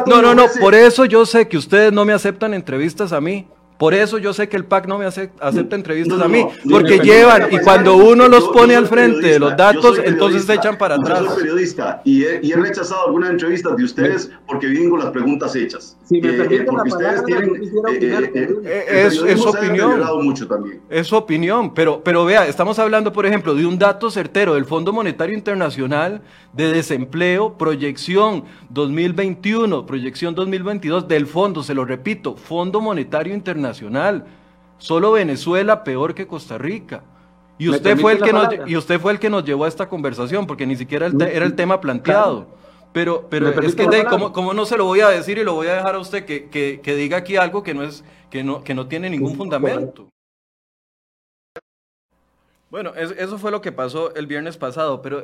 No, 0.05 0.21
no, 0.21 0.35
no. 0.35 0.45
Por 0.59 0.75
eso 0.75 1.05
yo 1.05 1.25
sé 1.25 1.47
que 1.47 1.57
ustedes 1.57 1.93
no 1.93 2.05
me 2.05 2.13
aceptan 2.13 2.53
entrevistas 2.53 3.13
a 3.13 3.21
mí. 3.21 3.47
Por 3.77 3.93
eso 3.93 4.17
yo 4.17 4.33
sé 4.33 4.49
que 4.49 4.57
el 4.57 4.65
PAC 4.65 4.87
no 4.87 4.97
me 4.97 5.05
acepta, 5.05 5.75
entrevistas 5.75 6.19
a 6.19 6.27
mí, 6.27 6.45
porque 6.69 6.97
llevan, 6.99 7.47
y 7.51 7.59
cuando 7.59 7.95
uno 7.95 8.27
los 8.27 8.47
pone 8.49 8.75
al 8.75 8.87
frente 8.87 9.27
de 9.27 9.39
los 9.39 9.55
datos, 9.55 9.99
entonces 10.03 10.45
se 10.45 10.55
echan 10.55 10.77
para 10.77 10.95
atrás. 10.95 11.21
Yo 11.21 11.29
soy 11.29 11.43
periodista 11.43 12.01
y 12.03 12.23
he, 12.23 12.57
rechazado 12.57 13.05
algunas 13.05 13.29
entrevistas 13.29 13.77
de 13.77 13.83
ustedes 13.83 14.31
porque 14.47 14.65
vienen 14.67 14.89
con 14.89 14.99
las 14.99 15.11
preguntas 15.11 15.55
hechas. 15.55 15.95
Si 16.05 16.19
me 16.19 16.29
eh, 16.29 16.65
porque 16.65 16.89
ustedes 16.89 17.23
tienen... 17.25 17.55
Eh, 17.55 18.65
eh, 18.65 19.03
es, 19.05 19.21
es 19.21 19.45
opinión. 19.45 20.01
Mucho 20.23 20.47
también. 20.47 20.81
Es 20.89 21.07
su 21.07 21.15
opinión, 21.15 21.73
pero, 21.73 22.01
pero 22.03 22.25
vea, 22.25 22.47
estamos 22.47 22.79
hablando, 22.79 23.13
por 23.13 23.25
ejemplo, 23.25 23.53
de 23.53 23.65
un 23.65 23.77
dato 23.77 24.09
certero 24.09 24.55
del 24.55 24.65
Fondo 24.65 24.91
Monetario 24.91 25.35
Internacional 25.35 26.21
de 26.53 26.73
desempleo, 26.73 27.57
proyección 27.57 28.45
2021, 28.69 29.85
proyección 29.85 30.33
2022 30.33 31.07
del 31.07 31.27
fondo, 31.27 31.61
se 31.61 31.75
lo 31.75 31.85
repito, 31.85 32.35
Fondo 32.35 32.81
Monetario 32.81 33.33
Internacional. 33.33 33.66
Solo 34.77 35.11
Venezuela 35.11 35.83
peor 35.83 36.13
que 36.13 36.27
Costa 36.27 36.57
Rica. 36.57 37.03
Y 37.57 37.69
usted, 37.69 37.97
fue 37.97 38.13
el 38.13 38.21
que 38.21 38.33
nos, 38.33 38.47
y 38.67 38.77
usted 38.77 38.99
fue 38.99 39.11
el 39.11 39.19
que 39.19 39.29
nos 39.29 39.43
llevó 39.43 39.65
a 39.65 39.67
esta 39.67 39.89
conversación, 39.89 40.45
porque 40.45 40.67
ni 40.67 40.75
siquiera 40.75 41.07
era 41.07 41.45
el 41.45 41.55
tema 41.55 41.81
planteado. 41.81 42.47
Pero, 42.93 43.27
pero 43.29 43.49
es 43.61 43.75
que, 43.75 43.87
de, 43.87 44.05
¿cómo, 44.05 44.53
no 44.53 44.65
se 44.65 44.77
lo 44.77 44.85
voy 44.85 45.01
a 45.01 45.09
decir 45.09 45.37
y 45.37 45.43
lo 45.43 45.53
voy 45.53 45.67
a 45.67 45.75
dejar 45.75 45.95
a 45.95 45.99
usted 45.99 46.25
que, 46.25 46.49
que, 46.49 46.95
diga 46.95 47.17
aquí 47.17 47.35
algo 47.35 47.63
que 47.63 47.73
no, 47.73 47.83
es, 47.83 48.03
que 48.29 48.43
no, 48.43 48.63
que 48.63 48.73
no 48.73 48.87
tiene 48.87 49.09
ningún 49.09 49.35
fundamento? 49.35 50.09
Bueno, 52.69 52.93
eso 52.95 53.37
fue 53.37 53.51
lo 53.51 53.61
que 53.61 53.71
pasó 53.71 54.13
el 54.15 54.27
viernes 54.27 54.57
pasado, 54.57 55.01
pero 55.01 55.23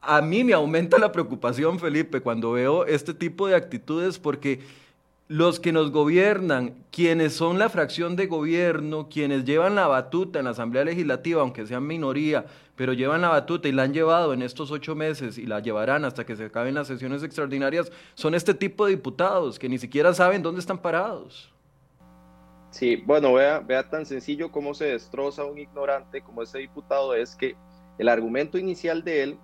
a 0.00 0.20
mí 0.20 0.42
me 0.44 0.52
aumenta 0.52 0.98
la 0.98 1.12
preocupación, 1.12 1.78
Felipe, 1.78 2.20
cuando 2.20 2.52
veo 2.52 2.86
este 2.86 3.14
tipo 3.14 3.46
de 3.46 3.54
actitudes 3.54 4.18
porque 4.18 4.60
los 5.28 5.60
que 5.60 5.72
nos 5.72 5.92
gobiernan, 5.92 6.74
quienes 6.90 7.34
son 7.34 7.58
la 7.58 7.68
fracción 7.68 8.16
de 8.16 8.26
gobierno, 8.26 9.10
quienes 9.10 9.44
llevan 9.44 9.74
la 9.74 9.86
batuta 9.86 10.38
en 10.38 10.46
la 10.46 10.52
Asamblea 10.52 10.84
Legislativa, 10.84 11.42
aunque 11.42 11.66
sean 11.66 11.86
minoría, 11.86 12.46
pero 12.76 12.94
llevan 12.94 13.20
la 13.20 13.28
batuta 13.28 13.68
y 13.68 13.72
la 13.72 13.82
han 13.82 13.92
llevado 13.92 14.32
en 14.32 14.40
estos 14.40 14.70
ocho 14.70 14.94
meses 14.94 15.36
y 15.36 15.44
la 15.44 15.60
llevarán 15.60 16.06
hasta 16.06 16.24
que 16.24 16.34
se 16.34 16.46
acaben 16.46 16.74
las 16.74 16.86
sesiones 16.86 17.22
extraordinarias, 17.22 17.92
son 18.14 18.34
este 18.34 18.54
tipo 18.54 18.86
de 18.86 18.92
diputados 18.92 19.58
que 19.58 19.68
ni 19.68 19.78
siquiera 19.78 20.14
saben 20.14 20.42
dónde 20.42 20.60
están 20.60 20.78
parados. 20.78 21.52
Sí, 22.70 22.96
bueno, 22.96 23.34
vea, 23.34 23.60
vea 23.60 23.88
tan 23.88 24.06
sencillo 24.06 24.50
cómo 24.50 24.72
se 24.72 24.86
destroza 24.86 25.44
un 25.44 25.58
ignorante 25.58 26.22
como 26.22 26.42
ese 26.42 26.58
diputado, 26.58 27.14
es 27.14 27.36
que 27.36 27.54
el 27.98 28.08
argumento 28.08 28.56
inicial 28.56 29.04
de 29.04 29.22
él 29.24 29.38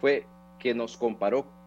fue 0.00 0.26
que 0.60 0.74
nos 0.74 0.96
comparó 0.96 1.57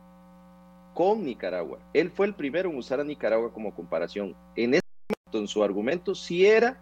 con 0.93 1.23
Nicaragua. 1.23 1.79
Él 1.93 2.11
fue 2.11 2.27
el 2.27 2.33
primero 2.33 2.69
en 2.69 2.77
usar 2.77 2.99
a 2.99 3.03
Nicaragua 3.03 3.53
como 3.53 3.73
comparación. 3.73 4.35
En 4.55 4.73
ese 4.73 4.83
momento, 5.09 5.39
en 5.39 5.47
su 5.47 5.63
argumento, 5.63 6.15
si 6.15 6.45
era, 6.45 6.77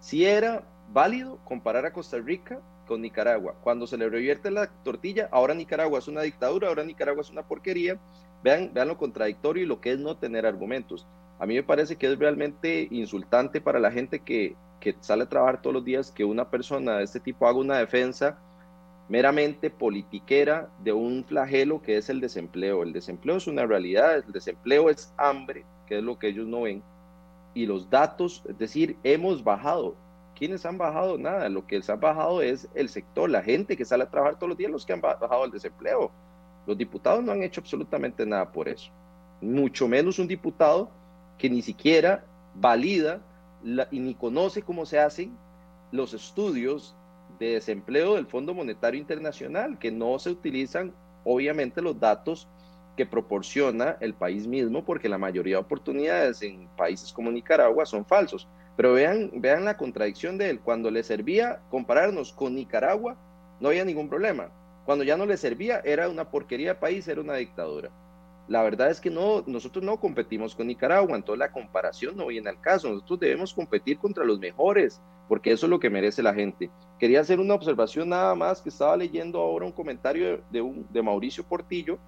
si 0.00 0.24
era 0.24 0.64
válido 0.92 1.38
comparar 1.44 1.86
a 1.86 1.92
Costa 1.92 2.18
Rica 2.18 2.60
con 2.86 3.00
Nicaragua. 3.00 3.54
Cuando 3.62 3.86
se 3.86 3.96
le 3.96 4.08
revierte 4.08 4.50
la 4.50 4.68
tortilla, 4.82 5.28
ahora 5.32 5.54
Nicaragua 5.54 5.98
es 5.98 6.08
una 6.08 6.22
dictadura, 6.22 6.68
ahora 6.68 6.84
Nicaragua 6.84 7.22
es 7.22 7.30
una 7.30 7.46
porquería. 7.46 7.98
Vean, 8.42 8.72
vean 8.74 8.88
lo 8.88 8.98
contradictorio 8.98 9.62
y 9.62 9.66
lo 9.66 9.80
que 9.80 9.92
es 9.92 9.98
no 9.98 10.16
tener 10.16 10.46
argumentos. 10.46 11.06
A 11.38 11.46
mí 11.46 11.54
me 11.54 11.62
parece 11.62 11.96
que 11.96 12.12
es 12.12 12.18
realmente 12.18 12.88
insultante 12.90 13.60
para 13.60 13.80
la 13.80 13.90
gente 13.90 14.20
que, 14.20 14.54
que 14.80 14.94
sale 15.00 15.24
a 15.24 15.28
trabajar 15.28 15.62
todos 15.62 15.74
los 15.74 15.84
días 15.84 16.12
que 16.12 16.24
una 16.24 16.50
persona 16.50 16.98
de 16.98 17.04
este 17.04 17.20
tipo 17.20 17.46
haga 17.46 17.58
una 17.58 17.78
defensa 17.78 18.38
meramente 19.08 19.70
politiquera 19.70 20.70
de 20.82 20.92
un 20.92 21.24
flagelo 21.24 21.82
que 21.82 21.96
es 21.96 22.08
el 22.08 22.20
desempleo. 22.20 22.82
El 22.82 22.92
desempleo 22.92 23.36
es 23.36 23.46
una 23.46 23.66
realidad, 23.66 24.16
el 24.16 24.32
desempleo 24.32 24.88
es 24.88 25.12
hambre, 25.16 25.64
que 25.86 25.98
es 25.98 26.04
lo 26.04 26.18
que 26.18 26.28
ellos 26.28 26.46
no 26.46 26.62
ven. 26.62 26.82
Y 27.54 27.66
los 27.66 27.90
datos, 27.90 28.42
es 28.48 28.58
decir, 28.58 28.96
hemos 29.04 29.44
bajado. 29.44 29.94
¿Quiénes 30.34 30.66
han 30.66 30.78
bajado? 30.78 31.16
Nada, 31.16 31.48
lo 31.48 31.64
que 31.66 31.80
se 31.80 31.92
ha 31.92 31.96
bajado 31.96 32.42
es 32.42 32.68
el 32.74 32.88
sector, 32.88 33.30
la 33.30 33.42
gente 33.42 33.76
que 33.76 33.84
sale 33.84 34.02
a 34.02 34.10
trabajar 34.10 34.36
todos 34.36 34.48
los 34.48 34.58
días, 34.58 34.70
los 34.70 34.84
que 34.84 34.92
han 34.92 35.00
bajado 35.00 35.44
el 35.44 35.52
desempleo. 35.52 36.10
Los 36.66 36.76
diputados 36.76 37.22
no 37.22 37.30
han 37.30 37.42
hecho 37.42 37.60
absolutamente 37.60 38.26
nada 38.26 38.50
por 38.50 38.68
eso. 38.68 38.90
Mucho 39.40 39.86
menos 39.86 40.18
un 40.18 40.26
diputado 40.26 40.90
que 41.38 41.50
ni 41.50 41.62
siquiera 41.62 42.24
valida 42.54 43.20
y 43.90 44.00
ni 44.00 44.14
conoce 44.14 44.62
cómo 44.62 44.86
se 44.86 44.98
hacen 44.98 45.36
los 45.92 46.14
estudios 46.14 46.96
de 47.38 47.54
desempleo 47.54 48.14
del 48.14 48.26
Fondo 48.26 48.54
Monetario 48.54 49.00
Internacional, 49.00 49.78
que 49.78 49.90
no 49.90 50.18
se 50.18 50.30
utilizan 50.30 50.92
obviamente 51.24 51.82
los 51.82 51.98
datos 51.98 52.48
que 52.96 53.06
proporciona 53.06 53.96
el 54.00 54.14
país 54.14 54.46
mismo, 54.46 54.84
porque 54.84 55.08
la 55.08 55.18
mayoría 55.18 55.56
de 55.56 55.62
oportunidades 55.62 56.42
en 56.42 56.68
países 56.76 57.12
como 57.12 57.32
Nicaragua 57.32 57.86
son 57.86 58.04
falsos. 58.04 58.46
Pero 58.76 58.92
vean, 58.92 59.30
vean 59.34 59.64
la 59.64 59.76
contradicción 59.76 60.38
de 60.38 60.50
él. 60.50 60.60
Cuando 60.60 60.90
le 60.90 61.02
servía 61.02 61.60
compararnos 61.70 62.32
con 62.32 62.54
Nicaragua, 62.54 63.16
no 63.60 63.68
había 63.68 63.84
ningún 63.84 64.08
problema. 64.08 64.50
Cuando 64.84 65.04
ya 65.04 65.16
no 65.16 65.26
le 65.26 65.36
servía, 65.36 65.80
era 65.84 66.08
una 66.08 66.28
porquería 66.30 66.70
de 66.70 66.80
país, 66.80 67.08
era 67.08 67.20
una 67.20 67.34
dictadura. 67.34 67.90
La 68.46 68.62
verdad 68.62 68.90
es 68.90 69.00
que 69.00 69.10
no, 69.10 69.42
nosotros 69.46 69.82
no 69.82 69.98
competimos 69.98 70.54
con 70.54 70.66
Nicaragua, 70.66 71.16
entonces 71.16 71.38
la 71.38 71.50
comparación 71.50 72.16
no 72.16 72.26
viene 72.26 72.50
al 72.50 72.60
caso. 72.60 72.90
Nosotros 72.90 73.20
debemos 73.20 73.54
competir 73.54 73.98
contra 73.98 74.24
los 74.24 74.38
mejores, 74.38 75.00
porque 75.28 75.52
eso 75.52 75.66
es 75.66 75.70
lo 75.70 75.80
que 75.80 75.90
merece 75.90 76.22
la 76.22 76.34
gente. 76.34 76.70
Quería 76.98 77.20
hacer 77.20 77.40
una 77.40 77.54
observación 77.54 78.08
nada 78.10 78.34
más, 78.34 78.60
que 78.60 78.68
estaba 78.68 78.96
leyendo 78.96 79.40
ahora 79.40 79.66
un 79.66 79.72
comentario 79.72 80.42
de, 80.50 80.60
un, 80.60 80.86
de 80.90 81.02
Mauricio 81.02 81.44
Portillo, 81.44 81.98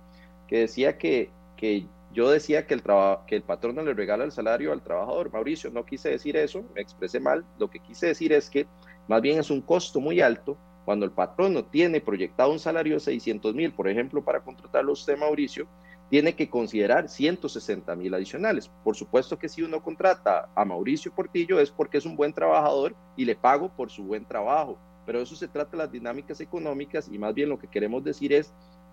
que 0.46 0.60
decía 0.60 0.96
que, 0.98 1.30
que 1.56 1.86
yo 2.12 2.30
decía 2.30 2.66
que 2.66 2.74
el, 2.74 2.82
que 3.26 3.36
el 3.36 3.42
patrón 3.42 3.74
no 3.76 3.82
le 3.82 3.94
regala 3.94 4.24
el 4.24 4.32
salario 4.32 4.72
al 4.72 4.82
trabajador. 4.82 5.32
Mauricio, 5.32 5.70
no 5.70 5.84
quise 5.84 6.10
decir 6.10 6.36
eso, 6.36 6.64
me 6.74 6.80
expresé 6.80 7.20
mal. 7.20 7.44
Lo 7.58 7.68
que 7.68 7.80
quise 7.80 8.06
decir 8.06 8.32
es 8.32 8.48
que 8.48 8.66
más 9.08 9.20
bien 9.20 9.38
es 9.38 9.50
un 9.50 9.60
costo 9.60 10.00
muy 10.00 10.20
alto 10.20 10.56
cuando 10.84 11.04
el 11.04 11.10
patrón 11.10 11.52
no 11.52 11.64
tiene 11.64 12.00
proyectado 12.00 12.52
un 12.52 12.60
salario 12.60 12.94
de 12.94 13.00
600 13.00 13.54
mil, 13.54 13.72
por 13.72 13.88
ejemplo, 13.88 14.24
para 14.24 14.40
contratarlo 14.40 14.92
usted, 14.92 15.18
Mauricio, 15.18 15.66
tiene 16.08 16.34
que 16.34 16.48
considerar 16.48 17.08
160 17.08 17.94
mil 17.96 18.14
adicionales. 18.14 18.70
Por 18.84 18.96
supuesto 18.96 19.38
que 19.38 19.48
si 19.48 19.62
uno 19.62 19.82
contrata 19.82 20.48
a 20.54 20.64
Mauricio 20.64 21.12
Portillo 21.12 21.58
es 21.58 21.70
porque 21.70 21.98
es 21.98 22.06
un 22.06 22.16
buen 22.16 22.32
trabajador 22.32 22.94
y 23.16 23.24
le 23.24 23.34
pago 23.34 23.68
por 23.68 23.90
su 23.90 24.04
buen 24.04 24.24
trabajo, 24.24 24.78
pero 25.04 25.20
eso 25.20 25.34
se 25.34 25.48
trata 25.48 25.72
de 25.72 25.78
las 25.78 25.92
dinámicas 25.92 26.40
económicas 26.40 27.08
y 27.10 27.18
más 27.18 27.34
bien 27.34 27.48
lo 27.48 27.58
que 27.58 27.68
queremos 27.68 28.04
decir 28.04 28.32
es, 28.32 28.52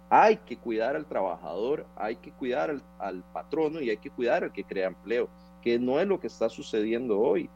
hay 0.09 0.37
que 0.37 0.57
cuidar 0.57 0.95
al 0.95 1.05
trabajador, 1.05 1.85
hay 1.95 2.15
que 2.17 2.31
cuidar 2.31 2.69
al, 2.69 2.83
al 2.99 3.23
patrono 3.33 3.81
y 3.81 3.89
hay 3.89 3.97
que 3.97 4.11
cuidar 4.11 4.43
al 4.43 4.53
que 4.53 4.63
crea 4.63 4.87
empleo, 4.87 5.29
que 5.61 5.79
no 5.79 5.99
es 5.99 6.07
lo 6.07 6.19
que 6.19 6.27
está 6.27 6.49
sucediendo 6.49 7.19
hoy 7.19 7.49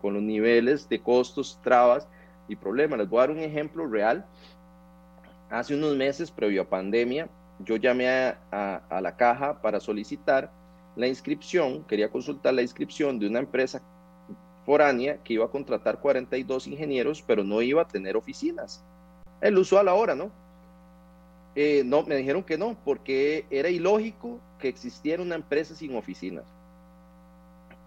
con 0.00 0.14
los 0.14 0.22
niveles 0.22 0.88
de 0.88 1.00
costos, 1.00 1.58
trabas 1.62 2.06
y 2.46 2.56
problemas. 2.56 2.98
Les 2.98 3.08
voy 3.08 3.18
a 3.18 3.22
dar 3.22 3.30
un 3.30 3.38
ejemplo 3.38 3.86
real 3.86 4.26
hace 5.50 5.74
unos 5.74 5.96
meses, 5.96 6.30
previo 6.30 6.62
a 6.62 6.68
pandemia, 6.68 7.28
yo 7.58 7.76
llamé 7.76 8.08
a, 8.08 9.00
la 9.00 9.16
caja 9.16 9.60
para 9.60 9.80
solicitar 9.80 10.50
la 10.96 11.06
inscripción, 11.06 11.84
quería 11.84 12.10
consultar 12.10 12.54
la 12.54 12.62
inscripción 12.62 13.18
de 13.18 13.26
una 13.26 13.40
empresa 13.40 13.82
foránea 14.64 15.18
que 15.22 15.34
iba 15.34 15.44
a 15.44 15.50
contratar 15.50 16.00
42 16.00 16.66
ingenieros, 16.68 17.22
pero 17.22 17.44
no 17.44 17.60
iba 17.62 17.82
a 17.82 17.88
tener 17.88 18.16
oficinas. 18.16 18.82
El 19.40 19.58
usual 19.58 19.88
ahora, 19.88 20.14
¿no? 20.14 20.30
Eh, 21.54 21.82
no, 21.84 22.02
me 22.02 22.16
dijeron 22.16 22.42
que 22.42 22.58
no, 22.58 22.76
porque 22.84 23.46
era 23.50 23.68
ilógico 23.68 24.40
que 24.58 24.68
existiera 24.68 25.22
una 25.22 25.34
empresa 25.36 25.74
sin 25.74 25.96
oficinas. 25.96 26.44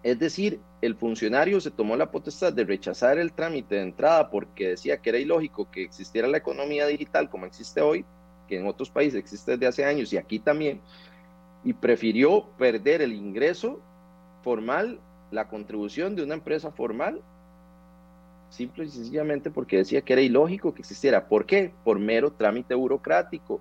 Es 0.02 0.18
decir, 0.18 0.60
el 0.80 0.94
funcionario 0.94 1.60
se 1.60 1.72
tomó 1.72 1.96
la 1.96 2.10
potestad 2.10 2.52
de 2.52 2.64
rechazar 2.64 3.18
el 3.18 3.32
trámite 3.32 3.74
de 3.74 3.82
entrada 3.82 4.30
porque 4.30 4.68
decía 4.68 4.98
que 4.98 5.10
era 5.10 5.18
ilógico 5.18 5.70
que 5.70 5.82
existiera 5.82 6.28
la 6.28 6.38
economía 6.38 6.86
digital 6.86 7.28
como 7.28 7.46
existe 7.46 7.80
hoy, 7.80 8.04
que 8.48 8.58
en 8.58 8.66
otros 8.66 8.90
países 8.90 9.20
existe 9.20 9.52
desde 9.52 9.66
hace 9.66 9.84
años 9.84 10.12
y 10.12 10.16
aquí 10.16 10.38
también, 10.40 10.80
y 11.62 11.72
prefirió 11.72 12.46
perder 12.58 13.02
el 13.02 13.12
ingreso 13.12 13.80
formal, 14.42 14.98
la 15.30 15.48
contribución 15.48 16.16
de 16.16 16.24
una 16.24 16.34
empresa 16.34 16.70
formal, 16.72 17.20
simple 18.50 18.86
y 18.86 18.88
sencillamente 18.88 19.50
porque 19.50 19.76
decía 19.76 20.00
que 20.00 20.14
era 20.14 20.22
ilógico 20.22 20.74
que 20.74 20.80
existiera. 20.80 21.28
¿Por 21.28 21.44
qué? 21.44 21.72
Por 21.84 21.98
mero 21.98 22.32
trámite 22.32 22.74
burocrático 22.74 23.60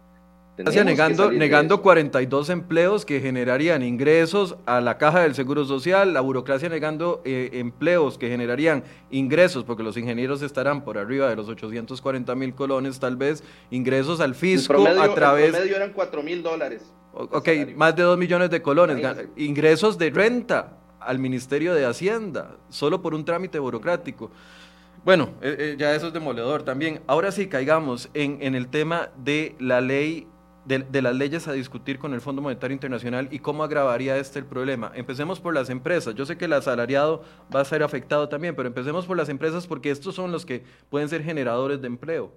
negando, 0.58 1.32
negando 1.32 1.82
42 1.82 2.50
empleos 2.50 3.06
que 3.06 3.20
generarían 3.20 3.84
ingresos 3.84 4.56
a 4.66 4.82
la 4.82 4.98
caja 4.98 5.22
del 5.22 5.36
Seguro 5.36 5.66
Social, 5.66 6.14
la 6.14 6.22
burocracia 6.22 6.68
negando 6.70 7.22
eh, 7.26 7.50
empleos 7.54 8.18
que 8.18 8.30
generarían 8.30 8.84
ingresos, 9.12 9.64
porque 9.64 9.84
los 9.84 9.98
ingenieros 9.98 10.42
estarán 10.42 10.84
por 10.84 10.98
arriba 10.98 11.30
de 11.30 11.36
los 11.36 11.48
840 11.48 12.34
mil 12.36 12.56
colones, 12.56 13.00
tal 13.00 13.18
vez, 13.18 13.44
ingresos 13.70 14.20
al 14.20 14.36
fisco 14.36 14.88
a 14.88 15.14
través... 15.14 15.46
El 15.46 15.52
promedio 15.52 15.76
eran 15.76 15.94
4 15.94 16.24
mil 16.24 16.44
dólares. 16.44 16.84
Ok, 17.14 17.50
más 17.76 17.96
de 17.96 18.04
2 18.04 18.18
millones 18.18 18.50
de 18.50 18.62
colones, 18.62 19.06
ingresos 19.36 19.98
de 19.98 20.10
renta 20.10 20.78
al 21.00 21.20
Ministerio 21.20 21.74
de 21.74 21.86
Hacienda, 21.86 22.58
solo 22.70 23.02
por 23.02 23.14
un 23.14 23.26
trámite 23.26 23.60
burocrático. 23.60 24.30
Bueno, 25.06 25.30
eh, 25.42 25.56
eh, 25.58 25.76
ya 25.78 25.96
eso 25.96 26.08
es 26.08 26.14
demoledor 26.14 26.64
también. 26.64 27.02
Ahora 27.08 27.32
sí, 27.32 27.48
caigamos 27.48 28.10
en, 28.14 28.40
en 28.42 28.56
el 28.56 28.68
tema 28.68 29.10
de 29.16 29.56
la 29.60 29.80
ley 29.80 30.28
de, 30.68 31.02
las 31.02 31.16
leyes 31.16 31.48
a 31.48 31.54
discutir 31.54 31.98
con 31.98 32.14
el 32.14 32.20
Fondo 32.20 32.42
Monetario 32.42 32.74
Internacional 32.74 33.30
y 33.32 33.40
cómo 33.40 33.64
agravaría 33.64 34.18
este 34.18 34.40
el 34.40 34.46
problema. 34.46 34.92
Empecemos 34.96 35.40
por 35.40 35.54
las 35.54 35.70
empresas. 35.70 36.14
Yo 36.14 36.26
sé 36.26 36.38
que 36.38 36.46
el 36.46 36.54
asalariado 36.54 37.24
va 37.56 37.62
a 37.62 37.66
ser 37.66 37.84
afectado 37.84 38.28
también, 38.28 38.56
pero 38.56 38.68
empecemos 38.68 39.06
por 39.06 39.16
las 39.16 39.30
empresas 39.30 39.66
porque 39.66 39.92
estos 39.92 40.16
son 40.16 40.32
los 40.32 40.46
que 40.46 40.64
pueden 40.90 41.08
ser 41.08 41.24
generadores 41.24 41.82
de 41.82 41.88
empleo. 41.88 42.32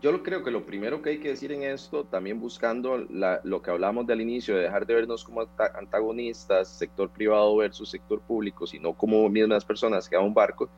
Yo 0.00 0.22
creo 0.22 0.44
que 0.44 0.52
lo 0.52 0.64
primero 0.64 1.02
que 1.02 1.10
hay 1.10 1.18
que 1.18 1.30
decir 1.30 1.50
en 1.50 1.64
esto, 1.64 2.04
también 2.04 2.38
buscando 2.38 2.98
lo 2.98 3.62
que 3.62 3.70
hablamos 3.72 4.06
del 4.06 4.20
inicio, 4.20 4.54
de 4.54 4.62
dejar 4.62 4.86
de 4.86 4.94
vernos 4.94 5.24
como 5.24 5.44
antagonistas, 5.74 6.68
sector 6.68 7.10
privado 7.10 7.56
versus 7.56 7.90
sector 7.90 8.20
público, 8.20 8.64
sino 8.64 8.92
como 8.92 9.28
mismas 9.28 9.64
personas 9.64 10.08
que 10.08 10.14
a 10.14 10.20
un 10.20 10.32
barco, 10.32 10.68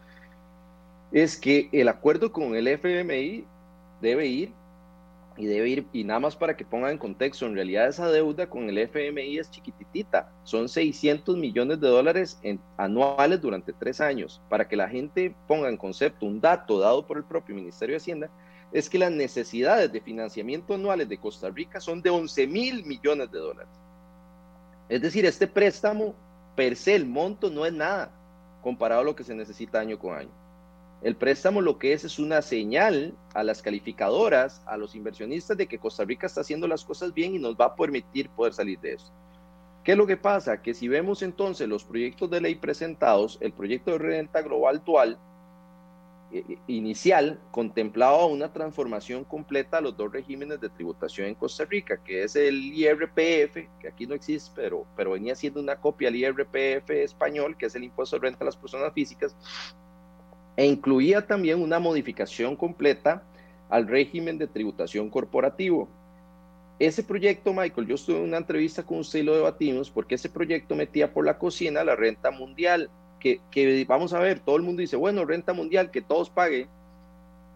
es 1.12 1.36
que 1.38 1.68
el 1.72 1.88
acuerdo 1.88 2.32
con 2.32 2.54
el 2.54 2.66
FMI 2.66 3.44
debe 4.00 4.26
ir 4.26 4.59
y 5.36 5.46
debe 5.46 5.68
ir, 5.68 5.86
y 5.92 6.04
nada 6.04 6.20
más 6.20 6.36
para 6.36 6.56
que 6.56 6.64
pongan 6.64 6.92
en 6.92 6.98
contexto, 6.98 7.46
en 7.46 7.54
realidad 7.54 7.88
esa 7.88 8.10
deuda 8.10 8.48
con 8.48 8.68
el 8.68 8.78
FMI 8.78 9.38
es 9.38 9.50
chiquititita, 9.50 10.30
son 10.44 10.68
600 10.68 11.36
millones 11.36 11.80
de 11.80 11.88
dólares 11.88 12.38
en, 12.42 12.60
anuales 12.76 13.40
durante 13.40 13.72
tres 13.72 14.00
años. 14.00 14.42
Para 14.48 14.68
que 14.68 14.76
la 14.76 14.88
gente 14.88 15.34
ponga 15.46 15.68
en 15.68 15.76
concepto 15.76 16.26
un 16.26 16.40
dato 16.40 16.78
dado 16.78 17.06
por 17.06 17.16
el 17.16 17.24
propio 17.24 17.54
Ministerio 17.54 17.94
de 17.94 17.98
Hacienda, 17.98 18.30
es 18.72 18.88
que 18.88 18.98
las 18.98 19.10
necesidades 19.10 19.90
de 19.92 20.00
financiamiento 20.00 20.74
anuales 20.74 21.08
de 21.08 21.18
Costa 21.18 21.50
Rica 21.50 21.80
son 21.80 22.02
de 22.02 22.10
11 22.10 22.46
mil 22.46 22.84
millones 22.84 23.30
de 23.30 23.38
dólares. 23.38 23.72
Es 24.88 25.00
decir, 25.00 25.24
este 25.24 25.46
préstamo 25.46 26.14
per 26.54 26.76
se, 26.76 26.94
el 26.94 27.06
monto 27.06 27.50
no 27.50 27.64
es 27.64 27.72
nada 27.72 28.10
comparado 28.62 29.00
a 29.00 29.04
lo 29.04 29.16
que 29.16 29.24
se 29.24 29.34
necesita 29.34 29.80
año 29.80 29.98
con 29.98 30.16
año. 30.16 30.30
El 31.02 31.16
préstamo 31.16 31.62
lo 31.62 31.78
que 31.78 31.94
es 31.94 32.04
es 32.04 32.18
una 32.18 32.42
señal 32.42 33.14
a 33.32 33.42
las 33.42 33.62
calificadoras, 33.62 34.62
a 34.66 34.76
los 34.76 34.94
inversionistas 34.94 35.56
de 35.56 35.66
que 35.66 35.78
Costa 35.78 36.04
Rica 36.04 36.26
está 36.26 36.42
haciendo 36.42 36.68
las 36.68 36.84
cosas 36.84 37.14
bien 37.14 37.34
y 37.34 37.38
nos 37.38 37.56
va 37.56 37.66
a 37.66 37.76
permitir 37.76 38.28
poder 38.28 38.52
salir 38.52 38.78
de 38.80 38.94
eso. 38.94 39.10
¿Qué 39.82 39.92
es 39.92 39.98
lo 39.98 40.06
que 40.06 40.18
pasa? 40.18 40.60
Que 40.60 40.74
si 40.74 40.88
vemos 40.88 41.22
entonces 41.22 41.66
los 41.66 41.84
proyectos 41.84 42.30
de 42.30 42.42
ley 42.42 42.54
presentados, 42.54 43.38
el 43.40 43.52
proyecto 43.52 43.92
de 43.92 43.98
renta 43.98 44.42
global 44.42 44.82
dual 44.84 45.18
eh, 46.32 46.44
eh, 46.46 46.58
inicial 46.66 47.40
contemplaba 47.50 48.26
una 48.26 48.52
transformación 48.52 49.24
completa 49.24 49.78
a 49.78 49.80
los 49.80 49.96
dos 49.96 50.12
regímenes 50.12 50.60
de 50.60 50.68
tributación 50.68 51.28
en 51.28 51.34
Costa 51.34 51.64
Rica, 51.64 51.96
que 52.04 52.24
es 52.24 52.36
el 52.36 52.56
IRPF, 52.74 53.54
que 53.80 53.88
aquí 53.88 54.06
no 54.06 54.14
existe, 54.14 54.52
pero, 54.54 54.84
pero 54.94 55.12
venía 55.12 55.34
siendo 55.34 55.60
una 55.60 55.76
copia 55.76 56.10
del 56.10 56.20
IRPF 56.20 56.90
español, 56.90 57.56
que 57.56 57.66
es 57.66 57.74
el 57.74 57.84
impuesto 57.84 58.16
de 58.16 58.22
renta 58.28 58.44
a 58.44 58.46
las 58.46 58.56
personas 58.56 58.92
físicas, 58.92 59.34
e 60.56 60.66
incluía 60.66 61.26
también 61.26 61.62
una 61.62 61.78
modificación 61.78 62.56
completa 62.56 63.22
al 63.68 63.86
régimen 63.86 64.38
de 64.38 64.46
tributación 64.46 65.08
corporativo. 65.10 65.88
Ese 66.78 67.02
proyecto, 67.02 67.52
Michael, 67.52 67.86
yo 67.86 67.94
estuve 67.94 68.16
en 68.16 68.24
una 68.24 68.38
entrevista 68.38 68.82
con 68.82 68.98
usted 68.98 69.20
y 69.20 69.22
lo 69.22 69.34
debatimos 69.34 69.90
porque 69.90 70.14
ese 70.14 70.30
proyecto 70.30 70.74
metía 70.74 71.12
por 71.12 71.24
la 71.26 71.38
cocina 71.38 71.84
la 71.84 71.94
renta 71.94 72.30
mundial, 72.30 72.90
que, 73.18 73.40
que 73.50 73.84
vamos 73.86 74.14
a 74.14 74.18
ver, 74.18 74.40
todo 74.40 74.56
el 74.56 74.62
mundo 74.62 74.80
dice, 74.80 74.96
bueno, 74.96 75.24
renta 75.24 75.52
mundial, 75.52 75.90
que 75.90 76.00
todos 76.00 76.30
paguen 76.30 76.68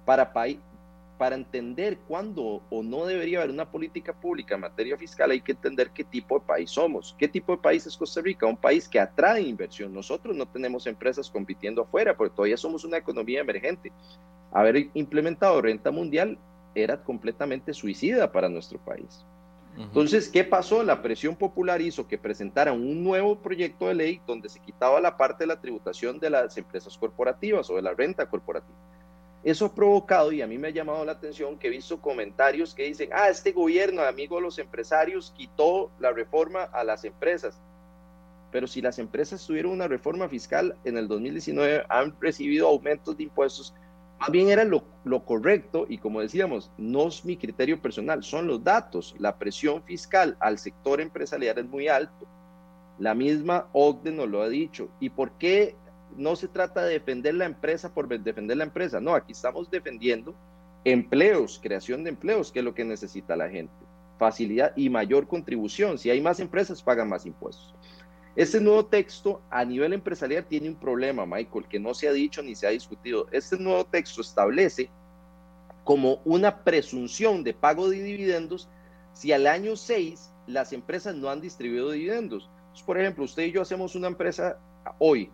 para, 0.05 0.33
para 1.25 1.37
entender 1.37 1.97
cuándo 2.07 2.61
o 2.69 2.83
no 2.83 3.07
debería 3.07 3.39
haber 3.39 3.51
una 3.51 3.71
política 3.71 4.13
pública 4.13 4.57
en 4.57 4.61
materia 4.61 4.95
fiscal, 4.99 5.31
hay 5.31 5.41
que 5.41 5.53
entender 5.53 5.89
qué 5.89 6.05
tipo 6.05 6.39
de 6.39 6.45
país 6.45 6.71
somos. 6.71 7.17
¿Qué 7.19 7.27
tipo 7.29 7.53
de 7.53 7.63
país 7.63 7.87
es 7.87 7.97
Costa 7.97 8.21
Rica? 8.21 8.45
Un 8.45 8.59
país 8.59 8.87
que 8.87 9.01
atrae 9.01 9.41
inversión. 9.41 9.95
Nosotros 9.95 10.37
no 10.37 10.45
tenemos 10.45 10.87
empresas 10.87 11.31
compitiendo 11.31 11.81
afuera, 11.81 12.15
porque 12.15 12.37
todavía 12.37 12.59
somos 12.59 12.85
una 12.85 12.99
economía 12.99 13.41
emergente. 13.41 13.91
Haber 14.53 14.91
implementado 14.93 15.63
renta 15.63 15.91
mundial 15.91 16.37
era 16.75 17.03
completamente 17.03 17.73
suicida 17.73 18.31
para 18.31 18.51
nuestro 18.51 18.79
país. 18.79 19.25
Entonces, 19.79 20.29
¿qué 20.29 20.45
pasó? 20.45 20.83
La 20.83 21.01
presión 21.01 21.37
popular 21.37 21.81
hizo 21.81 22.07
que 22.07 22.19
presentaran 22.19 22.79
un 22.79 23.03
nuevo 23.03 23.39
proyecto 23.39 23.89
de 23.89 23.95
ley 23.95 24.21
donde 24.27 24.51
se 24.51 24.61
quitaba 24.61 25.01
la 25.01 25.17
parte 25.17 25.45
de 25.45 25.49
la 25.49 25.59
tributación 25.59 26.21
de 26.21 26.29
las 26.29 26.59
empresas 26.59 26.99
corporativas 26.99 27.71
o 27.71 27.77
de 27.77 27.83
la 27.83 27.95
renta 27.95 28.29
corporativa 28.29 28.77
eso 29.45 29.67
ha 29.67 29.75
provocado, 29.75 30.33
y 30.33 30.41
a 30.41 30.47
mí 30.47 30.57
me 30.57 30.69
ha 30.69 30.71
llamado 30.71 31.05
la 31.05 31.13
atención, 31.13 31.59
que 31.59 31.67
he 31.67 31.71
visto 31.71 32.01
comentarios 32.01 32.75
que 32.75 32.85
dicen, 32.85 33.11
ah, 33.13 33.29
este 33.29 33.53
gobierno, 33.53 34.03
amigo 34.03 34.37
de 34.37 34.43
los 34.43 34.59
empresarios, 34.59 35.35
quitó 35.37 35.91
la 35.99 36.13
reforma 36.13 36.63
a 36.63 36.83
las 36.83 37.05
empresas. 37.05 37.61
Pero 38.51 38.67
si 38.67 38.81
las 38.81 38.99
empresas 38.99 39.47
tuvieron 39.47 39.73
una 39.73 39.87
reforma 39.87 40.29
fiscal 40.31 40.75
en 40.85 40.97
el 40.97 41.09
2019, 41.09 41.85
han 41.91 42.15
recibido 42.21 42.69
aumentos 42.69 43.19
de 43.19 43.25
impuestos, 43.25 43.75
más 44.19 44.31
bien 44.31 44.49
era 44.49 44.65
lo, 44.65 44.83
lo 45.05 45.23
correcto, 45.27 45.85
y 45.91 45.99
como 45.99 46.23
decíamos, 46.23 46.71
no 46.79 47.09
es 47.09 47.23
mi 47.27 47.37
criterio 47.37 47.83
personal, 47.83 48.25
son 48.25 48.47
los 48.47 48.65
datos. 48.65 49.15
La 49.19 49.37
presión 49.37 49.83
fiscal 49.83 50.39
al 50.41 50.59
sector 50.59 51.03
empresarial 51.03 51.59
es 51.59 51.67
muy 51.67 51.89
alto. 51.89 52.27
La 52.99 53.15
misma 53.15 53.67
OCDE 53.73 54.13
nos 54.13 54.29
lo 54.29 54.41
ha 54.41 54.49
dicho. 54.49 54.89
¿Y 55.01 55.11
por 55.11 55.33
qué 55.33 55.77
no 56.17 56.37
se 56.37 56.49
trata 56.49 56.85
de 56.85 56.95
defender 56.95 57.35
la 57.35 57.47
empresa 57.47 57.93
por 57.93 58.09
defender 58.09 58.57
la 58.57 58.65
empresa, 58.65 59.01
no, 59.01 59.15
aquí 59.15 59.33
estamos 59.33 59.71
defendiendo 59.71 60.35
empleos, 60.85 61.59
creación 61.63 62.05
de 62.05 62.11
empleos, 62.11 62.53
que 62.53 62.61
es 62.61 62.65
lo 62.65 62.75
que 62.75 62.85
necesita 62.85 63.37
la 63.37 63.49
gente, 63.49 63.73
facilidad 64.19 64.73
y 64.77 64.91
mayor 64.91 65.27
contribución. 65.27 65.99
Si 65.99 66.11
hay 66.11 66.21
más 66.21 66.41
empresas, 66.41 66.83
pagan 66.83 67.09
más 67.09 67.27
impuestos. 67.27 67.75
Este 68.37 68.61
nuevo 68.61 68.85
texto 68.87 69.41
a 69.49 69.65
nivel 69.65 69.93
empresarial 69.93 70.45
tiene 70.45 70.69
un 70.69 70.75
problema, 70.75 71.25
Michael, 71.25 71.67
que 71.69 71.79
no 71.79 71.95
se 71.95 72.09
ha 72.09 72.13
dicho 72.13 72.43
ni 72.43 72.55
se 72.55 72.67
ha 72.67 72.71
discutido. 72.71 73.29
Este 73.31 73.57
nuevo 73.57 73.85
texto 73.85 74.21
establece 74.21 74.91
como 75.85 76.21
una 76.25 76.65
presunción 76.65 77.45
de 77.45 77.55
pago 77.55 77.89
de 77.89 78.03
dividendos 78.03 78.69
si 79.13 79.33
al 79.33 79.47
año 79.47 79.77
6 79.77 80.33
las 80.47 80.73
empresas 80.73 81.15
no 81.15 81.31
han 81.31 81.41
distribuido 81.41 81.91
dividendos. 81.91 82.51
por 82.85 82.99
ejemplo, 82.99 83.25
usted 83.25 83.45
y 83.45 83.53
yo 83.53 83.63
hacemos 83.63 83.95
una 83.95 84.09
empresa 84.09 84.59
hoy, 84.99 85.31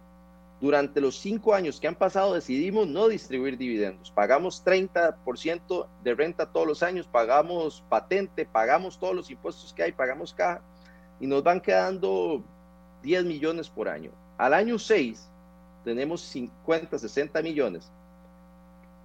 durante 0.60 1.00
los 1.00 1.16
cinco 1.16 1.54
años 1.54 1.80
que 1.80 1.88
han 1.88 1.94
pasado 1.94 2.34
decidimos 2.34 2.86
no 2.86 3.08
distribuir 3.08 3.56
dividendos. 3.56 4.10
Pagamos 4.10 4.62
30% 4.64 5.86
de 6.02 6.14
renta 6.14 6.52
todos 6.52 6.66
los 6.66 6.82
años, 6.82 7.06
pagamos 7.06 7.82
patente, 7.88 8.44
pagamos 8.44 8.98
todos 8.98 9.14
los 9.14 9.30
impuestos 9.30 9.72
que 9.72 9.84
hay, 9.84 9.92
pagamos 9.92 10.34
caja 10.34 10.60
y 11.18 11.26
nos 11.26 11.42
van 11.42 11.60
quedando 11.60 12.44
10 13.02 13.24
millones 13.24 13.70
por 13.70 13.88
año. 13.88 14.10
Al 14.36 14.52
año 14.52 14.78
6 14.78 15.28
tenemos 15.82 16.20
50, 16.20 16.98
60 16.98 17.40
millones. 17.42 17.90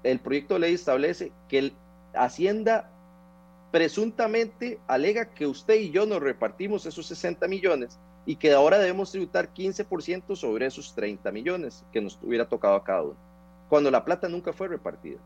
El 0.03 0.20
proyecto 0.20 0.56
de 0.56 0.60
ley 0.60 0.74
establece 0.74 1.32
que 1.47 1.60
el 1.60 1.74
Hacienda 2.14 2.89
presuntamente 3.72 4.80
alega 4.88 5.34
que 5.34 5.47
usted 5.47 5.76
y 5.76 5.91
yo 5.91 6.06
nos 6.06 6.22
repartimos 6.22 6.86
esos 6.86 7.08
60 7.08 7.47
millones 7.47 7.97
y 8.26 8.36
que 8.36 8.51
ahora 8.53 8.80
debemos 8.80 9.11
tributar 9.11 9.53
15% 9.53 10.36
sobre 10.36 10.65
esos 10.65 10.93
30 10.95 11.32
millones 11.32 11.86
que 11.91 12.01
nos 12.01 12.19
hubiera 12.21 12.47
tocado 12.47 12.76
a 12.76 12.84
cada 12.84 13.03
uno, 13.03 13.17
cuando 13.69 13.91
la 13.91 14.03
plata 14.03 14.28
nunca 14.28 14.53
fue 14.53 14.67
repartida. 14.67 15.19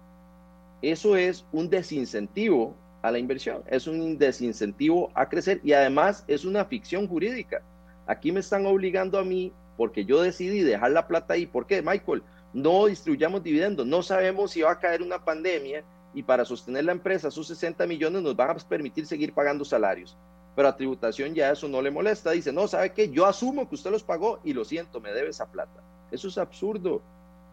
eso 0.81 1.15
es 1.15 1.45
un 1.51 1.69
desincentivo 1.69 2.75
a 3.01 3.11
la 3.11 3.19
inversión, 3.19 3.63
es 3.67 3.87
un 3.87 4.17
desincentivo 4.17 5.11
a 5.13 5.29
crecer 5.29 5.61
y 5.63 5.73
además 5.73 6.23
es 6.27 6.45
una 6.45 6.65
ficción 6.65 7.07
jurídica. 7.07 7.61
Aquí 8.05 8.31
me 8.31 8.39
están 8.39 8.65
obligando 8.65 9.19
a 9.19 9.23
mí, 9.23 9.53
porque 9.77 10.03
yo 10.03 10.21
decidí 10.21 10.61
dejar 10.61 10.91
la 10.91 11.07
plata 11.07 11.35
ahí. 11.35 11.45
¿Por 11.45 11.65
qué, 11.65 11.81
Michael? 11.81 12.23
No 12.53 12.87
distribuyamos 12.87 13.43
dividendos, 13.43 13.85
no 13.85 14.03
sabemos 14.03 14.51
si 14.51 14.61
va 14.61 14.71
a 14.71 14.79
caer 14.79 15.01
una 15.01 15.23
pandemia 15.23 15.83
y 16.13 16.23
para 16.23 16.43
sostener 16.43 16.85
la 16.85 16.91
empresa 16.91 17.29
sus 17.29 17.47
60 17.47 17.85
millones 17.87 18.21
nos 18.23 18.35
van 18.35 18.49
a 18.49 18.55
permitir 18.55 19.05
seguir 19.05 19.33
pagando 19.33 19.63
salarios. 19.63 20.17
Pero 20.59 20.67
a 20.67 20.75
tributación 20.75 21.33
ya 21.33 21.51
eso 21.51 21.69
no 21.69 21.81
le 21.81 21.89
molesta. 21.89 22.31
Dice, 22.31 22.51
no, 22.51 22.67
¿sabe 22.67 22.91
qué? 22.91 23.09
Yo 23.09 23.25
asumo 23.25 23.69
que 23.69 23.75
usted 23.75 23.91
los 23.91 24.03
pagó 24.03 24.41
y 24.43 24.51
lo 24.51 24.65
siento, 24.65 24.99
me 24.99 25.13
debe 25.13 25.29
esa 25.29 25.49
plata. 25.49 25.81
Eso 26.11 26.27
es 26.27 26.37
absurdo. 26.37 27.01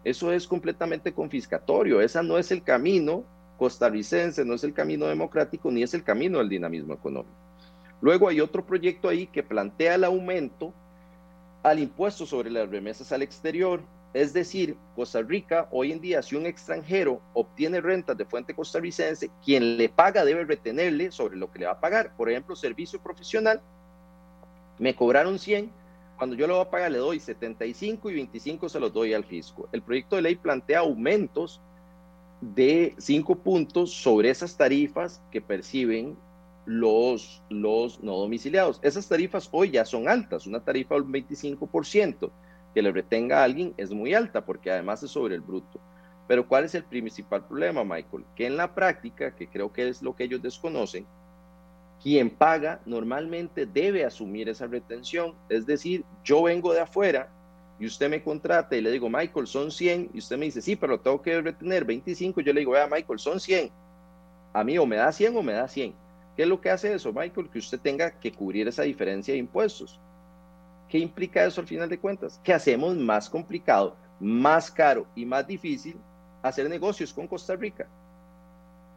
Eso 0.03 0.33
es 0.33 0.45
completamente 0.45 1.13
confiscatorio. 1.13 2.01
Ese 2.01 2.21
no 2.21 2.37
es 2.37 2.51
el 2.51 2.63
camino 2.63 3.23
costarricense, 3.57 4.43
no 4.43 4.55
es 4.55 4.65
el 4.65 4.73
camino 4.73 5.05
democrático 5.05 5.71
ni 5.71 5.83
es 5.83 5.93
el 5.93 6.03
camino 6.03 6.39
del 6.39 6.49
dinamismo 6.49 6.95
económico. 6.95 7.33
Luego 8.01 8.27
hay 8.27 8.41
otro 8.41 8.65
proyecto 8.65 9.07
ahí 9.07 9.27
que 9.27 9.41
plantea 9.41 9.95
el 9.95 10.03
aumento 10.03 10.73
al 11.63 11.79
impuesto 11.79 12.25
sobre 12.25 12.51
las 12.51 12.69
remesas 12.69 13.13
al 13.13 13.21
exterior. 13.21 13.79
Es 14.13 14.33
decir, 14.33 14.77
Costa 14.95 15.21
Rica 15.21 15.67
hoy 15.71 15.91
en 15.91 16.01
día, 16.01 16.21
si 16.21 16.35
un 16.35 16.45
extranjero 16.45 17.21
obtiene 17.33 17.81
rentas 17.81 18.17
de 18.17 18.25
fuente 18.25 18.53
costarricense, 18.53 19.29
quien 19.43 19.77
le 19.77 19.89
paga 19.89 20.25
debe 20.25 20.45
retenerle 20.45 21.11
sobre 21.11 21.37
lo 21.37 21.51
que 21.51 21.59
le 21.59 21.65
va 21.65 21.73
a 21.73 21.79
pagar. 21.79 22.15
Por 22.15 22.29
ejemplo, 22.29 22.55
servicio 22.55 22.99
profesional, 23.01 23.61
me 24.79 24.95
cobraron 24.95 25.37
100, 25.37 25.71
cuando 26.17 26.35
yo 26.35 26.47
lo 26.47 26.55
voy 26.55 26.65
a 26.65 26.69
pagar 26.69 26.91
le 26.91 26.97
doy 26.97 27.19
75 27.19 28.09
y 28.09 28.15
25 28.15 28.69
se 28.69 28.79
los 28.79 28.93
doy 28.93 29.13
al 29.13 29.23
fisco. 29.23 29.67
El 29.71 29.81
proyecto 29.81 30.15
de 30.15 30.23
ley 30.23 30.35
plantea 30.35 30.79
aumentos 30.79 31.61
de 32.41 32.95
5 32.97 33.35
puntos 33.35 33.93
sobre 33.93 34.29
esas 34.29 34.55
tarifas 34.55 35.21
que 35.31 35.41
perciben 35.41 36.17
los, 36.65 37.41
los 37.49 38.01
no 38.01 38.17
domiciliados. 38.17 38.79
Esas 38.81 39.07
tarifas 39.07 39.47
hoy 39.51 39.71
ya 39.71 39.85
son 39.85 40.07
altas, 40.07 40.47
una 40.47 40.59
tarifa 40.59 40.95
del 40.95 41.05
25% 41.05 42.29
que 42.77 42.83
le 42.83 42.91
retenga 42.91 43.39
a 43.39 43.43
alguien 43.43 43.73
es 43.75 43.91
muy 43.91 44.13
alta 44.13 44.45
porque 44.45 44.69
además 44.69 45.01
es 45.01 45.09
sobre 45.09 45.33
el 45.33 45.41
bruto. 45.41 45.79
Pero 46.27 46.47
¿cuál 46.47 46.63
es 46.63 46.75
el 46.75 46.83
principal 46.83 47.43
problema, 47.43 47.83
Michael? 47.83 48.23
Que 48.35 48.45
en 48.45 48.55
la 48.55 48.75
práctica, 48.75 49.35
que 49.35 49.47
creo 49.47 49.73
que 49.73 49.89
es 49.89 50.03
lo 50.03 50.15
que 50.15 50.25
ellos 50.25 50.43
desconocen, 50.43 51.03
quien 52.03 52.29
paga 52.29 52.79
normalmente 52.85 53.65
debe 53.65 54.05
asumir 54.05 54.47
esa 54.47 54.67
retención. 54.67 55.33
Es 55.49 55.65
decir, 55.65 56.05
yo 56.23 56.43
vengo 56.43 56.71
de 56.71 56.81
afuera 56.81 57.29
y 57.79 57.87
usted 57.87 58.11
me 58.11 58.21
contrata 58.21 58.75
y 58.75 58.81
le 58.81 58.91
digo, 58.91 59.09
Michael, 59.09 59.47
son 59.47 59.71
100, 59.71 60.11
y 60.13 60.19
usted 60.19 60.37
me 60.37 60.45
dice, 60.45 60.61
sí, 60.61 60.75
pero 60.75 60.99
tengo 60.99 61.19
que 61.19 61.41
retener 61.41 61.83
25, 61.83 62.41
yo 62.41 62.53
le 62.53 62.59
digo, 62.59 62.73
vea, 62.73 62.85
Michael, 62.85 63.17
son 63.17 63.39
100. 63.39 63.71
A 64.53 64.63
mí 64.63 64.77
o 64.77 64.85
me 64.85 64.97
da 64.97 65.11
100 65.11 65.35
o 65.35 65.41
me 65.41 65.53
da 65.53 65.67
100. 65.67 65.95
¿Qué 66.35 66.43
es 66.43 66.47
lo 66.47 66.61
que 66.61 66.69
hace 66.69 66.93
eso, 66.93 67.11
Michael? 67.11 67.49
Que 67.49 67.57
usted 67.57 67.79
tenga 67.79 68.11
que 68.19 68.31
cubrir 68.31 68.67
esa 68.67 68.83
diferencia 68.83 69.33
de 69.33 69.39
impuestos. 69.39 69.99
¿Qué 70.89 70.97
implica 70.99 71.45
eso 71.45 71.61
al 71.61 71.67
final 71.67 71.89
de 71.89 71.99
cuentas? 71.99 72.39
Que 72.43 72.53
hacemos 72.53 72.95
más 72.95 73.29
complicado, 73.29 73.95
más 74.19 74.71
caro 74.71 75.05
y 75.15 75.25
más 75.25 75.45
difícil 75.45 75.97
hacer 76.41 76.69
negocios 76.69 77.13
con 77.13 77.27
Costa 77.27 77.55
Rica. 77.55 77.87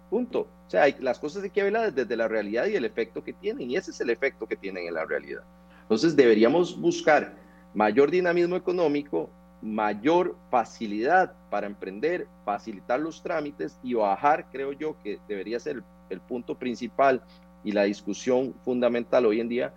Punto. 0.09 0.41
O 0.41 0.71
sea, 0.71 0.83
hay, 0.83 0.97
las 1.01 1.19
cosas 1.19 1.43
hay 1.43 1.51
que 1.51 1.63
verlas 1.63 1.95
desde 1.95 2.17
la 2.17 2.29
realidad 2.29 2.67
y 2.67 2.77
el 2.77 2.85
efecto 2.85 3.25
que 3.25 3.33
tienen, 3.33 3.71
y 3.71 3.77
ese 3.77 3.91
es 3.91 4.01
el 4.01 4.11
efecto 4.11 4.47
que 4.47 4.57
tienen 4.57 4.87
en 4.87 4.95
la 4.95 5.05
realidad. 5.05 5.43
Entonces 5.83 6.15
deberíamos 6.15 6.81
buscar 6.81 7.35
mayor 7.75 8.11
dinamismo 8.11 8.57
económico, 8.57 9.31
mayor 9.63 10.37
facilidad 10.51 11.33
para 11.51 11.67
emprender, 11.67 12.27
facilitar 12.45 13.01
los 13.01 13.23
trámites 13.23 13.79
y 13.83 13.95
bajar, 13.95 14.47
creo 14.51 14.73
yo, 14.73 14.97
que 15.03 15.19
debería 15.29 15.61
ser 15.61 15.83
el 16.09 16.21
punto 16.21 16.57
principal 16.57 17.23
y 17.63 17.73
la 17.73 17.85
discusión 17.85 18.55
fundamental 18.65 19.27
hoy 19.27 19.41
en 19.41 19.49
día, 19.49 19.75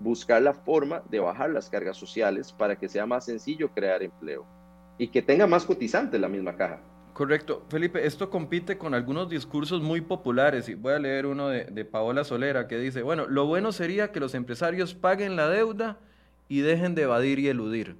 buscar 0.00 0.42
la 0.42 0.54
forma 0.54 1.02
de 1.10 1.20
bajar 1.20 1.50
las 1.50 1.68
cargas 1.68 1.96
sociales 1.96 2.52
para 2.52 2.76
que 2.76 2.88
sea 2.88 3.06
más 3.06 3.24
sencillo 3.24 3.70
crear 3.70 4.02
empleo 4.02 4.46
y 4.96 5.08
que 5.08 5.22
tenga 5.22 5.46
más 5.46 5.64
cotizantes 5.64 6.20
la 6.20 6.28
misma 6.28 6.56
caja. 6.56 6.80
Correcto. 7.12 7.64
Felipe, 7.68 8.06
esto 8.06 8.30
compite 8.30 8.78
con 8.78 8.94
algunos 8.94 9.28
discursos 9.28 9.82
muy 9.82 10.00
populares 10.00 10.68
y 10.68 10.74
voy 10.74 10.92
a 10.92 10.98
leer 10.98 11.26
uno 11.26 11.48
de, 11.48 11.64
de 11.64 11.84
Paola 11.84 12.22
Solera 12.22 12.68
que 12.68 12.78
dice, 12.78 13.02
bueno, 13.02 13.26
lo 13.26 13.46
bueno 13.46 13.72
sería 13.72 14.12
que 14.12 14.20
los 14.20 14.34
empresarios 14.34 14.94
paguen 14.94 15.34
la 15.34 15.48
deuda 15.48 15.98
y 16.48 16.60
dejen 16.60 16.94
de 16.94 17.02
evadir 17.02 17.40
y 17.40 17.48
eludir 17.48 17.96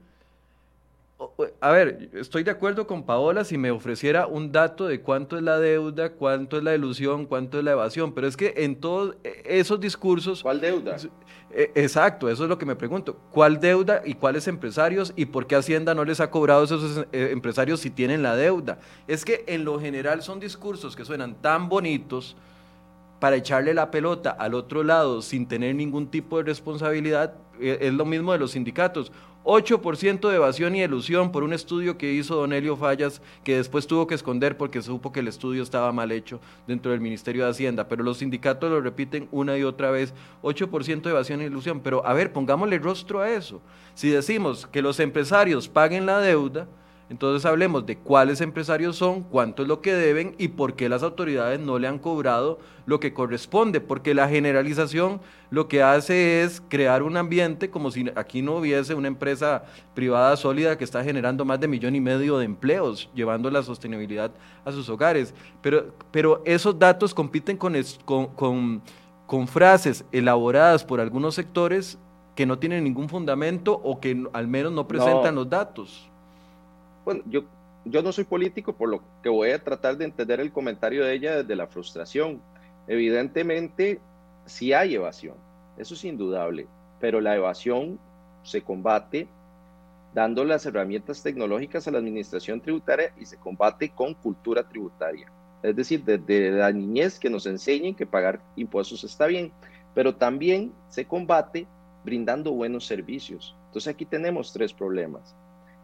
a 1.61 1.71
ver, 1.73 2.11
estoy 2.13 2.45
de 2.45 2.53
acuerdo 2.53 2.87
con 2.87 3.03
Paola 3.05 3.43
si 3.45 3.59
me 3.59 3.73
ofreciera 3.73 4.27
un 4.27 4.53
dato 4.53 4.87
de 4.87 5.01
cuánto 5.01 5.37
es 5.37 5.43
la 5.43 5.59
deuda, 5.59 6.13
cuánto 6.13 6.59
es 6.59 6.63
la 6.63 6.75
ilusión, 6.75 7.27
cuánto 7.27 7.59
es 7.59 7.65
la 7.65 7.73
evasión, 7.73 8.13
pero 8.13 8.29
es 8.29 8.37
que 8.37 8.55
en 8.57 8.77
todos 8.81 9.17
e, 9.25 9.43
esos 9.45 9.81
discursos... 9.81 10.43
¿Cuál 10.43 10.61
deuda? 10.61 10.97
E, 11.51 11.73
exacto, 11.75 12.29
eso 12.29 12.45
es 12.45 12.49
lo 12.49 12.57
que 12.57 12.67
me 12.67 12.77
pregunto. 12.77 13.17
¿Cuál 13.33 13.59
deuda 13.59 14.03
y 14.05 14.15
cuáles 14.15 14.47
empresarios 14.47 15.13
y 15.17 15.27
por 15.27 15.49
qué 15.49 15.57
Hacienda 15.57 15.93
no 15.93 16.05
les 16.05 16.21
ha 16.21 16.31
cobrado 16.31 16.61
a 16.61 16.65
esos 16.65 17.07
eh, 17.11 17.31
empresarios 17.33 17.81
si 17.81 17.91
tienen 17.91 18.23
la 18.23 18.37
deuda? 18.37 18.79
Es 19.09 19.25
que 19.25 19.45
en 19.49 19.65
lo 19.65 19.81
general 19.81 20.23
son 20.23 20.39
discursos 20.39 20.95
que 20.95 21.05
suenan 21.05 21.35
tan 21.43 21.69
bonitos 21.69 22.37
para 23.19 23.35
echarle 23.35 23.75
la 23.75 23.91
pelota 23.91 24.31
al 24.31 24.55
otro 24.55 24.85
lado 24.85 25.21
sin 25.23 25.49
tener 25.49 25.75
ningún 25.75 26.09
tipo 26.09 26.37
de 26.37 26.45
responsabilidad, 26.45 27.35
e, 27.61 27.79
es 27.81 27.93
lo 27.93 28.05
mismo 28.05 28.33
de 28.33 28.39
los 28.39 28.53
sindicatos. 28.53 29.11
8% 29.49 30.29
de 30.29 30.37
evasión 30.37 30.77
y 30.77 30.83
elusión 30.83 31.33
por 31.33 31.43
un 31.43 31.55
estudio 31.55 31.97
que 31.97 32.13
hizo 32.13 32.37
Don 32.37 32.53
Elio 32.53 32.77
Fallas, 32.77 33.23
que 33.45 33.57
después 33.57 33.87
tuvo 33.87 34.07
que 34.07 34.15
esconder 34.15 34.59
porque 34.59 34.83
supo 34.83 35.11
que 35.11 35.21
el 35.21 35.29
estudio 35.29 35.63
estaba 35.63 35.91
mal 35.91 36.13
hecho 36.13 36.39
dentro 36.67 36.93
del 36.93 37.01
Ministerio 37.01 37.45
de 37.45 37.51
Hacienda, 37.51 37.89
pero 37.89 38.05
los 38.05 38.19
sindicatos 38.19 38.71
lo 38.71 38.83
repiten 38.83 39.27
una 39.33 39.57
y 39.57 39.63
otra 39.63 39.91
vez, 39.91 40.13
8% 40.43 41.01
de 41.01 41.11
evasión 41.11 41.41
y 41.41 41.45
elusión, 41.45 41.81
pero 41.81 42.05
a 42.07 42.13
ver, 42.13 42.31
pongámosle 42.31 42.79
rostro 42.79 43.21
a 43.21 43.31
eso. 43.31 43.63
Si 43.95 44.11
decimos 44.11 44.67
que 44.67 44.83
los 44.83 45.01
empresarios 45.01 45.67
paguen 45.67 46.05
la 46.05 46.21
deuda, 46.21 46.69
entonces 47.11 47.47
hablemos 47.47 47.87
de 47.87 47.97
cuáles 47.97 48.43
empresarios 48.43 48.97
son, 48.97 49.23
cuánto 49.23 49.63
es 49.63 49.69
lo 49.69 49.81
que 49.81 49.95
deben 49.95 50.35
y 50.37 50.49
por 50.49 50.75
qué 50.75 50.91
las 50.91 51.03
autoridades 51.03 51.59
no 51.59 51.79
le 51.79 51.89
han 51.89 51.99
cobrado 51.99 52.59
lo 52.85 53.01
que 53.01 53.15
corresponde, 53.15 53.81
porque 53.81 54.13
la 54.13 54.29
generalización 54.29 55.21
lo 55.51 55.69
que 55.69 55.83
hace 55.83 56.43
es 56.43 56.63
crear 56.69 57.03
un 57.03 57.17
ambiente 57.17 57.71
como 57.71 57.91
si 57.91 58.11
aquí 58.15 58.43
no 58.43 58.57
hubiese 58.57 58.95
una 58.95 59.09
empresa 59.09 59.65
privada 59.95 60.37
sólida 60.37 60.77
que 60.77 60.85
está 60.85 61.03
generando 61.03 61.47
más 61.47 61.59
de 61.61 61.69
millón 61.69 61.97
y 61.97 62.01
medio 62.01 62.37
de 62.37 62.45
empleos, 62.45 63.09
llevando 63.15 63.51
la 63.51 63.63
sostenibilidad 63.63 64.31
a 64.67 64.73
sus 64.73 64.87
hogares. 64.91 65.35
Pero, 65.63 65.95
pero 66.11 66.43
esos 66.45 66.79
datos 66.79 67.15
compiten 67.15 67.57
con, 67.57 67.75
con, 68.05 68.83
con 69.27 69.49
frases 69.49 70.05
elaboradas 70.13 70.85
por 70.85 71.01
algunos 71.01 71.35
sectores 71.35 71.99
que 72.35 72.45
no 72.45 72.59
tienen 72.59 72.85
ningún 72.85 73.09
fundamento 73.09 73.73
o 73.73 73.99
que 73.99 74.25
al 74.35 74.47
menos 74.47 74.73
no 74.73 74.87
presentan 74.87 75.35
los 75.35 75.49
datos 75.49 76.08
bueno, 77.09 77.23
yo, 77.25 77.45
yo 77.87 78.03
no 78.03 78.13
soy 78.13 78.25
político, 78.25 78.75
por 78.75 78.91
lo 78.91 79.03
que 79.23 79.31
voy 79.31 79.51
a 79.53 79.65
tratar 79.65 79.97
de 79.97 80.05
entender 80.05 80.41
el 80.41 80.53
comentario 80.53 81.07
de 81.07 81.15
ella 81.15 81.37
desde 81.39 81.57
la 81.57 81.67
frustración. 81.67 82.43
Evidentemente, 82.87 83.99
sí 84.45 84.75
hay 84.75 84.95
evasión, 84.95 85.37
eso 85.79 85.95
es 85.95 86.05
indudable, 86.05 86.67
pero 87.01 87.23
la 87.23 87.35
evasión 87.35 87.99
se 88.43 88.61
combate 88.61 89.27
dando 90.13 90.45
las 90.45 90.67
herramientas 90.67 91.23
tecnológicas 91.23 91.89
a 91.89 91.93
la 91.93 91.97
administración 91.97 92.61
tributaria 92.61 93.15
y 93.19 93.25
se 93.25 93.39
combate 93.39 93.89
con 93.89 94.13
cultura 94.13 94.69
tributaria. 94.69 95.33
Es 95.63 95.75
decir, 95.75 96.05
desde 96.05 96.51
la 96.51 96.71
niñez 96.71 97.19
que 97.19 97.31
nos 97.31 97.47
enseñen 97.47 97.95
que 97.95 98.05
pagar 98.05 98.39
impuestos 98.55 99.03
está 99.03 99.29
bien, 99.29 99.51
pero 99.95 100.15
también 100.15 100.75
se 100.91 101.07
combate 101.07 101.67
brindando 102.05 102.53
buenos 102.53 102.85
servicios. 102.85 103.57
Entonces 103.69 103.95
aquí 103.95 104.05
tenemos 104.05 104.53
tres 104.53 104.75
problemas. 104.75 105.35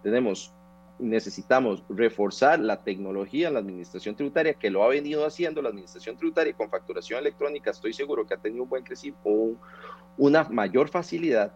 Tenemos 0.03 0.53
necesitamos 0.99 1.83
reforzar 1.89 2.61
la 2.61 2.83
tecnología 2.83 3.49
en 3.49 3.55
la 3.55 3.61
administración 3.61 4.15
tributaria, 4.15 4.55
que 4.55 4.71
lo 4.71 4.85
ha 4.85 4.89
venido 4.89 5.27
haciendo 5.27 5.61
la 5.61 5.71
administración 5.71 6.17
tributaria 6.17 6.55
con 6.55 6.71
facturación 6.71 7.21
electrónica, 7.21 7.71
estoy 7.71 7.93
seguro 7.93 8.27
que 8.27 8.35
ha 8.35 8.39
tenido 8.39 8.63
un 8.63 8.69
buen 8.69 8.85
crecimiento, 8.85 9.59
una 10.17 10.45
mayor 10.45 10.89
facilidad. 10.89 11.53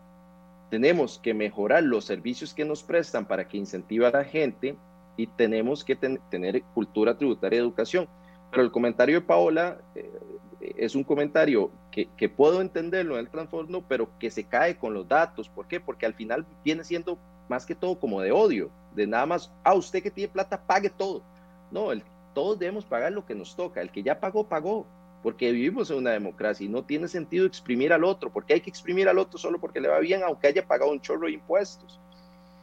Tenemos 0.71 1.19
que 1.19 1.33
mejorar 1.35 1.85
los 1.85 2.05
servicios 2.05 2.53
que 2.53 2.65
nos 2.65 2.83
prestan 2.83 3.27
para 3.27 3.47
que 3.47 3.57
incentive 3.57 4.07
a 4.07 4.11
la 4.11 4.25
gente 4.25 4.77
y 5.17 5.27
tenemos 5.27 5.85
que 5.85 5.97
tener 5.97 6.63
cultura 6.75 7.17
tributaria 7.17 7.59
y 7.59 7.61
educación. 7.61 8.09
Pero 8.51 8.63
el 8.63 8.71
comentario 8.71 9.21
de 9.21 9.27
Paola 9.27 9.79
eh, 9.95 10.11
es 10.77 10.95
un 10.95 11.05
comentario 11.05 11.71
que, 11.91 12.09
que, 12.17 12.29
puedo 12.29 12.61
entenderlo 12.61 13.15
en 13.15 13.21
el 13.21 13.31
trasfondo, 13.31 13.83
pero 13.87 14.11
que 14.19 14.31
se 14.31 14.45
cae 14.45 14.77
con 14.77 14.95
los 14.95 15.09
datos. 15.09 15.49
¿Por 15.49 15.67
qué? 15.69 15.81
Porque 15.81 16.07
al 16.07 16.15
final 16.15 16.47
viene 16.65 16.85
siendo 16.85 17.19
más 17.49 17.65
que 17.65 17.75
todo 17.75 17.99
como 17.99 18.21
de 18.21 18.33
odio 18.33 18.71
de 18.99 19.07
nada 19.07 19.25
más, 19.27 19.51
ah, 19.65 19.75
usted 19.75 20.03
que 20.03 20.11
tiene 20.11 20.33
plata, 20.33 20.61
pague 20.61 20.91
todo. 20.91 21.23
No, 21.71 21.93
el, 21.93 22.03
todos 22.35 22.59
debemos 22.59 22.85
pagar 22.85 23.13
lo 23.13 23.25
que 23.25 23.35
nos 23.35 23.57
toca. 23.57 23.81
El 23.81 23.91
que 23.91 24.03
ya 24.03 24.21
pagó, 24.21 24.47
pagó. 24.47 24.87
Porque 25.23 25.51
vivimos 25.51 25.91
en 25.91 25.99
una 25.99 26.11
democracia 26.11 26.65
y 26.65 26.69
no 26.69 26.85
tiene 26.85 27.09
sentido 27.09 27.45
exprimir 27.47 27.93
al 27.93 28.05
otro, 28.05 28.31
porque 28.31 28.55
hay 28.55 28.61
que 28.61 28.71
exprimir 28.71 29.09
al 29.09 29.19
otro 29.19 29.37
solo 29.39 29.59
porque 29.59 29.81
le 29.81 29.89
va 29.89 29.99
bien, 29.99 30.23
aunque 30.23 30.47
haya 30.47 30.67
pagado 30.67 30.93
un 30.93 31.01
chorro 31.01 31.27
de 31.27 31.33
impuestos. 31.33 31.99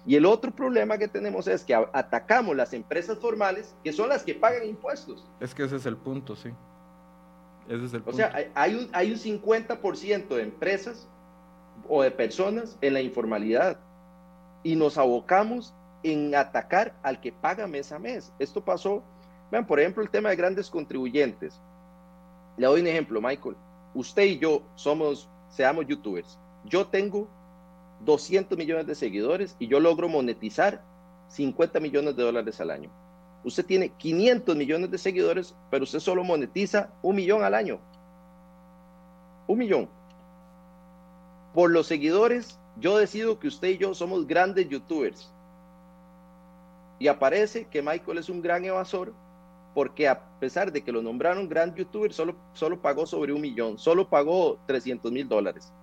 Y 0.05 0.15
el 0.15 0.25
otro 0.25 0.51
problema 0.51 0.97
que 0.97 1.07
tenemos 1.07 1.47
es 1.47 1.63
que 1.63 1.73
atacamos 1.73 2.55
las 2.55 2.73
empresas 2.73 3.17
formales, 3.17 3.75
que 3.83 3.91
son 3.91 4.09
las 4.09 4.23
que 4.23 4.35
pagan 4.35 4.65
impuestos. 4.65 5.25
Es 5.39 5.53
que 5.53 5.63
ese 5.63 5.77
es 5.77 5.85
el 5.85 5.97
punto, 5.97 6.35
sí. 6.35 6.49
Ese 7.67 7.85
es 7.85 7.93
el 7.93 8.03
o 8.05 8.13
sea, 8.13 8.33
hay 8.53 8.75
un, 8.75 8.89
hay 8.93 9.11
un 9.11 9.17
50% 9.17 10.27
de 10.27 10.43
empresas 10.43 11.07
o 11.89 12.03
de 12.03 12.11
personas 12.11 12.77
en 12.81 12.93
la 12.93 13.01
informalidad 13.01 13.79
y 14.63 14.75
nos 14.75 14.97
abocamos 14.97 15.73
en 16.05 16.35
atacar 16.35 16.93
al 17.01 17.19
que 17.19 17.31
paga 17.31 17.65
mes 17.67 17.91
a 17.91 17.97
mes. 17.97 18.31
Esto 18.37 18.63
pasó, 18.63 19.03
vean, 19.51 19.65
por 19.65 19.79
ejemplo, 19.79 20.03
el 20.03 20.09
tema 20.09 20.29
de 20.29 20.35
grandes 20.35 20.69
contribuyentes. 20.69 21.59
Le 22.57 22.67
doy 22.67 22.81
un 22.81 22.87
ejemplo, 22.87 23.19
Michael. 23.19 23.55
Usted 23.95 24.23
y 24.23 24.37
yo 24.37 24.61
somos, 24.75 25.27
seamos 25.49 25.87
youtubers. 25.87 26.37
Yo 26.65 26.85
tengo 26.87 27.27
200 28.01 28.55
millones 28.55 28.85
de 28.85 28.93
seguidores 28.93 29.55
y 29.57 29.67
yo 29.67 29.79
logro 29.79 30.07
monetizar 30.07 30.83
50 31.29 31.79
millones 31.79 32.15
de 32.15 32.23
dólares 32.23 32.61
al 32.61 32.69
año. 32.69 32.91
Usted 33.43 33.65
tiene 33.65 33.89
500 33.89 34.55
millones 34.55 34.91
de 34.91 34.97
seguidores, 34.99 35.55
pero 35.71 35.85
usted 35.85 35.99
solo 35.99 36.23
monetiza 36.23 36.89
un 37.01 37.15
millón 37.15 37.43
al 37.43 37.55
año. 37.55 37.79
Un 39.47 39.57
millón. 39.57 39.89
Por 41.53 41.71
los 41.71 41.87
seguidores, 41.87 42.59
yo 42.77 42.97
decido 42.97 43.39
que 43.39 43.47
usted 43.47 43.69
y 43.69 43.77
yo 43.77 43.93
somos 43.95 44.27
grandes 44.27 44.67
youtubers. 44.69 45.31
Y 46.99 47.07
aparece 47.07 47.65
que 47.65 47.81
Michael 47.81 48.17
es 48.17 48.29
un 48.29 48.41
gran 48.41 48.63
evasor 48.63 49.13
porque 49.75 50.07
a 50.07 50.21
pesar 50.39 50.71
de 50.71 50.81
que 50.81 50.91
lo 50.93 51.01
nombraron 51.01 51.49
gran 51.49 51.75
youtuber, 51.75 52.13
solo, 52.13 52.35
solo 52.53 52.81
pagó 52.81 53.05
sobre 53.05 53.33
un 53.33 53.41
millón, 53.41 53.77
solo 53.77 54.07
pagó 54.07 54.57
300 54.67 55.11
mil 55.11 55.27
dólares. 55.27 55.73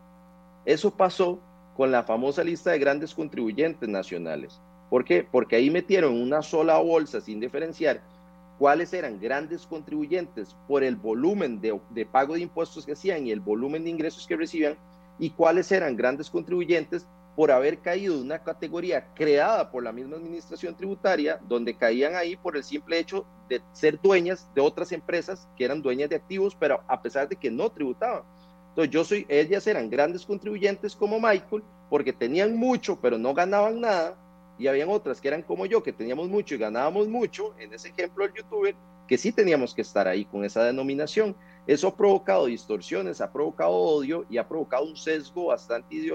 Eso 0.64 0.90
pasó 0.90 1.38
con 1.76 1.92
la 1.92 2.02
famosa 2.02 2.42
lista 2.42 2.70
de 2.70 2.78
grandes 2.78 3.14
contribuyentes 3.14 3.86
nacionales. 3.88 4.58
¿Por 4.88 5.04
qué? 5.04 5.26
Porque 5.30 5.56
ahí 5.56 5.70
metieron 5.70 6.20
una 6.20 6.42
sola 6.42 6.78
bolsa 6.78 7.20
sin 7.20 7.38
diferenciar 7.38 8.00
cuáles 8.58 8.94
eran 8.94 9.20
grandes 9.20 9.66
contribuyentes 9.66 10.56
por 10.68 10.82
el 10.82 10.96
volumen 10.96 11.60
de, 11.60 11.78
de, 11.90 12.06
pago 12.06 12.34
de 12.34 12.40
impuestos 12.40 12.86
que 12.86 12.92
hacían 12.92 13.26
y 13.26 13.30
el 13.30 13.40
volumen 13.40 13.84
de 13.84 13.90
ingresos 13.90 14.26
que 14.26 14.36
recibían 14.36 14.76
y 15.18 15.30
cuáles 15.30 15.70
eran 15.70 15.96
grandes 15.96 16.30
contribuyentes 16.30 17.06
por 17.35 17.51
haber 17.51 17.78
caído 17.78 18.16
de 18.16 18.22
una 18.22 18.39
categoría 18.39 19.07
creada 19.14 19.70
por 19.70 19.83
la 19.83 19.93
misma 19.93 20.16
administración 20.16 20.76
tributaria, 20.76 21.41
donde 21.49 21.74
caían 21.74 22.14
ahí 22.14 22.37
por 22.37 22.57
el 22.57 22.64
simple 22.64 22.99
hecho 22.99 23.24
de 23.49 23.62
ser 23.72 24.01
dueñas 24.01 24.49
de 24.55 24.61
otras 24.61 24.93
empresas 24.93 25.49
que 25.57 25.64
eran 25.64 25.80
dueñas 25.80 26.11
de 26.11 26.16
activos, 26.16 26.55
pero 26.59 26.83
a 26.87 27.01
pesar 27.01 27.28
de 27.28 27.37
que 27.37 27.51
no 27.51 27.70
tributaban. 27.70 28.22
Entonces 28.70 28.93
yo 28.93 29.05
soy, 29.05 29.26
ellas 29.28 29.66
eran 29.66 29.89
grandes 29.89 30.26
contribuyentes 30.26 30.95
como 30.95 31.18
Michael, 31.18 31.62
porque 31.89 32.12
tenían 32.12 32.57
mucho, 32.57 32.99
pero 33.01 33.18
no 33.18 33.35
ganaban 33.35 33.80
nada, 33.80 34.16
y 34.59 34.66
habían 34.66 34.89
otras 34.91 35.20
que 35.20 35.28
eran 35.28 35.43
como 35.43 35.66
yo, 35.66 35.83
que 35.83 35.93
teníamos 35.93 36.28
mucho 36.28 36.55
y 36.55 36.59
ganábamos 36.59 37.09
mucho, 37.09 37.55
en 37.59 37.72
ese 37.72 37.89
ejemplo 37.89 38.24
el 38.24 38.33
youtuber, 38.33 38.74
que 39.09 39.18
sí 39.18 39.33
teníamos 39.33 39.74
que 39.74 39.83
estar 39.83 40.07
ahí 40.07 40.24
con 40.24 40.45
esa 40.45 40.64
denominación. 40.64 41.35
Eso 41.66 41.88
ha 41.88 41.96
provocado 41.96 42.46
distorsiones, 42.46 43.20
ha 43.20 43.32
provocado 43.32 43.70
odio 43.70 44.26
y 44.28 44.38
ha 44.38 44.48
provocado 44.48 44.84
un 44.84 44.96
sesgo 44.96 45.46
bastante 45.46 46.12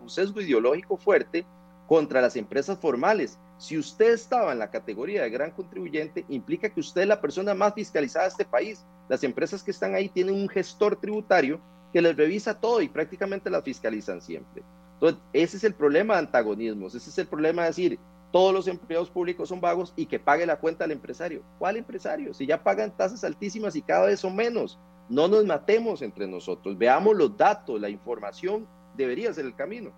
un 0.00 0.10
sesgo 0.10 0.40
ideológico 0.40 0.96
fuerte 0.96 1.44
contra 1.88 2.20
las 2.20 2.36
empresas 2.36 2.78
formales. 2.78 3.38
Si 3.58 3.76
usted 3.76 4.12
estaba 4.12 4.52
en 4.52 4.58
la 4.58 4.70
categoría 4.70 5.22
de 5.22 5.30
gran 5.30 5.50
contribuyente, 5.50 6.24
implica 6.28 6.68
que 6.68 6.80
usted 6.80 7.02
es 7.02 7.08
la 7.08 7.20
persona 7.20 7.54
más 7.54 7.74
fiscalizada 7.74 8.26
de 8.26 8.30
este 8.30 8.44
país. 8.44 8.84
Las 9.08 9.24
empresas 9.24 9.62
que 9.62 9.70
están 9.72 9.94
ahí 9.94 10.08
tienen 10.08 10.34
un 10.34 10.48
gestor 10.48 10.96
tributario 10.96 11.60
que 11.92 12.00
les 12.00 12.16
revisa 12.16 12.58
todo 12.58 12.80
y 12.80 12.88
prácticamente 12.88 13.50
las 13.50 13.64
fiscalizan 13.64 14.20
siempre. 14.20 14.62
Entonces, 14.94 15.20
ese 15.32 15.56
es 15.56 15.64
el 15.64 15.74
problema 15.74 16.14
de 16.14 16.20
antagonismos, 16.20 16.94
ese 16.94 17.10
es 17.10 17.18
el 17.18 17.26
problema 17.26 17.62
de 17.62 17.68
decir, 17.68 17.98
todos 18.34 18.52
los 18.52 18.66
empleados 18.66 19.10
públicos 19.10 19.48
son 19.48 19.60
vagos 19.60 19.92
y 19.94 20.06
que 20.06 20.18
pague 20.18 20.44
la 20.44 20.56
cuenta 20.56 20.82
al 20.82 20.90
empresario. 20.90 21.42
¿Cuál 21.56 21.76
empresario? 21.76 22.34
Si 22.34 22.46
ya 22.46 22.64
pagan 22.64 22.90
tasas 22.90 23.22
altísimas 23.22 23.76
y 23.76 23.82
cada 23.82 24.06
vez 24.06 24.18
son 24.18 24.34
menos. 24.34 24.76
No 25.08 25.28
nos 25.28 25.44
matemos 25.44 26.02
entre 26.02 26.26
nosotros, 26.26 26.76
veamos 26.76 27.16
los 27.16 27.36
datos, 27.36 27.80
la 27.80 27.88
información 27.88 28.66
debería 28.96 29.32
ser 29.32 29.44
el 29.44 29.54
camino. 29.54 29.92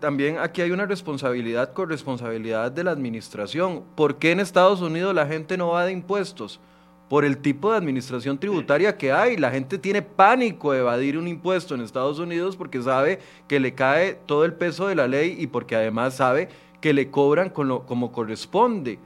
También 0.00 0.38
aquí 0.38 0.60
hay 0.60 0.72
una 0.72 0.86
responsabilidad, 0.86 1.72
corresponsabilidad 1.72 2.72
de 2.72 2.82
la 2.82 2.90
administración. 2.90 3.84
¿Por 3.94 4.16
qué 4.16 4.32
en 4.32 4.40
Estados 4.40 4.80
Unidos 4.80 5.14
la 5.14 5.28
gente 5.28 5.56
no 5.56 5.68
va 5.68 5.86
de 5.86 5.92
impuestos? 5.92 6.60
por 7.08 7.26
el 7.26 7.36
tipo 7.36 7.70
de 7.70 7.76
administración 7.76 8.38
tributaria 8.38 8.96
que 8.96 9.12
hay. 9.12 9.36
La 9.36 9.50
gente 9.50 9.76
tiene 9.76 10.00
pánico 10.00 10.72
de 10.72 10.78
evadir 10.78 11.18
un 11.18 11.28
impuesto 11.28 11.74
en 11.74 11.82
Estados 11.82 12.18
Unidos 12.18 12.56
porque 12.56 12.80
sabe 12.80 13.18
que 13.48 13.60
le 13.60 13.74
cae 13.74 14.14
todo 14.24 14.46
el 14.46 14.54
peso 14.54 14.86
de 14.86 14.94
la 14.94 15.06
ley 15.06 15.36
y 15.38 15.46
porque 15.46 15.76
además 15.76 16.14
sabe 16.14 16.48
que 16.82 16.92
le 16.92 17.10
cobran 17.10 17.48
con 17.48 17.86
como 17.86 18.12
corresponde. 18.12 18.98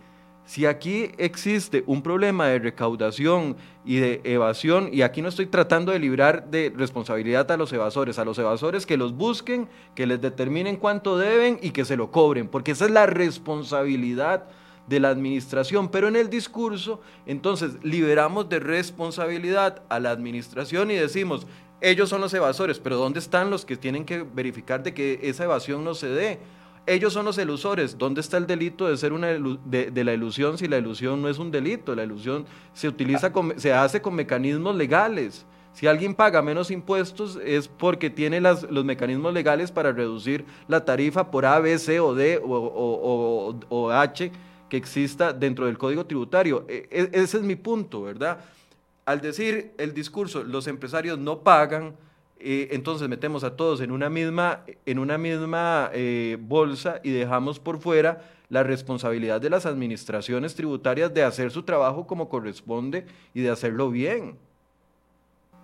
Si 0.47 0.65
aquí 0.65 1.11
existe 1.19 1.85
un 1.87 2.03
problema 2.03 2.47
de 2.47 2.61
recaudación 2.61 3.57
y 3.85 3.97
de 3.97 4.21
evasión, 4.25 4.89
y 4.93 5.03
aquí 5.03 5.21
no 5.21 5.29
estoy 5.29 5.47
tratando 5.47 5.93
de 5.93 5.99
librar 5.99 6.51
de 6.51 6.73
responsabilidad 6.75 7.51
a 7.51 7.57
los 7.57 7.73
evasores, 7.73 8.19
a 8.19 8.25
los 8.25 8.39
evasores 8.39 8.87
que 8.87 8.97
los 8.97 9.13
busquen, 9.13 9.69
que 9.95 10.07
les 10.07 10.21
determinen 10.21 10.77
cuánto 10.77 11.19
deben 11.19 11.59
y 11.63 11.71
que 11.71 11.85
se 11.85 11.97
lo 11.97 12.11
cobren, 12.11 12.49
porque 12.49 12.73
esa 12.73 12.87
es 12.87 12.93
la 12.93 13.07
responsabilidad 13.07 14.45
de 14.87 15.01
la 15.01 15.09
administración, 15.09 15.89
pero 15.89 16.07
en 16.07 16.15
el 16.15 16.31
discurso, 16.31 17.01
entonces 17.27 17.73
liberamos 17.83 18.49
de 18.49 18.61
responsabilidad 18.61 19.83
a 19.89 19.99
la 19.99 20.13
administración 20.13 20.93
y 20.93 20.95
decimos, 20.95 21.47
ellos 21.81 22.09
son 22.09 22.21
los 22.21 22.33
evasores, 22.33 22.79
pero 22.79 22.97
¿dónde 22.97 23.19
están 23.19 23.51
los 23.51 23.65
que 23.65 23.77
tienen 23.77 24.05
que 24.05 24.23
verificar 24.23 24.85
de 24.85 24.95
que 24.95 25.19
esa 25.25 25.43
evasión 25.45 25.85
no 25.85 25.95
se 25.95 26.09
dé? 26.09 26.39
Ellos 26.87 27.13
son 27.13 27.25
los 27.25 27.37
elusores. 27.39 27.99
¿Dónde 27.99 28.21
está 28.21 28.37
el 28.37 28.47
delito 28.47 28.89
de 28.89 28.97
ser 28.97 29.13
una 29.13 29.29
de, 29.29 30.05
la 30.05 30.15
ilusión 30.15 30.57
si 30.57 30.69
la 30.69 30.79
ilusión 30.79 31.21
no 31.21 31.29
es 31.29 31.39
un 31.39 31.51
delito? 31.51 31.95
La 31.95 32.05
ilusión 32.05 32.47
se 32.73 32.89
utiliza 32.89 33.33
se 33.57 33.73
hace 33.73 34.01
con 34.01 34.15
mecanismos 34.15 34.77
legales. 34.77 35.45
Si 35.73 35.87
alguien 35.87 36.15
paga 36.15 36.41
menos 36.41 36.71
impuestos 36.71 37.39
es 37.45 37.69
porque 37.69 38.09
tiene 38.09 38.41
las, 38.41 38.63
los 38.71 38.85
mecanismos 38.85 39.35
legales 39.35 39.71
para 39.73 39.93
reducir 39.93 40.47
la 40.69 40.85
tarifa 40.85 41.31
por 41.31 41.45
A, 41.45 41.59
B, 41.59 41.79
C 41.79 42.01
o 42.01 42.15
D 42.15 42.41
o, 42.43 43.55
o 43.69 43.91
H 43.91 44.33
que 44.69 44.77
exista 44.77 45.33
dentro 45.33 45.67
del 45.67 45.79
código 45.79 46.07
tributario. 46.07 46.65
E, 46.69 46.89
e, 46.91 47.11
ese 47.13 47.39
es 47.39 47.43
mi 47.43 47.57
punto, 47.57 48.03
¿verdad? 48.03 48.39
Al 49.05 49.21
decir 49.21 49.75
el 49.79 49.95
discurso, 49.95 50.43
los 50.43 50.67
empresarios 50.67 51.19
no 51.19 51.41
pagan, 51.41 51.95
eh, 52.39 52.69
entonces 52.73 53.09
metemos 53.09 53.45
a 53.45 53.57
todos 53.57 53.81
en 53.81 53.91
una 53.91 54.11
misma, 54.11 54.65
en 54.85 54.99
una 54.99 55.19
misma 55.19 55.91
eh, 55.93 56.37
bolsa 56.41 57.01
y 57.03 57.11
dejamos 57.11 57.59
por 57.59 57.79
fuera 57.79 58.23
la 58.49 58.63
responsabilidad 58.63 59.41
de 59.41 59.51
las 59.51 59.67
administraciones 59.67 60.55
tributarias 60.55 61.13
de 61.13 61.25
hacer 61.25 61.51
su 61.51 61.63
trabajo 61.63 62.07
como 62.07 62.29
corresponde 62.29 63.07
y 63.35 63.41
de 63.43 63.51
hacerlo 63.51 63.91
bien. 63.91 64.37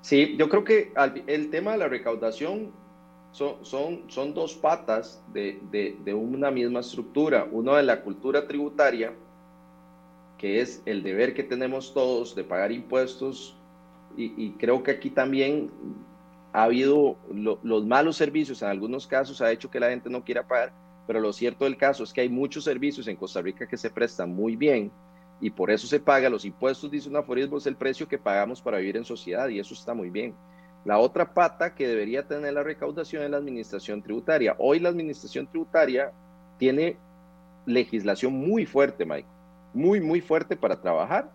Sí, 0.01 0.37
yo 0.37 0.49
creo 0.49 0.65
que 0.65 0.93
el 1.29 1.51
tema 1.51 1.73
de 1.73 1.79
la 1.79 1.89
recaudación 1.89 2.73
son, 3.31 3.65
son, 3.65 4.05
son 4.09 4.35
dos 4.35 4.55
patas 4.55 5.23
de, 5.33 5.61
de, 5.71 6.15
una 6.15 6.51
misma 6.51 6.81
estructura. 6.81 7.47
Uno 7.51 7.75
de 7.75 7.83
la 7.83 8.03
cultura 8.03 8.47
tributaria, 8.47 9.13
que 10.39 10.61
es 10.61 10.83
el 10.87 11.03
deber 11.03 11.35
que 11.35 11.45
tenemos 11.45 11.95
todos 11.95 12.35
de 12.35 12.45
pagar 12.45 12.73
impuestos, 12.73 13.57
y, 14.15 14.51
creo 14.59 14.83
que 14.83 14.91
aquí 14.91 15.09
también 15.09 15.71
ha 16.53 16.65
habido 16.65 17.17
los 17.33 17.87
malos 17.87 18.17
servicios, 18.17 18.63
en 18.63 18.69
algunos 18.69 19.07
casos 19.07 19.41
ha 19.41 19.51
hecho 19.51 19.71
que 19.71 19.81
la 19.81 19.89
gente 19.89 20.11
no 20.11 20.23
quiera 20.23 20.47
pagar, 20.47 20.73
pero 21.07 21.19
lo 21.21 21.33
cierto 21.33 21.65
del 21.65 21.77
caso 21.77 22.05
es 22.05 22.13
que 22.13 22.21
hay 22.21 22.29
muchos 22.29 22.65
servicios 22.65 23.09
en 23.09 23.17
Costa 23.17 23.41
Rica 23.41 23.67
que 23.67 23.77
se 23.77 23.91
prestan 23.91 24.35
muy 24.35 24.55
bien 24.57 24.93
y 25.41 25.51
por 25.51 25.71
eso 25.71 25.87
se 25.87 25.99
paga 25.99 26.29
los 26.29 26.45
impuestos, 26.45 26.91
dice 26.91 27.09
un 27.09 27.17
aforismo, 27.17 27.57
es 27.57 27.67
el 27.67 27.77
precio 27.77 28.07
que 28.07 28.19
pagamos 28.19 28.61
para 28.61 28.79
vivir 28.79 28.97
en 28.97 29.05
sociedad 29.05 29.49
y 29.49 29.59
eso 29.59 29.75
está 29.75 29.95
muy 29.95 30.11
bien. 30.11 30.35
La 30.85 30.99
otra 30.99 31.33
pata 31.33 31.75
que 31.75 31.89
debería 31.89 32.27
tener 32.27 32.53
la 32.53 32.63
recaudación 32.63 33.23
es 33.23 33.31
la 33.31 33.39
administración 33.39 34.03
tributaria. 34.03 34.55
Hoy 34.59 34.79
la 34.79 34.89
administración 34.89 35.47
tributaria 35.47 36.13
tiene 36.59 36.97
legislación 37.67 38.35
muy 38.35 38.67
fuerte, 38.67 39.07
Mike, 39.07 39.29
muy, 39.73 40.01
muy 40.01 40.21
fuerte 40.21 40.57
para 40.57 40.81
trabajar. 40.81 41.31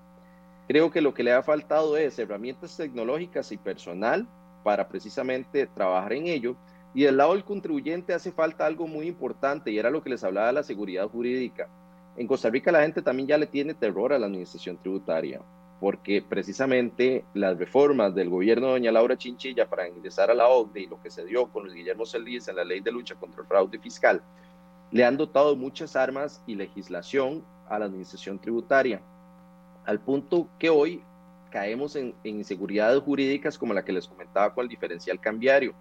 Creo 0.68 0.92
que 0.92 1.02
lo 1.02 1.14
que 1.14 1.24
le 1.24 1.32
ha 1.32 1.44
faltado 1.44 1.98
es 1.98 2.20
herramientas 2.20 2.78
tecnológicas 2.78 3.52
y 3.52 3.58
personal 3.58 4.28
para 4.68 4.86
precisamente 4.86 5.66
trabajar 5.66 6.12
en 6.12 6.28
ello. 6.28 6.58
Y 6.94 7.04
del 7.04 7.16
lado 7.16 7.32
del 7.32 7.46
contribuyente 7.46 8.14
hace 8.14 8.34
falta 8.34 8.66
algo 8.66 8.86
muy 8.86 9.08
importante 9.08 9.72
y 9.72 9.80
era 9.80 9.90
lo 9.90 10.04
que 10.04 10.10
les 10.10 10.26
hablaba 10.26 10.48
de 10.48 10.54
la 10.54 10.64
seguridad 10.64 11.08
jurídica. 11.08 11.70
En 12.18 12.28
Costa 12.28 12.50
Rica 12.50 12.70
la 12.70 12.82
gente 12.82 13.02
también 13.02 13.30
ya 13.30 13.38
le 13.38 13.48
tiene 13.48 13.74
terror 13.74 14.12
a 14.12 14.20
la 14.20 14.26
administración 14.26 14.76
tributaria 14.76 15.40
porque 15.80 16.22
precisamente 16.22 17.24
las 17.34 17.58
reformas 17.58 18.14
del 18.14 18.30
gobierno 18.30 18.68
de 18.68 18.74
doña 18.74 18.92
Laura 18.92 19.18
Chinchilla 19.18 19.70
para 19.70 19.88
ingresar 19.88 20.32
a 20.32 20.34
la 20.34 20.50
OCDE 20.50 20.82
y 20.82 20.88
lo 20.88 21.02
que 21.02 21.12
se 21.12 21.24
dio 21.24 21.48
con 21.48 21.64
Luis 21.64 21.76
Guillermo 21.76 22.06
Celis 22.06 22.50
en 22.50 22.58
la 22.58 22.66
ley 22.66 22.82
de 22.82 22.92
lucha 22.92 23.16
contra 23.16 23.44
el 23.44 23.48
fraude 23.48 23.80
fiscal, 23.80 24.22
le 24.92 25.06
han 25.06 25.16
dotado 25.16 25.56
muchas 25.56 25.96
armas 25.96 26.44
y 26.46 26.56
legislación 26.56 27.42
a 27.70 27.80
la 27.80 27.86
administración 27.86 28.38
tributaria, 28.38 29.00
al 29.86 30.02
punto 30.02 30.50
que 30.60 30.70
hoy 30.70 31.02
caemos 31.50 31.96
en, 31.96 32.14
en 32.24 32.38
inseguridades 32.38 33.02
jurídicas 33.02 33.58
como 33.58 33.74
la 33.74 33.84
que 33.84 33.94
les 33.94 34.08
comentaba 34.08 34.54
con 34.54 34.64
el 34.64 34.70
diferencial 34.70 35.20
cambiario. 35.20 35.74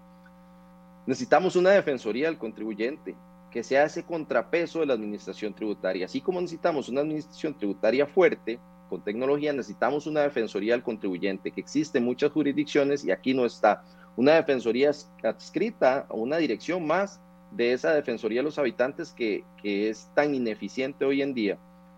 Necesitamos 1.05 1.55
una 1.55 1.71
defensoría 1.71 2.27
del 2.27 2.37
contribuyente, 2.37 3.15
que 3.51 3.63
sea 3.63 3.85
ese 3.85 4.03
contrapeso 4.03 4.81
de 4.81 4.87
la 4.87 4.93
administración 4.93 5.53
tributaria. 5.53 6.05
Así 6.05 6.21
como 6.21 6.41
necesitamos 6.41 6.89
una 6.89 7.01
administración 7.01 7.57
tributaria 7.57 8.05
fuerte, 8.05 8.59
con 8.89 9.01
tecnología, 9.01 9.53
necesitamos 9.53 10.07
una 10.07 10.21
defensoría 10.21 10.73
del 10.73 10.83
contribuyente, 10.83 11.51
que 11.51 11.61
existe 11.61 11.97
en 11.97 12.05
muchas 12.05 12.31
jurisdicciones 12.31 13.03
y 13.03 13.11
aquí 13.11 13.33
no 13.33 13.45
está. 13.45 13.83
Una 14.15 14.33
defensoría 14.33 14.91
adscrita 15.23 16.05
a 16.09 16.13
una 16.13 16.37
dirección 16.37 16.85
más 16.85 17.19
de 17.51 17.73
esa 17.73 17.93
defensoría 17.93 18.39
de 18.39 18.45
los 18.45 18.59
habitantes 18.59 19.11
que, 19.11 19.43
que 19.61 19.89
es 19.89 20.09
tan 20.13 20.33
ineficiente 20.35 21.05
hoy 21.05 21.21
en 21.21 21.33
día 21.33 21.57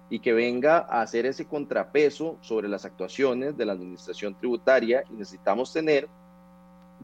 y 0.10 0.20
que 0.20 0.34
venga 0.34 0.80
a 0.80 1.02
hacer 1.02 1.26
ese 1.26 1.46
contrapeso 1.46 2.38
sobre 2.42 2.68
las 2.68 2.86
actuaciones 2.86 3.56
de 3.58 3.66
la 3.66 3.74
administración 3.74 4.36
tributaria 4.36 5.04
y 5.10 5.14
necesitamos 5.14 5.72
tener 5.72 6.08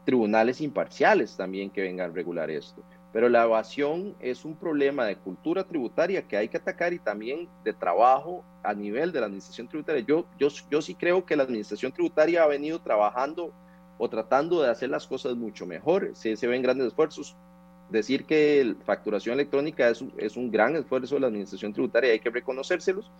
tribunales 0.04 0.60
imparciales 0.60 1.36
también 1.36 1.70
que 1.70 1.82
vengan 1.82 2.10
a 2.10 2.14
regular 2.14 2.50
esto. 2.50 2.82
Pero 3.12 3.28
la 3.28 3.44
evasión 3.44 4.14
es 4.20 4.44
un 4.44 4.56
problema 4.56 5.06
de 5.06 5.16
cultura 5.16 5.64
tributaria 5.64 6.26
que 6.26 6.36
hay 6.36 6.48
que 6.48 6.58
atacar 6.58 6.92
y 6.92 6.98
también 6.98 7.48
de 7.64 7.72
trabajo 7.72 8.44
a 8.62 8.74
nivel 8.74 9.10
de 9.12 9.20
la 9.20 9.26
administración 9.26 9.68
tributaria. 9.68 10.04
Yo, 10.06 10.26
yo, 10.38 10.48
yo 10.70 10.82
sí 10.82 10.94
creo 10.94 11.24
que 11.24 11.36
la 11.36 11.44
administración 11.44 11.92
tributaria 11.92 12.42
ha 12.42 12.46
venido 12.46 12.80
trabajando 12.80 13.52
o 13.98 14.10
tratando 14.10 14.60
de 14.60 14.70
hacer 14.70 14.90
las 14.90 15.06
cosas 15.06 15.34
mucho 15.34 15.64
mejor. 15.64 16.10
Se, 16.14 16.36
se 16.36 16.46
ven 16.46 16.62
grandes 16.62 16.88
esfuerzos. 16.88 17.36
Decir 17.90 18.24
que 18.24 18.74
facturación 18.84 19.34
electrónica 19.34 19.88
es, 19.88 20.04
es 20.16 20.36
un 20.36 20.50
gran 20.50 20.74
esfuerzo 20.76 21.14
de 21.14 21.20
la 21.20 21.26
administración 21.28 21.72
tributaria, 21.72 22.12
hay 22.12 22.20
que 22.20 22.30
reconocérselos. 22.30 23.10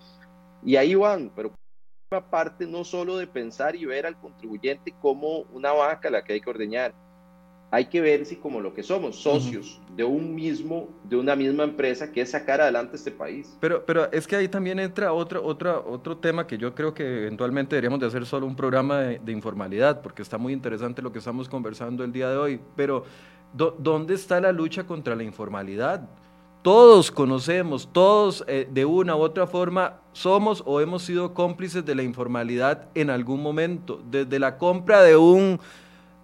Y 0.65 0.77
ahí 0.77 0.95
van, 0.95 1.31
pero 1.35 1.53
parte 2.31 2.67
no 2.67 2.85
solo 2.85 3.17
de 3.17 3.27
pensar 3.27 3.75
y 3.75 3.85
ver 3.85 4.07
al 4.07 4.19
contribuyente 4.19 4.95
como 5.01 5.41
una 5.53 5.73
vaca 5.73 6.09
a 6.09 6.11
la 6.11 6.23
que 6.23 6.35
hay 6.35 6.41
que 6.41 6.51
ordeñar, 6.51 6.95
hay 7.71 7.87
que 7.87 8.01
ver 8.01 8.25
si 8.27 8.37
como 8.37 8.61
lo 8.61 8.73
que 8.73 8.83
somos, 8.83 9.17
socios 9.17 9.81
de 9.97 10.05
un 10.05 10.35
mismo, 10.35 10.89
de 11.05 11.17
una 11.17 11.35
misma 11.35 11.65
empresa 11.65 12.13
que 12.13 12.21
es 12.21 12.31
sacar 12.31 12.61
adelante 12.61 12.97
este 12.97 13.11
país. 13.11 13.57
Pero, 13.61 13.85
pero 13.85 14.11
es 14.13 14.27
que 14.27 14.37
ahí 14.37 14.49
también 14.49 14.79
entra 14.79 15.13
otro, 15.13 15.45
otro, 15.45 15.85
otro 15.89 16.17
tema 16.19 16.47
que 16.47 16.59
yo 16.59 16.75
creo 16.75 16.95
que 16.95 17.23
eventualmente 17.23 17.75
deberíamos 17.75 17.99
de 17.99 18.07
hacer 18.07 18.25
solo 18.25 18.47
un 18.47 18.55
programa 18.55 19.01
de, 19.01 19.33
informalidad, 19.33 20.01
porque 20.01 20.23
está 20.23 20.39
muy 20.39 20.53
interesante 20.53 21.03
lo 21.03 21.13
que 21.13 21.19
estamos 21.19 21.49
conversando 21.49 22.05
el 22.05 22.13
día 22.13 22.31
de 22.31 22.37
hoy. 22.37 22.61
Pero, 22.77 23.05
¿dónde 23.53 24.15
está 24.15 24.41
la 24.41 24.53
lucha 24.53 24.85
contra 24.85 25.17
la 25.17 25.23
informalidad? 25.23 26.09
Todos 26.63 27.13
conocemos, 27.13 27.89
todos 27.93 28.45
eh, 28.49 28.69
de 28.71 28.85
una 28.85 29.15
u 29.15 29.21
otra 29.21 29.47
forma 29.47 30.01
somos 30.13 30.63
o 30.67 30.81
hemos 30.81 31.03
sido 31.03 31.33
cómplices 31.33 31.85
de 31.85 31.95
la 31.95 32.03
informalidad 32.03 32.89
en 32.95 33.11
algún 33.11 33.41
momento, 33.43 34.01
desde 34.11 34.39
la 34.39 34.59
compra 34.59 35.03
de 35.03 35.17
un 35.17 35.61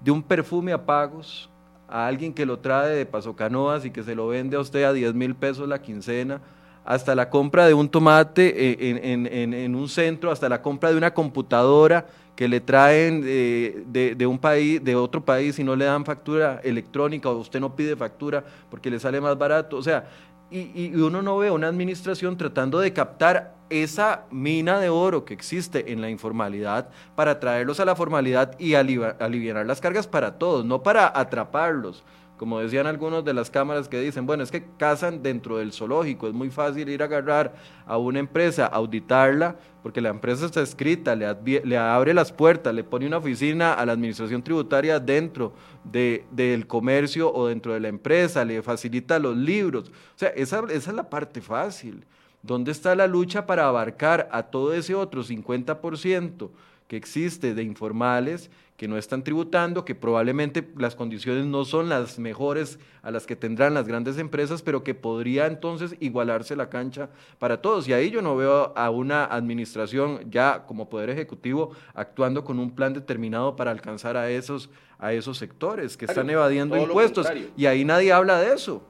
de 0.00 0.10
un 0.10 0.22
perfume 0.22 0.72
a 0.72 0.84
pagos 0.84 1.48
a 1.88 2.06
alguien 2.06 2.32
que 2.32 2.46
lo 2.46 2.58
trae 2.58 2.96
de 2.96 3.06
Paso 3.06 3.36
Canoas 3.36 3.84
y 3.84 3.90
que 3.90 4.02
se 4.02 4.14
lo 4.14 4.28
vende 4.28 4.56
a 4.56 4.60
usted 4.60 4.82
a 4.84 4.92
10 4.92 5.14
mil 5.14 5.34
pesos 5.34 5.68
la 5.68 5.82
quincena, 5.82 6.40
hasta 6.84 7.14
la 7.14 7.28
compra 7.28 7.66
de 7.66 7.74
un 7.74 7.88
tomate 7.88 8.72
eh, 8.72 9.56
en, 9.64 9.74
un 9.74 9.88
centro, 9.88 10.30
hasta 10.30 10.48
la 10.48 10.62
compra 10.62 10.90
de 10.90 10.96
una 10.96 11.12
computadora 11.12 12.06
que 12.36 12.48
le 12.48 12.60
traen 12.60 13.22
eh, 13.26 13.84
de, 13.86 14.26
un 14.26 14.38
país, 14.38 14.82
de 14.82 14.96
otro 14.96 15.24
país 15.24 15.58
y 15.58 15.64
no 15.64 15.76
le 15.76 15.84
dan 15.84 16.04
factura 16.04 16.60
electrónica 16.64 17.28
o 17.28 17.36
usted 17.36 17.60
no 17.60 17.76
pide 17.76 17.94
factura 17.96 18.42
porque 18.70 18.90
le 18.90 18.98
sale 18.98 19.20
más 19.20 19.36
barato. 19.36 19.76
O 19.76 19.82
sea, 19.82 20.08
y, 20.50 20.94
uno 20.94 21.22
no 21.22 21.38
ve 21.38 21.50
una 21.50 21.68
administración 21.68 22.36
tratando 22.36 22.78
de 22.78 22.92
captar 22.92 23.54
esa 23.70 24.24
mina 24.30 24.78
de 24.80 24.90
oro 24.90 25.24
que 25.24 25.32
existe 25.32 25.92
en 25.92 26.00
la 26.00 26.10
informalidad 26.10 26.90
para 27.14 27.40
traerlos 27.40 27.80
a 27.80 27.86
la 27.86 27.96
formalidad 27.96 28.58
y 28.58 28.74
aliviar 28.74 29.66
las 29.66 29.80
cargas 29.80 30.06
para 30.06 30.38
todos, 30.38 30.64
no 30.64 30.82
para 30.82 31.10
atraparlos, 31.18 32.04
como 32.42 32.58
decían 32.58 32.88
algunos 32.88 33.24
de 33.24 33.34
las 33.34 33.52
cámaras 33.52 33.86
que 33.86 34.00
dicen, 34.00 34.26
bueno, 34.26 34.42
es 34.42 34.50
que 34.50 34.64
cazan 34.76 35.22
dentro 35.22 35.58
del 35.58 35.72
zoológico, 35.72 36.26
es 36.26 36.34
muy 36.34 36.50
fácil 36.50 36.88
ir 36.88 37.00
a 37.00 37.04
agarrar 37.04 37.54
a 37.86 37.98
una 37.98 38.18
empresa, 38.18 38.66
auditarla, 38.66 39.54
porque 39.80 40.00
la 40.00 40.08
empresa 40.08 40.46
está 40.46 40.60
escrita, 40.60 41.14
le, 41.14 41.78
abre 41.78 42.12
las 42.12 42.32
puertas, 42.32 42.74
le 42.74 42.82
pone 42.82 43.06
una 43.06 43.18
oficina 43.18 43.74
a 43.74 43.86
la 43.86 43.92
administración 43.92 44.42
tributaria 44.42 44.98
dentro 44.98 45.52
del 45.84 46.66
comercio 46.66 47.32
o 47.32 47.46
dentro 47.46 47.74
de 47.74 47.78
la 47.78 47.86
empresa, 47.86 48.44
le 48.44 48.60
facilita 48.60 49.20
los 49.20 49.36
libros. 49.36 49.90
O 49.90 50.18
sea, 50.18 50.30
esa, 50.30 50.64
es 50.68 50.88
la 50.88 51.08
parte 51.08 51.40
fácil. 51.40 52.04
¿Dónde 52.42 52.72
está 52.72 52.96
la 52.96 53.06
lucha 53.06 53.46
para 53.46 53.68
abarcar 53.68 54.28
a 54.32 54.42
todo 54.42 54.74
ese 54.74 54.96
otro 54.96 55.22
50% 55.22 56.50
que 56.92 56.98
existe 56.98 57.54
de 57.54 57.62
informales 57.62 58.50
que 58.76 58.86
no 58.86 58.98
están 58.98 59.24
tributando, 59.24 59.82
que 59.82 59.94
probablemente 59.94 60.70
las 60.76 60.94
condiciones 60.94 61.46
no 61.46 61.64
son 61.64 61.88
las 61.88 62.18
mejores 62.18 62.78
a 63.00 63.10
las 63.10 63.24
que 63.24 63.34
tendrán 63.34 63.72
las 63.72 63.88
grandes 63.88 64.18
empresas, 64.18 64.60
pero 64.60 64.84
que 64.84 64.94
podría 64.94 65.46
entonces 65.46 65.96
igualarse 66.00 66.54
la 66.54 66.68
cancha 66.68 67.08
para 67.38 67.62
todos. 67.62 67.88
Y 67.88 67.94
ahí 67.94 68.10
yo 68.10 68.20
no 68.20 68.36
veo 68.36 68.74
a 68.76 68.90
una 68.90 69.24
administración 69.24 70.30
ya 70.30 70.66
como 70.66 70.90
poder 70.90 71.08
ejecutivo 71.08 71.70
actuando 71.94 72.44
con 72.44 72.58
un 72.58 72.74
plan 72.74 72.92
determinado 72.92 73.56
para 73.56 73.70
alcanzar 73.70 74.18
a 74.18 74.28
esos, 74.28 74.68
a 74.98 75.14
esos 75.14 75.38
sectores 75.38 75.96
que 75.96 76.04
están 76.04 76.28
evadiendo 76.28 76.76
impuestos. 76.76 77.26
Y 77.56 77.64
ahí 77.64 77.86
nadie 77.86 78.12
habla 78.12 78.38
de 78.38 78.52
eso. 78.52 78.82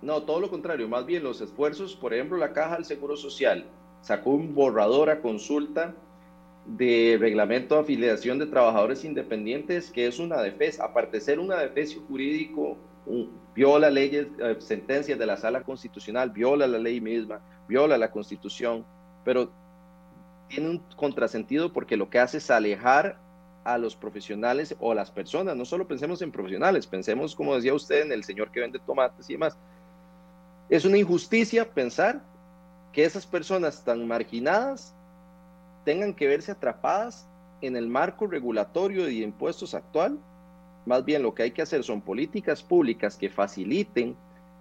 No, 0.00 0.22
todo 0.22 0.38
lo 0.38 0.48
contrario, 0.48 0.88
más 0.88 1.04
bien 1.06 1.24
los 1.24 1.40
esfuerzos, 1.40 1.96
por 1.96 2.14
ejemplo, 2.14 2.38
la 2.38 2.52
Caja 2.52 2.76
del 2.76 2.84
Seguro 2.84 3.16
Social 3.16 3.64
sacó 4.00 4.30
un 4.30 4.54
borrador 4.54 5.10
a 5.10 5.20
consulta 5.20 5.96
de 6.66 7.16
reglamento 7.20 7.74
de 7.74 7.82
afiliación 7.82 8.38
de 8.38 8.46
trabajadores 8.46 9.04
independientes, 9.04 9.90
que 9.90 10.06
es 10.06 10.18
una 10.18 10.40
defensa, 10.40 10.84
aparte 10.84 11.18
de 11.18 11.20
ser 11.20 11.38
una 11.38 11.58
defensa 11.58 11.96
jurídico, 12.08 12.78
viola 13.54 13.90
leyes, 13.90 14.26
eh, 14.38 14.56
sentencias 14.58 15.18
de 15.18 15.26
la 15.26 15.36
sala 15.36 15.62
constitucional, 15.62 16.30
viola 16.30 16.66
la 16.66 16.78
ley 16.78 17.00
misma, 17.00 17.40
viola 17.68 17.98
la 17.98 18.10
constitución, 18.10 18.84
pero 19.24 19.50
tiene 20.48 20.70
un 20.70 20.82
contrasentido 20.96 21.72
porque 21.72 21.96
lo 21.96 22.08
que 22.08 22.18
hace 22.18 22.38
es 22.38 22.50
alejar 22.50 23.18
a 23.64 23.78
los 23.78 23.96
profesionales 23.96 24.74
o 24.78 24.92
a 24.92 24.94
las 24.94 25.10
personas, 25.10 25.56
no 25.56 25.64
solo 25.64 25.86
pensemos 25.86 26.20
en 26.22 26.30
profesionales, 26.30 26.86
pensemos, 26.86 27.34
como 27.34 27.54
decía 27.54 27.74
usted, 27.74 28.02
en 28.02 28.12
el 28.12 28.24
señor 28.24 28.50
que 28.50 28.60
vende 28.60 28.78
tomates 28.78 29.28
y 29.28 29.34
demás. 29.34 29.56
Es 30.68 30.84
una 30.84 30.98
injusticia 30.98 31.70
pensar 31.70 32.22
que 32.92 33.04
esas 33.04 33.26
personas 33.26 33.82
tan 33.84 34.06
marginadas 34.06 34.94
tengan 35.84 36.14
que 36.14 36.28
verse 36.28 36.52
atrapadas 36.52 37.26
en 37.60 37.76
el 37.76 37.88
marco 37.88 38.26
regulatorio 38.26 39.04
de 39.04 39.14
impuestos 39.14 39.74
actual. 39.74 40.18
Más 40.86 41.04
bien 41.04 41.22
lo 41.22 41.34
que 41.34 41.44
hay 41.44 41.50
que 41.50 41.62
hacer 41.62 41.82
son 41.82 42.00
políticas 42.00 42.62
públicas 42.62 43.16
que 43.16 43.30
faciliten 43.30 44.16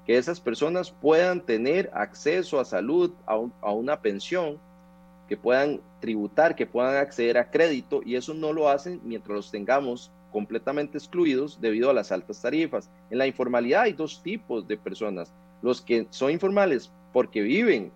que 0.05 0.17
esas 0.17 0.39
personas 0.39 0.91
puedan 0.91 1.41
tener 1.41 1.89
acceso 1.93 2.59
a 2.59 2.65
salud, 2.65 3.11
a, 3.25 3.71
una 3.71 4.01
pensión, 4.01 4.57
que 5.27 5.37
puedan 5.37 5.79
tributar, 6.01 6.55
que 6.55 6.65
puedan 6.65 6.97
acceder 6.97 7.37
a 7.37 7.49
crédito 7.49 8.01
y 8.05 8.15
eso 8.15 8.33
no 8.33 8.51
lo 8.51 8.67
hacen 8.67 8.99
mientras 9.03 9.35
los 9.35 9.51
tengamos 9.51 10.11
completamente 10.31 10.97
excluidos 10.97 11.61
debido 11.61 11.89
a 11.89 11.93
las 11.93 12.11
altas 12.11 12.41
tarifas. 12.41 12.89
En 13.09 13.17
la 13.17 13.27
informalidad 13.27 13.83
hay 13.83 13.93
dos 13.93 14.21
tipos 14.21 14.67
de 14.67 14.77
personas, 14.77 15.31
los 15.61 15.81
que 15.81 16.07
son 16.09 16.31
informales 16.31 16.91
porque 17.13 17.41
viven 17.41 17.91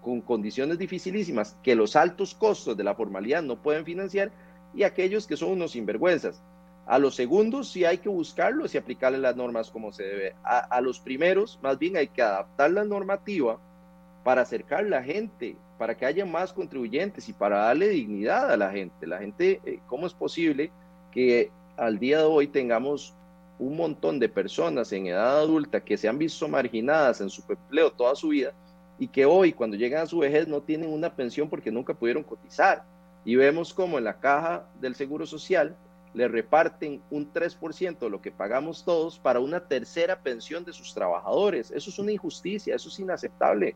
con 0.00 0.20
condiciones 0.20 0.78
dificilísimas 0.78 1.56
que 1.62 1.74
los 1.74 1.96
altos 1.96 2.34
costos 2.34 2.76
de 2.76 2.84
la 2.84 2.94
formalidad 2.94 3.42
no 3.42 3.56
pueden 3.56 3.84
financiar 3.84 4.30
y 4.74 4.82
aquellos 4.82 5.26
que 5.26 5.36
son 5.36 5.50
unos 5.50 5.72
sinvergüenzas. 5.72 6.42
A 6.86 6.98
los 6.98 7.14
segundos 7.14 7.70
sí 7.70 7.84
hay 7.84 7.98
que 7.98 8.08
buscarlos 8.08 8.74
y 8.74 8.78
aplicarle 8.78 9.18
las 9.18 9.36
normas 9.36 9.70
como 9.70 9.92
se 9.92 10.02
debe. 10.02 10.34
A, 10.42 10.80
los 10.80 10.98
primeros 10.98 11.58
más 11.62 11.78
bien 11.78 11.96
hay 11.96 12.08
que 12.08 12.22
adaptar 12.22 12.70
la 12.72 12.84
normativa 12.84 13.60
para 14.24 14.42
acercar 14.42 14.84
la 14.84 15.02
gente, 15.02 15.56
para 15.78 15.96
que 15.96 16.06
haya 16.06 16.26
más 16.26 16.52
contribuyentes 16.52 17.28
y 17.28 17.32
para 17.32 17.58
darle 17.58 17.88
dignidad 17.90 18.50
a 18.50 18.56
la 18.56 18.70
gente. 18.70 19.06
La 19.06 19.18
gente, 19.18 19.60
eh, 19.64 19.78
¿cómo 19.86 20.06
es 20.06 20.14
posible 20.14 20.72
que 21.12 21.50
al 21.76 21.98
día 21.98 22.18
de 22.18 22.24
hoy 22.24 22.48
tengamos 22.48 23.14
un 23.58 23.76
montón 23.76 24.18
de 24.18 24.28
personas 24.28 24.90
en 24.92 25.06
edad 25.06 25.38
adulta 25.38 25.84
que 25.84 25.96
se 25.96 26.08
han 26.08 26.18
visto 26.18 26.48
marginadas 26.48 27.20
en 27.20 27.30
su 27.30 27.42
empleo 27.48 27.92
toda 27.92 28.14
su 28.14 28.28
vida 28.28 28.52
y 29.00 29.08
que 29.08 29.24
hoy 29.24 29.54
cuando 29.54 29.78
llegan 29.78 30.02
a 30.02 30.06
su 30.06 30.18
vejez 30.18 30.46
no 30.46 30.60
tienen 30.60 30.92
una 30.92 31.16
pensión 31.16 31.48
porque 31.48 31.72
nunca 31.72 31.94
pudieron 31.94 32.22
cotizar. 32.22 32.84
Y 33.24 33.34
vemos 33.34 33.72
como 33.72 33.96
en 33.96 34.04
la 34.04 34.20
caja 34.20 34.66
del 34.78 34.94
Seguro 34.94 35.26
Social 35.26 35.74
le 36.12 36.28
reparten 36.28 37.00
un 37.10 37.32
3% 37.32 37.98
de 37.98 38.10
lo 38.10 38.20
que 38.20 38.30
pagamos 38.30 38.84
todos 38.84 39.18
para 39.18 39.40
una 39.40 39.60
tercera 39.60 40.20
pensión 40.20 40.66
de 40.66 40.74
sus 40.74 40.92
trabajadores. 40.92 41.70
Eso 41.70 41.88
es 41.88 41.98
una 41.98 42.12
injusticia, 42.12 42.74
eso 42.74 42.90
es 42.90 42.98
inaceptable. 42.98 43.74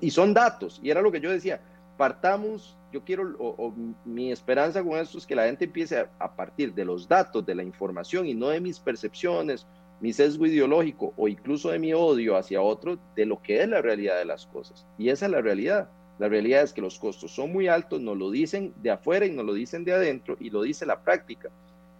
Y 0.00 0.10
son 0.10 0.32
datos, 0.32 0.80
y 0.82 0.90
era 0.90 1.02
lo 1.02 1.12
que 1.12 1.20
yo 1.20 1.30
decía, 1.30 1.60
partamos, 1.98 2.78
yo 2.92 3.04
quiero, 3.04 3.36
o, 3.38 3.74
mi 4.06 4.32
esperanza 4.32 4.82
con 4.82 4.98
esto 4.98 5.18
es 5.18 5.26
que 5.26 5.36
la 5.36 5.44
gente 5.44 5.66
empiece 5.66 5.98
a, 5.98 6.10
a 6.18 6.34
partir 6.34 6.72
de 6.72 6.84
los 6.84 7.06
datos, 7.06 7.44
de 7.44 7.54
la 7.54 7.62
información 7.62 8.26
y 8.26 8.34
no 8.34 8.48
de 8.48 8.60
mis 8.60 8.80
percepciones 8.80 9.66
mi 10.00 10.12
sesgo 10.12 10.46
ideológico 10.46 11.12
o 11.16 11.28
incluso 11.28 11.70
de 11.70 11.78
mi 11.78 11.94
odio 11.94 12.36
hacia 12.36 12.60
otro 12.60 12.98
de 13.14 13.26
lo 13.26 13.40
que 13.40 13.62
es 13.62 13.68
la 13.68 13.82
realidad 13.82 14.18
de 14.18 14.24
las 14.24 14.46
cosas. 14.46 14.86
Y 14.98 15.08
esa 15.08 15.26
es 15.26 15.32
la 15.32 15.40
realidad. 15.40 15.88
La 16.18 16.28
realidad 16.28 16.62
es 16.62 16.72
que 16.72 16.80
los 16.80 16.98
costos 16.98 17.30
son 17.30 17.52
muy 17.52 17.68
altos, 17.68 18.00
nos 18.00 18.16
lo 18.16 18.30
dicen 18.30 18.72
de 18.82 18.90
afuera 18.90 19.26
y 19.26 19.30
nos 19.30 19.44
lo 19.44 19.52
dicen 19.52 19.84
de 19.84 19.92
adentro 19.92 20.36
y 20.40 20.50
lo 20.50 20.62
dice 20.62 20.86
la 20.86 21.02
práctica. 21.02 21.50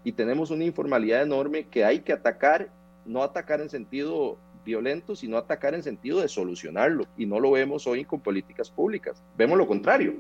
Y 0.05 0.13
tenemos 0.13 0.51
una 0.51 0.65
informalidad 0.65 1.23
enorme 1.23 1.67
que 1.67 1.85
hay 1.85 2.01
que 2.01 2.13
atacar, 2.13 2.71
no 3.05 3.23
atacar 3.23 3.61
en 3.61 3.69
sentido 3.69 4.39
violento, 4.65 5.15
sino 5.15 5.37
atacar 5.37 5.75
en 5.75 5.83
sentido 5.83 6.21
de 6.21 6.29
solucionarlo. 6.29 7.07
Y 7.17 7.27
no 7.27 7.41
lo 7.41 7.51
vemos 7.51 7.87
hoy 7.87 8.05
con 8.05 8.21
políticas 8.21 8.71
públicas. 8.71 9.23
Vemos 9.37 9.59
lo 9.59 9.67
contrario. 9.67 10.15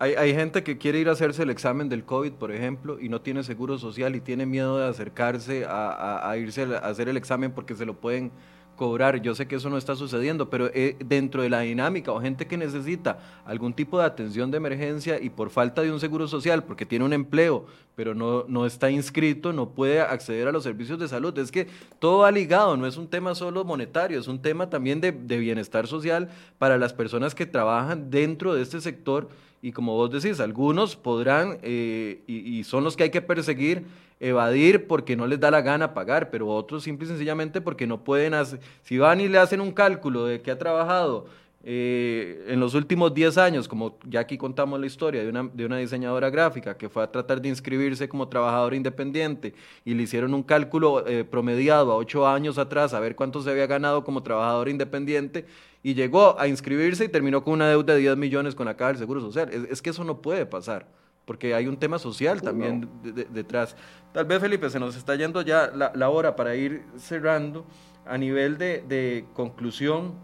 Hay, 0.00 0.14
hay, 0.14 0.32
gente 0.32 0.62
que 0.62 0.78
quiere 0.78 1.00
ir 1.00 1.08
a 1.08 1.12
hacerse 1.12 1.42
el 1.42 1.50
examen 1.50 1.88
del 1.88 2.04
COVID, 2.04 2.32
por 2.34 2.52
ejemplo, 2.52 3.00
y 3.00 3.08
no 3.08 3.20
tiene 3.20 3.42
seguro 3.42 3.78
social 3.78 4.14
y 4.14 4.20
tiene 4.20 4.46
miedo 4.46 4.78
de 4.78 4.86
acercarse 4.86 5.64
a, 5.64 6.30
a 6.30 6.36
irse 6.36 6.62
a 6.62 6.78
hacer 6.78 7.08
el 7.08 7.16
examen 7.16 7.50
porque 7.50 7.74
se 7.74 7.84
lo 7.84 7.94
pueden 7.94 8.30
cobrar. 8.78 9.20
Yo 9.20 9.34
sé 9.34 9.46
que 9.46 9.56
eso 9.56 9.68
no 9.68 9.76
está 9.76 9.94
sucediendo, 9.94 10.48
pero 10.48 10.70
eh, 10.72 10.96
dentro 11.04 11.42
de 11.42 11.50
la 11.50 11.60
dinámica 11.60 12.10
o 12.12 12.20
gente 12.22 12.46
que 12.46 12.56
necesita 12.56 13.18
algún 13.44 13.74
tipo 13.74 13.98
de 13.98 14.06
atención 14.06 14.50
de 14.50 14.56
emergencia 14.56 15.20
y 15.20 15.28
por 15.28 15.50
falta 15.50 15.82
de 15.82 15.92
un 15.92 16.00
seguro 16.00 16.26
social, 16.26 16.64
porque 16.64 16.86
tiene 16.86 17.04
un 17.04 17.12
empleo, 17.12 17.66
pero 17.94 18.14
no, 18.14 18.46
no 18.48 18.64
está 18.64 18.90
inscrito, 18.90 19.52
no 19.52 19.68
puede 19.68 20.00
acceder 20.00 20.48
a 20.48 20.52
los 20.52 20.62
servicios 20.62 20.98
de 20.98 21.08
salud. 21.08 21.36
Es 21.38 21.52
que 21.52 21.66
todo 21.98 22.20
va 22.20 22.30
ligado, 22.30 22.78
no 22.78 22.86
es 22.86 22.96
un 22.96 23.08
tema 23.08 23.34
solo 23.34 23.62
monetario, 23.66 24.18
es 24.18 24.28
un 24.28 24.40
tema 24.40 24.70
también 24.70 25.02
de, 25.02 25.12
de 25.12 25.36
bienestar 25.36 25.86
social 25.86 26.30
para 26.58 26.78
las 26.78 26.94
personas 26.94 27.34
que 27.34 27.44
trabajan 27.44 28.10
dentro 28.10 28.54
de 28.54 28.62
este 28.62 28.80
sector 28.80 29.28
y 29.60 29.72
como 29.72 29.94
vos 29.94 30.10
decís, 30.10 30.40
algunos 30.40 30.94
podrán, 30.94 31.58
eh, 31.62 32.22
y, 32.26 32.62
son 32.64 32.84
los 32.84 32.96
que 32.96 33.04
hay 33.04 33.10
que 33.10 33.22
perseguir, 33.22 33.86
evadir 34.20 34.86
porque 34.86 35.16
no 35.16 35.26
les 35.26 35.40
da 35.40 35.50
la 35.50 35.60
gana 35.60 35.94
pagar, 35.94 36.30
pero 36.30 36.48
otros 36.48 36.82
simple 36.82 37.06
y 37.06 37.08
sencillamente 37.08 37.60
porque 37.60 37.86
no 37.86 38.04
pueden 38.04 38.34
hacer, 38.34 38.60
si 38.82 38.98
van 38.98 39.20
y 39.20 39.28
le 39.28 39.38
hacen 39.38 39.60
un 39.60 39.72
cálculo 39.72 40.26
de 40.26 40.42
que 40.42 40.50
ha 40.50 40.58
trabajado 40.58 41.26
eh, 41.64 42.46
en 42.48 42.60
los 42.60 42.74
últimos 42.74 43.12
10 43.12 43.36
años, 43.36 43.68
como 43.68 43.98
ya 44.08 44.20
aquí 44.20 44.38
contamos 44.38 44.78
la 44.80 44.86
historia 44.86 45.22
de 45.22 45.28
una, 45.28 45.50
de 45.52 45.66
una 45.66 45.76
diseñadora 45.76 46.30
gráfica 46.30 46.76
que 46.76 46.88
fue 46.88 47.02
a 47.02 47.10
tratar 47.10 47.42
de 47.42 47.48
inscribirse 47.48 48.08
como 48.08 48.28
trabajadora 48.28 48.76
independiente 48.76 49.54
y 49.84 49.94
le 49.94 50.04
hicieron 50.04 50.34
un 50.34 50.42
cálculo 50.44 51.06
eh, 51.06 51.24
promediado 51.24 51.92
a 51.92 51.96
8 51.96 52.28
años 52.28 52.58
atrás 52.58 52.94
a 52.94 53.00
ver 53.00 53.16
cuánto 53.16 53.42
se 53.42 53.50
había 53.50 53.66
ganado 53.66 54.04
como 54.04 54.22
trabajadora 54.22 54.70
independiente 54.70 55.46
y 55.82 55.94
llegó 55.94 56.38
a 56.38 56.48
inscribirse 56.48 57.04
y 57.04 57.08
terminó 57.08 57.42
con 57.42 57.54
una 57.54 57.68
deuda 57.68 57.94
de 57.94 58.00
10 58.00 58.16
millones 58.16 58.54
con 58.54 58.66
la 58.66 58.76
Caja 58.76 58.92
del 58.92 58.98
Seguro 58.98 59.20
Social. 59.20 59.50
Es, 59.70 59.82
que 59.82 59.90
eso 59.90 60.04
no 60.04 60.22
puede 60.22 60.46
pasar, 60.46 60.86
porque 61.28 61.54
hay 61.54 61.66
un 61.66 61.76
tema 61.76 61.98
social 61.98 62.40
también 62.40 62.88
detrás. 63.02 63.76
Tal 64.14 64.24
vez, 64.24 64.40
Felipe, 64.40 64.70
se 64.70 64.80
nos 64.80 64.96
está 64.96 65.14
yendo 65.14 65.42
ya 65.42 65.70
la, 65.70 66.08
hora 66.08 66.34
para 66.36 66.56
ir 66.56 66.86
cerrando. 66.96 67.66
A 68.06 68.16
nivel 68.16 68.56
de, 68.56 69.26
conclusión, 69.34 70.14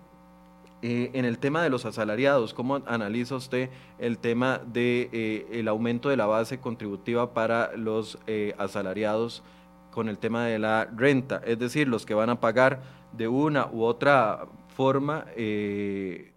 eh, 0.80 1.10
en 1.12 1.26
el 1.26 1.38
tema 1.38 1.62
de 1.62 1.68
los 1.68 1.84
asalariados, 1.84 2.54
¿cómo 2.54 2.76
analiza 2.86 3.36
usted 3.36 3.68
el 3.98 4.16
tema 4.16 4.56
del 4.64 4.72
de, 4.72 5.10
eh, 5.12 5.46
el 5.52 5.68
aumento 5.68 6.08
de 6.08 6.16
la 6.16 6.24
base 6.24 6.58
contributiva 6.58 7.34
para 7.34 7.76
los 7.76 8.18
eh, 8.26 8.54
asalariados 8.56 9.42
con 9.90 10.08
el 10.08 10.16
tema 10.16 10.46
de 10.46 10.58
la 10.58 10.86
renta? 10.86 11.42
Es 11.44 11.58
decir, 11.58 11.86
los 11.86 12.06
que 12.06 12.14
van 12.14 12.30
a 12.30 12.40
pagar 12.40 12.80
de 13.12 13.28
una 13.28 13.66
u 13.66 13.82
otra 13.82 14.46
forma 14.74 15.26
eh, 15.36 16.33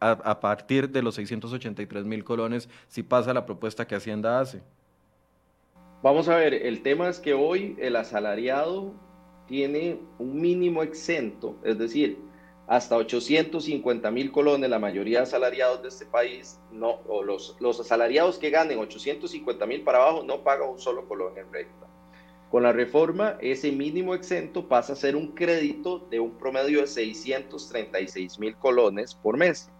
a, 0.00 0.40
partir 0.40 0.90
de 0.90 1.02
los 1.02 1.16
683 1.16 2.04
mil 2.04 2.24
colones 2.24 2.68
si 2.88 3.02
pasa 3.02 3.34
la 3.34 3.46
propuesta 3.46 3.86
que 3.86 3.94
Hacienda 3.94 4.40
hace? 4.40 4.62
Vamos 6.02 6.28
a 6.28 6.36
ver, 6.36 6.54
el 6.54 6.82
tema 6.82 7.08
es 7.08 7.18
que 7.18 7.34
hoy 7.34 7.76
el 7.80 7.96
asalariado 7.96 8.94
tiene 9.46 9.98
un 10.18 10.40
mínimo 10.40 10.82
exento, 10.82 11.56
es 11.64 11.78
decir, 11.78 12.18
hasta 12.68 12.96
850 12.96 14.10
mil 14.10 14.30
colones, 14.30 14.68
la 14.68 14.78
mayoría 14.78 15.18
de 15.18 15.22
asalariados 15.24 15.82
de 15.82 15.88
este 15.88 16.06
país, 16.06 16.60
no, 16.70 17.00
o 17.08 17.24
los, 17.24 17.56
los 17.58 17.80
asalariados 17.80 18.38
que 18.38 18.50
ganen 18.50 18.78
850 18.78 19.66
mil 19.66 19.82
para 19.82 19.98
abajo 19.98 20.22
no 20.22 20.44
pagan 20.44 20.68
un 20.68 20.78
solo 20.78 21.08
colón 21.08 21.36
en 21.38 21.50
renta. 21.52 21.86
Con 22.50 22.62
la 22.62 22.72
reforma, 22.72 23.36
ese 23.40 23.72
mínimo 23.72 24.14
exento 24.14 24.68
pasa 24.68 24.92
a 24.92 24.96
ser 24.96 25.16
un 25.16 25.32
crédito 25.34 25.98
de 26.10 26.20
un 26.20 26.38
promedio 26.38 26.80
de 26.80 26.86
636 26.86 28.38
mil 28.38 28.56
colones 28.56 29.14
por 29.14 29.36
mes. 29.36 29.70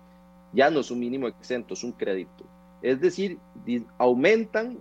Ya 0.52 0.70
no 0.70 0.80
es 0.80 0.90
un 0.90 1.00
mínimo 1.00 1.28
exento, 1.28 1.74
es 1.74 1.84
un 1.84 1.92
crédito. 1.92 2.44
Es 2.82 3.00
decir, 3.00 3.38
aumentan 3.98 4.78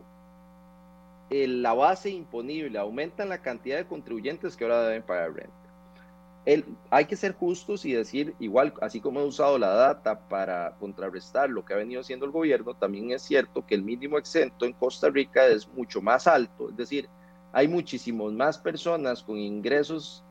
la 1.30 1.74
base 1.74 2.10
imponible, 2.10 2.80
aumentan 2.80 3.30
la 3.30 3.40
cantidad 3.40 3.78
de 3.78 3.86
contribuyentes 3.86 4.56
que 4.56 4.64
ahora 4.64 4.84
deben 4.84 5.04
pagar 5.04 5.34
renta. 5.34 6.74
hay 6.90 7.06
que 7.06 7.18
ser 7.18 7.34
justos 7.34 7.84
y 7.86 7.92
decir, 7.94 8.34
igual, 8.40 8.74
así 8.82 9.02
como 9.02 9.20
he 9.20 9.26
usado 9.26 9.58
la 9.58 9.70
data 9.70 10.20
para 10.30 10.76
contrarrestar 10.80 11.50
lo 11.50 11.66
que 11.66 11.74
ha 11.74 11.78
venido 11.78 12.00
haciendo 12.00 12.26
el 12.26 12.32
gobierno, 12.32 12.74
también 12.74 13.12
es 13.12 13.24
cierto 13.24 13.66
que 13.66 13.76
el 13.76 13.84
mínimo 13.84 14.18
exento 14.18 14.66
en 14.66 14.74
Costa 14.74 15.10
Rica 15.10 15.46
es 15.48 15.68
mucho 15.68 16.02
más 16.02 16.28
alto. 16.28 16.70
Es 16.70 16.78
decir, 16.78 17.10
hay 17.52 17.68
muchísimas 17.68 18.32
más 18.32 18.58
personas 18.58 19.24
con 19.24 19.38
ingresos 19.38 20.24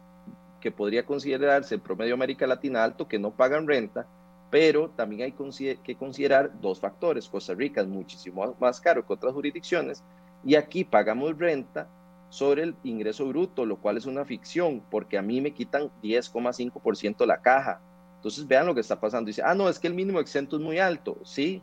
que 0.61 0.71
podría 0.71 1.05
considerarse 1.05 1.75
el 1.75 1.81
promedio 1.81 2.15
América 2.15 2.47
Latina 2.47 2.83
alto 2.83 3.07
que 3.07 3.19
no 3.19 3.33
pagan 3.33 3.67
renta, 3.67 4.07
pero 4.51 4.91
también 4.91 5.23
hay 5.23 5.77
que 5.83 5.97
considerar 5.97 6.61
dos 6.61 6.81
factores. 6.81 7.29
Costa 7.29 7.55
Rica 7.55 7.81
es 7.81 7.89
muchísimo 7.89 8.55
más 8.61 8.81
caro 8.81 9.07
que 9.07 9.13
otras 9.13 9.33
jurisdicciones 9.33 10.03
y 10.45 10.55
aquí 10.55 10.85
pagamos 10.85 11.37
renta 11.37 11.89
sobre 12.29 12.63
el 12.63 12.77
ingreso 12.85 13.27
bruto, 13.27 13.65
lo 13.65 13.77
cual 13.77 13.97
es 13.97 14.07
una 14.07 14.25
ficción, 14.25 14.83
porque 14.91 15.19
a 15.19 15.23
mí 15.23 15.41
me 15.41 15.53
quitan 15.53 15.91
10,5% 16.03 17.27
la 17.27 17.41
caja. 17.41 17.81
Entonces 18.17 18.47
vean 18.47 18.67
lo 18.67 18.75
que 18.75 18.81
está 18.81 19.01
pasando. 19.01 19.29
Dice, 19.29 19.43
ah, 19.45 19.55
no, 19.55 19.69
es 19.69 19.79
que 19.79 19.87
el 19.87 19.95
mínimo 19.95 20.21
exento 20.21 20.57
es 20.57 20.63
muy 20.63 20.79
alto. 20.79 21.19
Sí, 21.25 21.63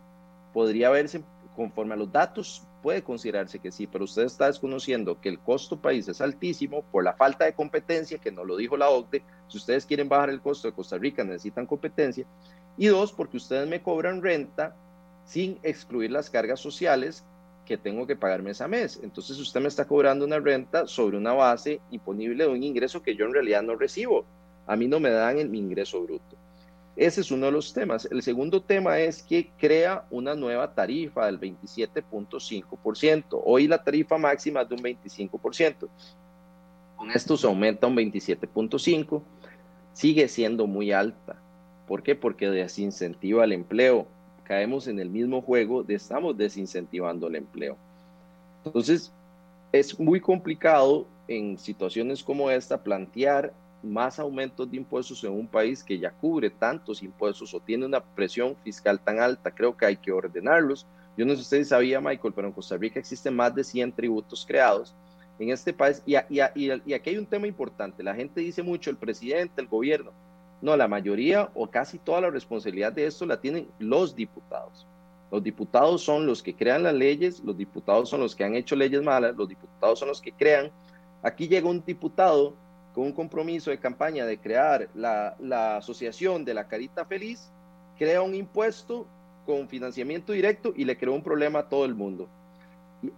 podría 0.53 0.89
verse 0.89 1.23
conforme 1.55 1.93
a 1.93 1.97
los 1.97 2.11
datos 2.11 2.63
puede 2.81 3.01
considerarse 3.01 3.59
que 3.59 3.71
sí, 3.71 3.87
pero 3.87 4.03
usted 4.03 4.23
está 4.23 4.47
desconociendo 4.47 5.19
que 5.21 5.29
el 5.29 5.39
costo 5.39 5.77
país 5.79 6.07
es 6.09 6.19
altísimo 6.19 6.83
por 6.91 7.03
la 7.03 7.13
falta 7.13 7.45
de 7.45 7.53
competencia, 7.53 8.17
que 8.17 8.31
no 8.31 8.43
lo 8.43 8.57
dijo 8.57 8.75
la 8.75 8.89
OCDE. 8.89 9.23
Si 9.47 9.57
ustedes 9.57 9.85
quieren 9.85 10.09
bajar 10.09 10.29
el 10.29 10.41
costo 10.41 10.67
de 10.67 10.73
Costa 10.73 10.97
Rica, 10.97 11.23
necesitan 11.23 11.65
competencia. 11.65 12.25
Y 12.77 12.87
dos, 12.87 13.11
porque 13.11 13.37
ustedes 13.37 13.67
me 13.67 13.81
cobran 13.81 14.21
renta 14.21 14.75
sin 15.25 15.59
excluir 15.63 16.11
las 16.11 16.29
cargas 16.29 16.59
sociales 16.59 17.23
que 17.65 17.77
tengo 17.77 18.05
que 18.05 18.15
pagar 18.15 18.41
mes 18.41 18.61
a 18.61 18.67
mes. 18.67 18.99
Entonces 19.03 19.37
usted 19.39 19.61
me 19.61 19.67
está 19.67 19.85
cobrando 19.85 20.25
una 20.25 20.39
renta 20.39 20.87
sobre 20.87 21.17
una 21.17 21.33
base 21.33 21.79
imponible 21.91 22.43
de 22.43 22.49
un 22.49 22.63
ingreso 22.63 23.01
que 23.01 23.15
yo 23.15 23.25
en 23.25 23.33
realidad 23.33 23.63
no 23.63 23.75
recibo. 23.75 24.25
A 24.67 24.75
mí 24.75 24.87
no 24.87 24.99
me 24.99 25.09
dan 25.09 25.39
el, 25.39 25.49
mi 25.49 25.59
ingreso 25.59 26.01
bruto. 26.01 26.35
Ese 26.95 27.21
es 27.21 27.31
uno 27.31 27.47
de 27.47 27.51
los 27.51 27.73
temas. 27.73 28.07
El 28.11 28.21
segundo 28.21 28.61
tema 28.61 28.99
es 28.99 29.23
que 29.23 29.49
crea 29.57 30.05
una 30.11 30.35
nueva 30.35 30.73
tarifa 30.73 31.25
del 31.25 31.39
27.5%. 31.39 33.41
Hoy 33.43 33.67
la 33.67 33.83
tarifa 33.83 34.17
máxima 34.17 34.61
es 34.61 34.69
de 34.69 34.75
un 34.75 34.83
25%. 34.83 35.89
Con 36.95 37.11
esto 37.11 37.35
se 37.35 37.47
aumenta 37.47 37.87
un 37.87 37.95
27.5%. 37.95 39.21
Sigue 39.93 40.27
siendo 40.27 40.67
muy 40.67 40.91
alta. 40.91 41.35
¿Por 41.87 42.03
qué? 42.03 42.15
Porque 42.15 42.49
desincentiva 42.49 43.43
el 43.43 43.51
empleo. 43.51 44.07
Caemos 44.43 44.87
en 44.87 44.99
el 44.99 45.09
mismo 45.09 45.41
juego 45.41 45.83
de 45.83 45.95
estamos 45.95 46.37
desincentivando 46.37 47.27
el 47.27 47.35
empleo. 47.35 47.77
Entonces, 48.65 49.11
es 49.71 49.99
muy 49.99 50.19
complicado 50.19 51.07
en 51.27 51.57
situaciones 51.57 52.23
como 52.23 52.49
esta 52.51 52.81
plantear 52.81 53.53
más 53.81 54.17
aumentos 54.19 54.69
de 54.69 54.77
impuestos 54.77 55.23
en 55.23 55.31
un 55.31 55.47
país 55.47 55.83
que 55.83 55.99
ya 55.99 56.11
cubre 56.11 56.49
tantos 56.49 57.03
impuestos 57.03 57.53
o 57.53 57.59
tiene 57.59 57.85
una 57.85 58.01
presión 58.01 58.55
fiscal 58.63 58.99
tan 58.99 59.19
alta, 59.19 59.51
creo 59.51 59.75
que 59.75 59.85
hay 59.85 59.97
que 59.97 60.11
ordenarlos. 60.11 60.85
Yo 61.17 61.25
no 61.25 61.31
sé 61.31 61.37
si 61.37 61.41
ustedes 61.43 61.69
sabían, 61.69 62.03
Michael, 62.03 62.33
pero 62.33 62.47
en 62.47 62.53
Costa 62.53 62.77
Rica 62.77 62.99
existen 62.99 63.35
más 63.35 63.53
de 63.53 63.63
100 63.63 63.91
tributos 63.91 64.45
creados 64.47 64.95
en 65.37 65.49
este 65.49 65.73
país. 65.73 66.01
Y, 66.05 66.15
y, 66.15 66.41
y, 66.55 66.93
aquí 66.93 67.09
hay 67.09 67.17
un 67.17 67.25
tema 67.25 67.45
importante. 67.45 68.03
La 68.03 68.15
gente 68.15 68.41
dice 68.41 68.63
mucho, 68.63 68.89
el 68.89 68.97
presidente, 68.97 69.61
el 69.61 69.67
gobierno. 69.67 70.11
No, 70.63 70.77
la 70.77 70.87
mayoría 70.87 71.49
o 71.55 71.69
casi 71.69 71.99
toda 71.99 72.21
la 72.21 72.29
responsabilidad 72.29 72.93
de 72.93 73.05
esto 73.05 73.25
la 73.25 73.41
tienen 73.41 73.67
los 73.79 74.15
diputados. 74.15 74.87
Los 75.29 75.43
diputados 75.43 76.01
son 76.01 76.25
los 76.25 76.41
que 76.41 76.55
crean 76.55 76.83
las 76.83 76.93
leyes, 76.93 77.41
los 77.43 77.57
diputados 77.57 78.09
son 78.09 78.21
los 78.21 78.33
que 78.33 78.45
han 78.45 78.55
hecho 78.55 78.73
leyes 78.77 79.03
malas, 79.03 79.35
los 79.35 79.49
diputados 79.49 79.99
son 79.99 80.07
los 80.07 80.21
que 80.21 80.31
crean. 80.31 80.71
Aquí 81.21 81.49
llega 81.49 81.69
un 81.69 81.83
diputado 81.83 82.53
con 82.95 83.03
un 83.03 83.11
compromiso 83.11 83.71
de 83.71 83.77
campaña 83.77 84.25
de 84.25 84.37
crear 84.37 84.87
la, 84.95 85.35
asociación 85.75 86.45
de 86.45 86.53
la 86.53 86.65
Carita 86.65 87.03
Feliz, 87.03 87.51
crea 87.97 88.21
un 88.21 88.33
impuesto 88.33 89.05
con 89.45 89.67
financiamiento 89.67 90.31
directo 90.31 90.71
y 90.77 90.85
le 90.85 90.97
creó 90.97 91.13
un 91.13 91.23
problema 91.23 91.59
a 91.59 91.67
todo 91.67 91.83
el 91.83 91.93
mundo. 91.93 92.29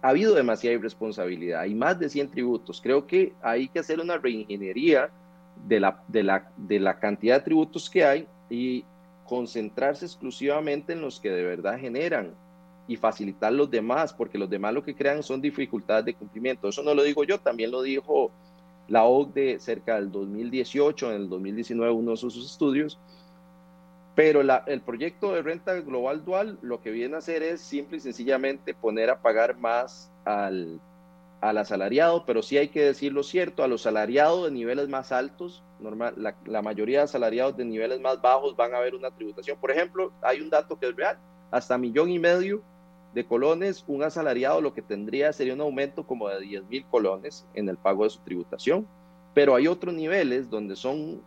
Ha 0.02 0.08
habido 0.08 0.34
demasiada 0.34 0.74
irresponsabilidad, 0.74 1.60
hay 1.60 1.76
más 1.76 1.96
de 2.00 2.08
100 2.08 2.28
tributos. 2.28 2.80
Creo 2.80 3.06
que 3.06 3.34
hay 3.40 3.68
que 3.68 3.78
hacer 3.78 4.00
una 4.00 4.18
reingeniería 4.18 5.10
de 5.64 5.80
la, 5.80 6.02
de 6.08 6.22
la, 6.22 6.50
de 6.56 6.78
la 6.78 6.98
cantidad 6.98 7.36
de 7.36 7.44
tributos 7.44 7.90
que 7.90 8.04
hay 8.04 8.26
y 8.50 8.84
concentrarse 9.26 10.04
exclusivamente 10.04 10.92
en 10.92 11.00
los 11.00 11.20
que 11.20 11.30
de 11.30 11.42
verdad 11.42 11.78
generan 11.78 12.34
y 12.88 12.96
facilitar 12.96 13.52
los 13.52 13.70
demás, 13.70 14.12
porque 14.12 14.38
los 14.38 14.48
demás 14.48 14.72
lo 14.72 14.82
que 14.82 14.94
crean 14.94 15.22
son 15.22 15.40
dificultades 15.40 16.04
de 16.04 16.14
cumplimiento. 16.14 16.68
Eso 16.68 16.82
no 16.82 16.94
lo 16.94 17.02
digo 17.02 17.24
yo, 17.24 17.38
también 17.38 17.70
lo 17.70 17.82
dijo 17.82 18.30
la 18.88 19.04
OCDE 19.04 19.58
cerca 19.58 19.96
del 19.96 20.12
2018, 20.12 21.10
en 21.10 21.16
el 21.22 21.28
2019 21.28 21.92
uno 21.92 22.12
de 22.12 22.16
sus 22.16 22.36
estudios, 22.36 22.98
pero 24.14 24.40
el 24.40 24.80
proyecto 24.80 25.32
de 25.32 25.42
renta 25.42 25.74
global 25.80 26.24
dual 26.24 26.58
lo 26.62 26.80
que 26.80 26.90
viene 26.90 27.16
a 27.16 27.18
hacer 27.18 27.42
es 27.42 27.60
simple 27.60 27.98
y 27.98 28.00
sencillamente 28.00 28.72
poner 28.72 29.10
a 29.10 29.20
pagar 29.20 29.58
más 29.58 30.10
al, 30.24 30.80
al 31.40 31.58
asalariado, 31.58 32.24
pero 32.24 32.42
sí 32.42 32.58
hay 32.58 32.68
que 32.68 32.82
decir 32.82 33.12
lo 33.12 33.22
cierto, 33.22 33.62
a 33.62 33.68
los 33.68 33.82
asalariados 33.82 34.44
de 34.44 34.50
niveles 34.50 34.88
más 34.88 35.12
altos, 35.12 35.62
normal, 35.80 36.14
la, 36.16 36.34
la, 36.46 36.62
mayoría 36.62 36.98
de 36.98 37.04
asalariados 37.04 37.56
de 37.56 37.64
niveles 37.64 38.00
más 38.00 38.20
bajos 38.20 38.56
van 38.56 38.74
a 38.74 38.80
ver 38.80 38.94
una 38.94 39.10
tributación. 39.10 39.58
Por 39.58 39.70
ejemplo, 39.70 40.12
hay 40.22 40.40
un 40.40 40.50
dato 40.50 40.78
que 40.78 40.88
es 40.88 40.96
real, 40.96 41.18
hasta 41.50 41.78
millón 41.78 42.10
y 42.10 42.18
medio 42.18 42.62
de 43.16 43.24
colones, 43.24 43.82
un 43.86 44.02
asalariado 44.02 44.60
lo 44.60 44.74
que 44.74 44.82
tendría 44.82 45.32
sería 45.32 45.54
un 45.54 45.60
aumento 45.62 46.06
como 46.06 46.28
de 46.28 46.38
10 46.40 46.68
mil 46.68 46.84
colones 46.84 47.46
en 47.54 47.68
el 47.68 47.78
pago 47.78 48.04
de 48.04 48.10
su 48.10 48.20
tributación. 48.20 48.86
Pero 49.32 49.54
hay 49.54 49.68
otros 49.68 49.94
niveles 49.94 50.50
donde 50.50 50.76
son 50.76 51.22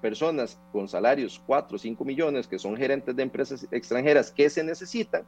personas 0.00 0.58
con 0.72 0.88
salarios 0.88 1.42
4 1.46 1.76
o 1.76 1.78
5 1.78 2.04
millones, 2.04 2.46
que 2.46 2.58
son 2.58 2.76
gerentes 2.76 3.14
de 3.14 3.22
empresas 3.22 3.66
extranjeras 3.70 4.30
que 4.30 4.48
se 4.48 4.64
necesitan, 4.64 5.24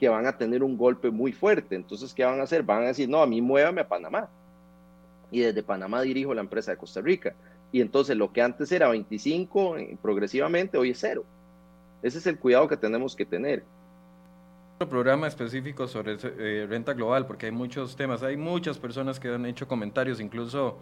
que 0.00 0.08
van 0.08 0.26
a 0.26 0.36
tener 0.36 0.64
un 0.64 0.78
golpe 0.78 1.10
muy 1.10 1.30
fuerte. 1.30 1.76
Entonces, 1.76 2.14
¿qué 2.14 2.24
van 2.24 2.40
a 2.40 2.44
hacer? 2.44 2.62
Van 2.62 2.84
a 2.84 2.86
decir, 2.86 3.06
no, 3.06 3.20
a 3.22 3.26
mí 3.26 3.42
muévame 3.42 3.82
a 3.82 3.88
Panamá. 3.88 4.30
Y 5.30 5.40
desde 5.40 5.62
Panamá 5.62 6.00
dirijo 6.00 6.32
la 6.32 6.40
empresa 6.40 6.70
de 6.70 6.78
Costa 6.78 7.02
Rica. 7.02 7.34
Y 7.70 7.82
entonces 7.82 8.16
lo 8.16 8.32
que 8.32 8.40
antes 8.40 8.72
era 8.72 8.88
25, 8.88 9.76
eh, 9.76 9.98
progresivamente, 10.00 10.78
hoy 10.78 10.90
es 10.90 10.98
cero. 10.98 11.24
Ese 12.02 12.16
es 12.16 12.26
el 12.26 12.38
cuidado 12.38 12.66
que 12.66 12.78
tenemos 12.78 13.14
que 13.14 13.26
tener 13.26 13.62
programa 14.88 15.26
específico 15.26 15.86
sobre 15.86 16.16
eh, 16.22 16.66
renta 16.66 16.94
global, 16.94 17.26
porque 17.26 17.44
hay 17.46 17.52
muchos 17.52 17.96
temas, 17.96 18.22
hay 18.22 18.38
muchas 18.38 18.78
personas 18.78 19.20
que 19.20 19.28
han 19.28 19.44
hecho 19.44 19.68
comentarios, 19.68 20.20
incluso, 20.20 20.78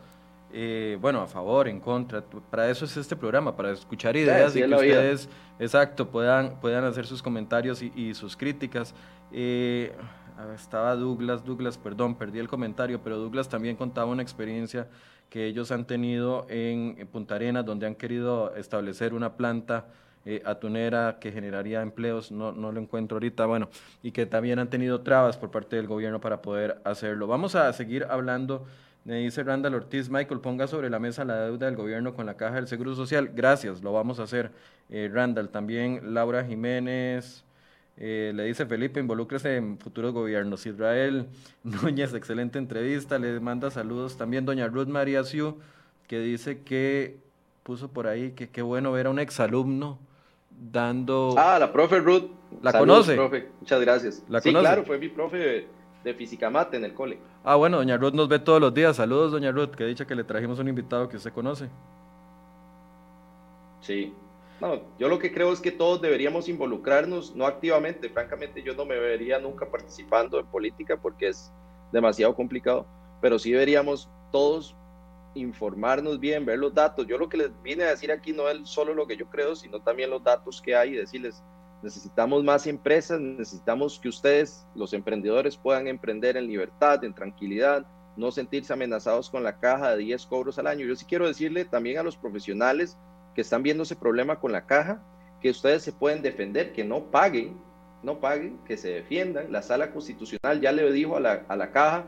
eh, 0.53 0.97
bueno, 1.01 1.21
a 1.21 1.27
favor, 1.27 1.69
en 1.69 1.81
contra. 1.81 2.23
Para 2.23 2.71
eso 2.71 2.85
es 2.85 2.97
este 2.97 3.17
programa, 3.17 3.55
para 3.55 3.73
escuchar 3.73 4.17
ideas 4.17 4.57
y 4.57 4.61
que 4.61 4.67
ustedes, 4.67 5.29
exacto, 5.59 6.09
puedan, 6.09 6.59
puedan 6.61 6.85
hacer 6.85 7.07
sus 7.07 7.23
comentarios 7.23 7.83
y, 7.83 8.15
sus 8.15 8.37
críticas. 8.37 8.95
Eh, 9.31 9.93
estaba 10.55 10.95
Douglas, 10.95 11.45
Douglas, 11.45 11.77
perdón, 11.77 12.15
perdí 12.15 12.39
el 12.39 12.49
comentario, 12.49 13.01
pero 13.03 13.19
Douglas 13.19 13.49
también 13.49 13.77
contaba 13.77 14.11
una 14.11 14.23
experiencia 14.23 14.89
que 15.29 15.47
ellos 15.47 15.71
han 15.71 15.85
tenido 15.85 16.47
en 16.49 17.07
Punta 17.13 17.35
Arenas, 17.35 17.67
donde 17.67 17.87
han 17.87 17.95
querido 17.95 18.55
establecer 18.57 19.13
una 19.13 19.37
planta 19.37 19.87
eh, 20.25 20.43
atunera 20.45 21.19
que 21.21 21.33
generaría 21.33 21.83
empleos, 21.83 22.33
no, 22.33 22.53
no 22.53 22.73
lo 22.73 22.81
encuentro 22.81 23.17
ahorita, 23.17 23.47
bueno, 23.47 23.69
y 24.03 24.13
que 24.13 24.27
también 24.27 24.59
han 24.59 24.71
tenido 24.71 25.03
trabas 25.03 25.37
por 25.37 25.51
parte 25.51 25.77
del 25.77 25.87
gobierno 25.87 26.21
para 26.21 26.41
poder 26.41 26.81
hacerlo. 26.85 27.27
Vamos 27.27 27.55
a 27.55 27.71
seguir 27.73 28.05
hablando. 28.09 28.67
Me 29.09 29.21
dice 29.21 29.43
Randall 29.43 29.73
Ortiz, 29.73 30.11
Michael, 30.11 30.41
ponga 30.41 30.67
sobre 30.67 30.91
la 30.91 30.99
mesa 30.99 31.25
la 31.25 31.47
deuda 31.47 31.65
del 31.65 31.77
gobierno 31.77 32.13
con 32.13 32.27
la 32.27 32.37
Caja 32.37 32.57
del 32.57 32.69
Seguro 32.69 32.95
Social. 32.95 33.31
Gracias, 33.35 33.83
lo 33.83 33.91
vamos 33.91 34.21
a 34.21 34.25
hacer. 34.25 34.51
Eh, 34.91 35.09
Randall, 35.11 35.49
también 35.49 36.13
Laura 36.13 36.45
Jiménez, 36.45 37.43
eh, 37.97 38.33
le 38.35 38.45
dice 38.45 38.67
Felipe, 38.67 39.01
involúcrese 39.01 39.57
en 39.57 39.79
futuros 39.79 40.13
gobiernos. 40.13 40.67
Israel 40.67 41.27
Núñez, 41.65 42.13
excelente 42.13 42.59
entrevista. 42.59 43.19
Le 43.19 43.41
manda 43.41 43.71
saludos 43.71 44.19
también 44.19 44.45
doña 44.45 44.67
Ruth 44.67 44.89
María 44.89 45.25
Siu, 45.25 45.57
que 46.07 46.21
dice 46.21 46.61
que 46.61 47.17
puso 47.63 47.89
por 47.89 48.09
ahí 48.09 48.33
que 48.33 48.51
qué 48.51 48.61
bueno 48.61 48.93
ver 48.93 49.07
a 49.07 49.11
un 49.11 49.21
exalumno 49.21 49.99
dando... 50.71 51.35
Ah, 51.39 51.59
la 51.59 51.73
profe 51.73 52.01
Ruth. 52.01 52.31
¿La 52.61 52.75
conoce? 52.75 53.15
Profe. 53.15 53.49
Muchas 53.59 53.81
gracias. 53.81 54.23
¿La 54.29 54.43
sí, 54.43 54.51
claro, 54.51 54.85
fue 54.85 54.99
mi 54.99 55.09
profe 55.09 55.67
de, 56.09 56.15
física 56.15 56.51
mate 56.51 56.77
en 56.77 56.85
el 56.85 56.95
cole. 56.95 57.19
Ah, 57.45 57.57
bueno, 57.57 57.79
doña 57.79 57.97
Ruth 57.97 58.15
nos 58.15 58.29
ve 58.29 58.39
todos 58.39 58.61
los 58.61 58.75
días. 58.75 58.97
Saludos, 58.97 59.33
doña 59.33 59.53
Ruth, 59.53 59.71
que 59.71 59.85
dicha 59.85 60.07
que 60.07 60.15
le 60.15 60.25
trajimos 60.25 60.59
un 60.59 60.69
invitado 60.69 61.09
que 61.09 61.17
usted 61.17 61.33
conoce. 61.33 61.69
Sí. 63.81 64.15
No, 64.61 64.81
yo 64.99 65.09
lo 65.09 65.19
que 65.19 65.33
creo 65.33 65.53
es 65.53 65.61
que 65.61 65.71
todos 65.71 66.01
deberíamos 66.01 66.49
involucrarnos, 66.49 67.37
no 67.37 67.47
activamente. 67.47 68.09
Francamente, 68.09 68.63
yo 68.63 68.75
no 68.75 68.85
me 68.85 68.99
vería 68.99 69.39
nunca 69.39 69.71
participando 69.71 70.41
en 70.41 70.47
política 70.47 70.97
porque 70.97 71.29
es 71.29 71.53
demasiado 71.93 72.35
complicado, 72.35 72.87
pero 73.21 73.39
sí 73.39 73.53
deberíamos 73.53 74.09
todos 74.33 74.75
informarnos 75.35 76.19
bien, 76.19 76.45
ver 76.45 76.59
los 76.59 76.75
datos. 76.75 77.07
Yo 77.07 77.19
lo 77.19 77.29
que 77.29 77.37
les 77.37 77.63
vine 77.63 77.85
a 77.85 77.91
decir 77.91 78.11
aquí 78.11 78.33
no 78.33 78.49
es 78.49 78.69
solo 78.69 78.95
lo 78.95 79.07
que 79.07 79.17
yo 79.17 79.27
creo, 79.27 79.55
sino 79.55 79.81
también 79.81 80.11
los 80.11 80.23
datos 80.23 80.61
que 80.61 80.75
hay 80.75 80.91
y 80.91 80.97
decirles, 80.97 81.43
necesitamos 81.83 82.45
más 82.45 82.67
empresas, 82.67 83.21
necesitamos 83.21 83.99
que 83.99 84.09
ustedes, 84.09 84.67
los 84.75 84.93
emprendedores, 84.93 85.57
puedan 85.57 85.87
emprender 85.87 86.37
en 86.37 86.47
libertad, 86.47 87.05
en 87.05 87.15
tranquilidad, 87.15 87.87
no 88.17 88.31
sentirse 88.33 88.73
amenazados 88.73 89.31
con 89.31 89.45
la 89.45 89.59
caja 89.59 89.93
de 89.93 90.05
10 90.05 90.27
cobros 90.27 90.59
al 90.59 90.67
año. 90.67 90.87
Yo 90.87 90.97
sí 90.97 91.05
quiero 91.05 91.27
decirle 91.27 91.65
también 91.65 91.99
a 91.99 92.03
los 92.03 92.17
profesionales 92.17 92.97
que 93.35 93.43
están 93.43 93.63
viendo 93.63 93.85
ese 93.85 93.97
problema 93.97 94.41
con 94.41 94.51
la 94.51 94.67
caja, 94.67 95.03
que 95.41 95.51
ustedes 95.51 95.83
se 95.83 95.93
pueden 95.93 96.23
defender, 96.23 96.73
que 96.73 96.85
no 96.85 97.11
paguen, 97.11 97.57
no 98.03 98.19
paguen, 98.19 98.59
que 98.67 98.77
se 98.77 98.91
defiendan. 98.91 99.53
La 99.53 99.63
sala 99.63 99.93
constitucional 99.93 100.61
ya 100.61 100.73
le 100.73 100.91
dijo 100.91 101.17
a 101.17 101.21
la, 101.21 101.45
a 101.49 101.57
la 101.57 101.71
caja 101.71 102.07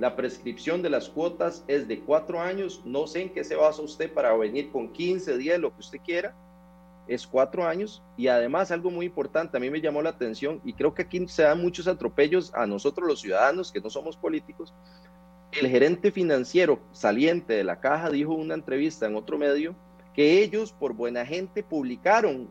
la 0.00 0.16
prescripción 0.16 0.80
de 0.80 0.88
las 0.88 1.10
cuotas 1.10 1.62
es 1.68 1.86
de 1.86 2.00
cuatro 2.00 2.40
años. 2.40 2.80
No 2.86 3.06
sé 3.06 3.20
en 3.20 3.28
qué 3.28 3.44
se 3.44 3.54
basa 3.54 3.82
usted 3.82 4.10
para 4.10 4.34
venir 4.34 4.70
con 4.70 4.90
15 4.90 5.36
días, 5.36 5.58
lo 5.58 5.74
que 5.74 5.80
usted 5.80 5.98
quiera. 6.02 6.34
Es 7.08 7.26
cuatro 7.26 7.66
años. 7.66 8.02
Y 8.16 8.28
además, 8.28 8.70
algo 8.70 8.90
muy 8.90 9.06
importante, 9.06 9.56
a 9.56 9.60
mí 9.60 9.70
me 9.70 9.80
llamó 9.80 10.02
la 10.02 10.10
atención, 10.10 10.60
y 10.64 10.72
creo 10.72 10.94
que 10.94 11.02
aquí 11.02 11.26
se 11.28 11.42
dan 11.42 11.60
muchos 11.60 11.86
atropellos 11.88 12.52
a 12.54 12.66
nosotros 12.66 13.08
los 13.08 13.20
ciudadanos, 13.20 13.72
que 13.72 13.80
no 13.80 13.90
somos 13.90 14.16
políticos. 14.16 14.72
El 15.52 15.68
gerente 15.68 16.12
financiero 16.12 16.78
saliente 16.92 17.54
de 17.54 17.64
la 17.64 17.80
caja 17.80 18.08
dijo 18.10 18.34
en 18.34 18.40
una 18.40 18.54
entrevista 18.54 19.06
en 19.06 19.16
otro 19.16 19.36
medio 19.36 19.74
que 20.14 20.42
ellos, 20.42 20.72
por 20.72 20.94
buena 20.94 21.26
gente, 21.26 21.62
publicaron 21.62 22.48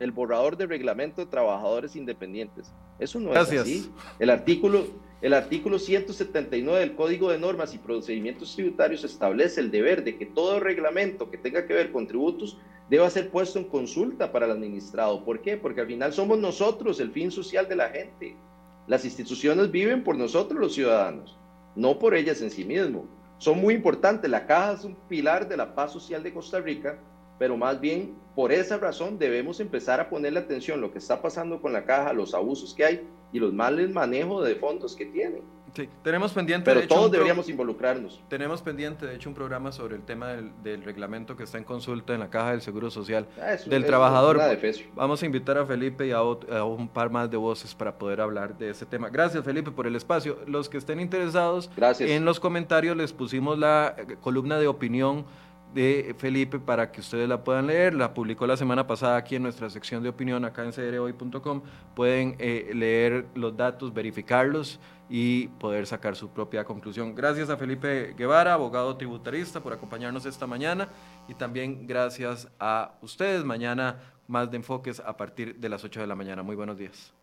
el 0.00 0.12
borrador 0.12 0.56
de 0.56 0.66
reglamento 0.66 1.24
de 1.24 1.30
trabajadores 1.30 1.96
independientes. 1.96 2.72
Eso 2.98 3.20
no 3.20 3.32
es 3.32 3.38
así. 3.38 3.90
El 4.18 4.30
artículo, 4.30 4.86
el 5.20 5.32
artículo 5.32 5.78
179 5.78 6.80
del 6.80 6.94
Código 6.94 7.30
de 7.30 7.38
Normas 7.38 7.74
y 7.74 7.78
Procedimientos 7.78 8.54
Tributarios 8.54 9.04
establece 9.04 9.60
el 9.60 9.70
deber 9.70 10.04
de 10.04 10.18
que 10.18 10.26
todo 10.26 10.60
reglamento 10.60 11.30
que 11.30 11.38
tenga 11.38 11.66
que 11.66 11.74
ver 11.74 11.92
con 11.92 12.06
tributos 12.06 12.58
deba 12.92 13.08
ser 13.08 13.30
puesto 13.30 13.58
en 13.58 13.64
consulta 13.64 14.30
para 14.30 14.44
el 14.44 14.52
administrado. 14.52 15.24
¿Por 15.24 15.40
qué? 15.40 15.56
Porque 15.56 15.80
al 15.80 15.86
final 15.86 16.12
somos 16.12 16.38
nosotros 16.38 17.00
el 17.00 17.10
fin 17.10 17.30
social 17.30 17.66
de 17.66 17.74
la 17.74 17.88
gente. 17.88 18.36
Las 18.86 19.06
instituciones 19.06 19.70
viven 19.70 20.04
por 20.04 20.14
nosotros 20.14 20.60
los 20.60 20.74
ciudadanos, 20.74 21.38
no 21.74 21.98
por 21.98 22.14
ellas 22.14 22.42
en 22.42 22.50
sí 22.50 22.66
mismo. 22.66 23.06
Son 23.38 23.58
muy 23.58 23.72
importantes. 23.72 24.30
La 24.30 24.46
caja 24.46 24.74
es 24.74 24.84
un 24.84 24.94
pilar 25.08 25.48
de 25.48 25.56
la 25.56 25.74
paz 25.74 25.90
social 25.90 26.22
de 26.22 26.34
Costa 26.34 26.60
Rica, 26.60 26.98
pero 27.38 27.56
más 27.56 27.80
bien 27.80 28.14
por 28.34 28.52
esa 28.52 28.76
razón 28.76 29.18
debemos 29.18 29.58
empezar 29.60 29.98
a 29.98 30.10
ponerle 30.10 30.40
atención 30.40 30.78
a 30.78 30.82
lo 30.82 30.92
que 30.92 30.98
está 30.98 31.22
pasando 31.22 31.62
con 31.62 31.72
la 31.72 31.86
caja, 31.86 32.12
los 32.12 32.34
abusos 32.34 32.74
que 32.74 32.84
hay 32.84 33.08
y 33.32 33.38
los 33.38 33.54
males 33.54 33.88
manejo 33.88 34.42
de 34.42 34.56
fondos 34.56 34.94
que 34.94 35.06
tienen. 35.06 35.40
Sí, 35.74 35.88
tenemos 36.04 36.32
pendiente. 36.32 36.70
Pero 36.70 36.86
todos 36.86 37.10
deberíamos 37.10 37.48
involucrarnos. 37.48 38.20
Tenemos 38.28 38.60
pendiente, 38.60 39.06
de 39.06 39.14
hecho, 39.14 39.30
un 39.30 39.34
programa 39.34 39.72
sobre 39.72 39.96
el 39.96 40.02
tema 40.02 40.28
del, 40.28 40.82
reglamento 40.82 41.36
que 41.36 41.44
está 41.44 41.56
en 41.56 41.64
consulta 41.64 42.12
en 42.12 42.20
la 42.20 42.28
Caja 42.28 42.50
del 42.50 42.60
Seguro 42.60 42.90
Social 42.90 43.26
ah, 43.40 43.56
del 43.66 43.86
Trabajador. 43.86 44.38
Vamos 44.94 45.22
a 45.22 45.26
invitar 45.26 45.56
a 45.56 45.64
Felipe 45.64 46.06
y 46.06 46.10
a, 46.10 46.22
un 46.22 46.88
par 46.88 47.10
más 47.10 47.30
de 47.30 47.38
voces 47.38 47.74
para 47.74 47.96
poder 47.96 48.20
hablar 48.20 48.58
de 48.58 48.70
ese 48.70 48.84
tema. 48.84 49.08
Gracias, 49.08 49.42
Felipe, 49.44 49.70
por 49.70 49.86
el 49.86 49.96
espacio. 49.96 50.38
Los 50.46 50.68
que 50.68 50.76
estén 50.76 51.00
interesados, 51.00 51.70
en 52.00 52.24
los 52.24 52.38
comentarios 52.38 52.96
les 52.96 53.12
pusimos 53.12 53.58
la 53.58 53.94
eh, 53.96 54.16
columna 54.20 54.58
de 54.58 54.66
opinión 54.66 55.24
de 55.74 56.14
Felipe 56.18 56.58
para 56.58 56.90
que 56.92 57.00
ustedes 57.00 57.28
la 57.28 57.42
puedan 57.44 57.66
leer. 57.66 57.94
La 57.94 58.14
publicó 58.14 58.46
la 58.46 58.56
semana 58.56 58.86
pasada 58.86 59.16
aquí 59.16 59.36
en 59.36 59.42
nuestra 59.42 59.70
sección 59.70 60.02
de 60.02 60.08
opinión 60.08 60.44
acá 60.44 60.64
en 60.64 60.72
cdrhoy.com. 60.72 61.62
Pueden 61.94 62.36
eh, 62.38 62.70
leer 62.74 63.26
los 63.34 63.56
datos, 63.56 63.92
verificarlos 63.92 64.80
y 65.08 65.48
poder 65.48 65.86
sacar 65.86 66.16
su 66.16 66.30
propia 66.30 66.64
conclusión. 66.64 67.14
Gracias 67.14 67.50
a 67.50 67.56
Felipe 67.56 68.14
Guevara, 68.16 68.54
abogado 68.54 68.96
tributarista, 68.96 69.62
por 69.62 69.72
acompañarnos 69.72 70.26
esta 70.26 70.46
mañana 70.46 70.88
y 71.28 71.34
también 71.34 71.86
gracias 71.86 72.48
a 72.58 72.92
ustedes. 73.02 73.44
Mañana 73.44 74.00
más 74.26 74.50
de 74.50 74.56
enfoques 74.56 75.00
a 75.00 75.16
partir 75.16 75.56
de 75.56 75.68
las 75.68 75.84
8 75.84 76.00
de 76.00 76.06
la 76.06 76.14
mañana. 76.14 76.42
Muy 76.42 76.56
buenos 76.56 76.78
días. 76.78 77.21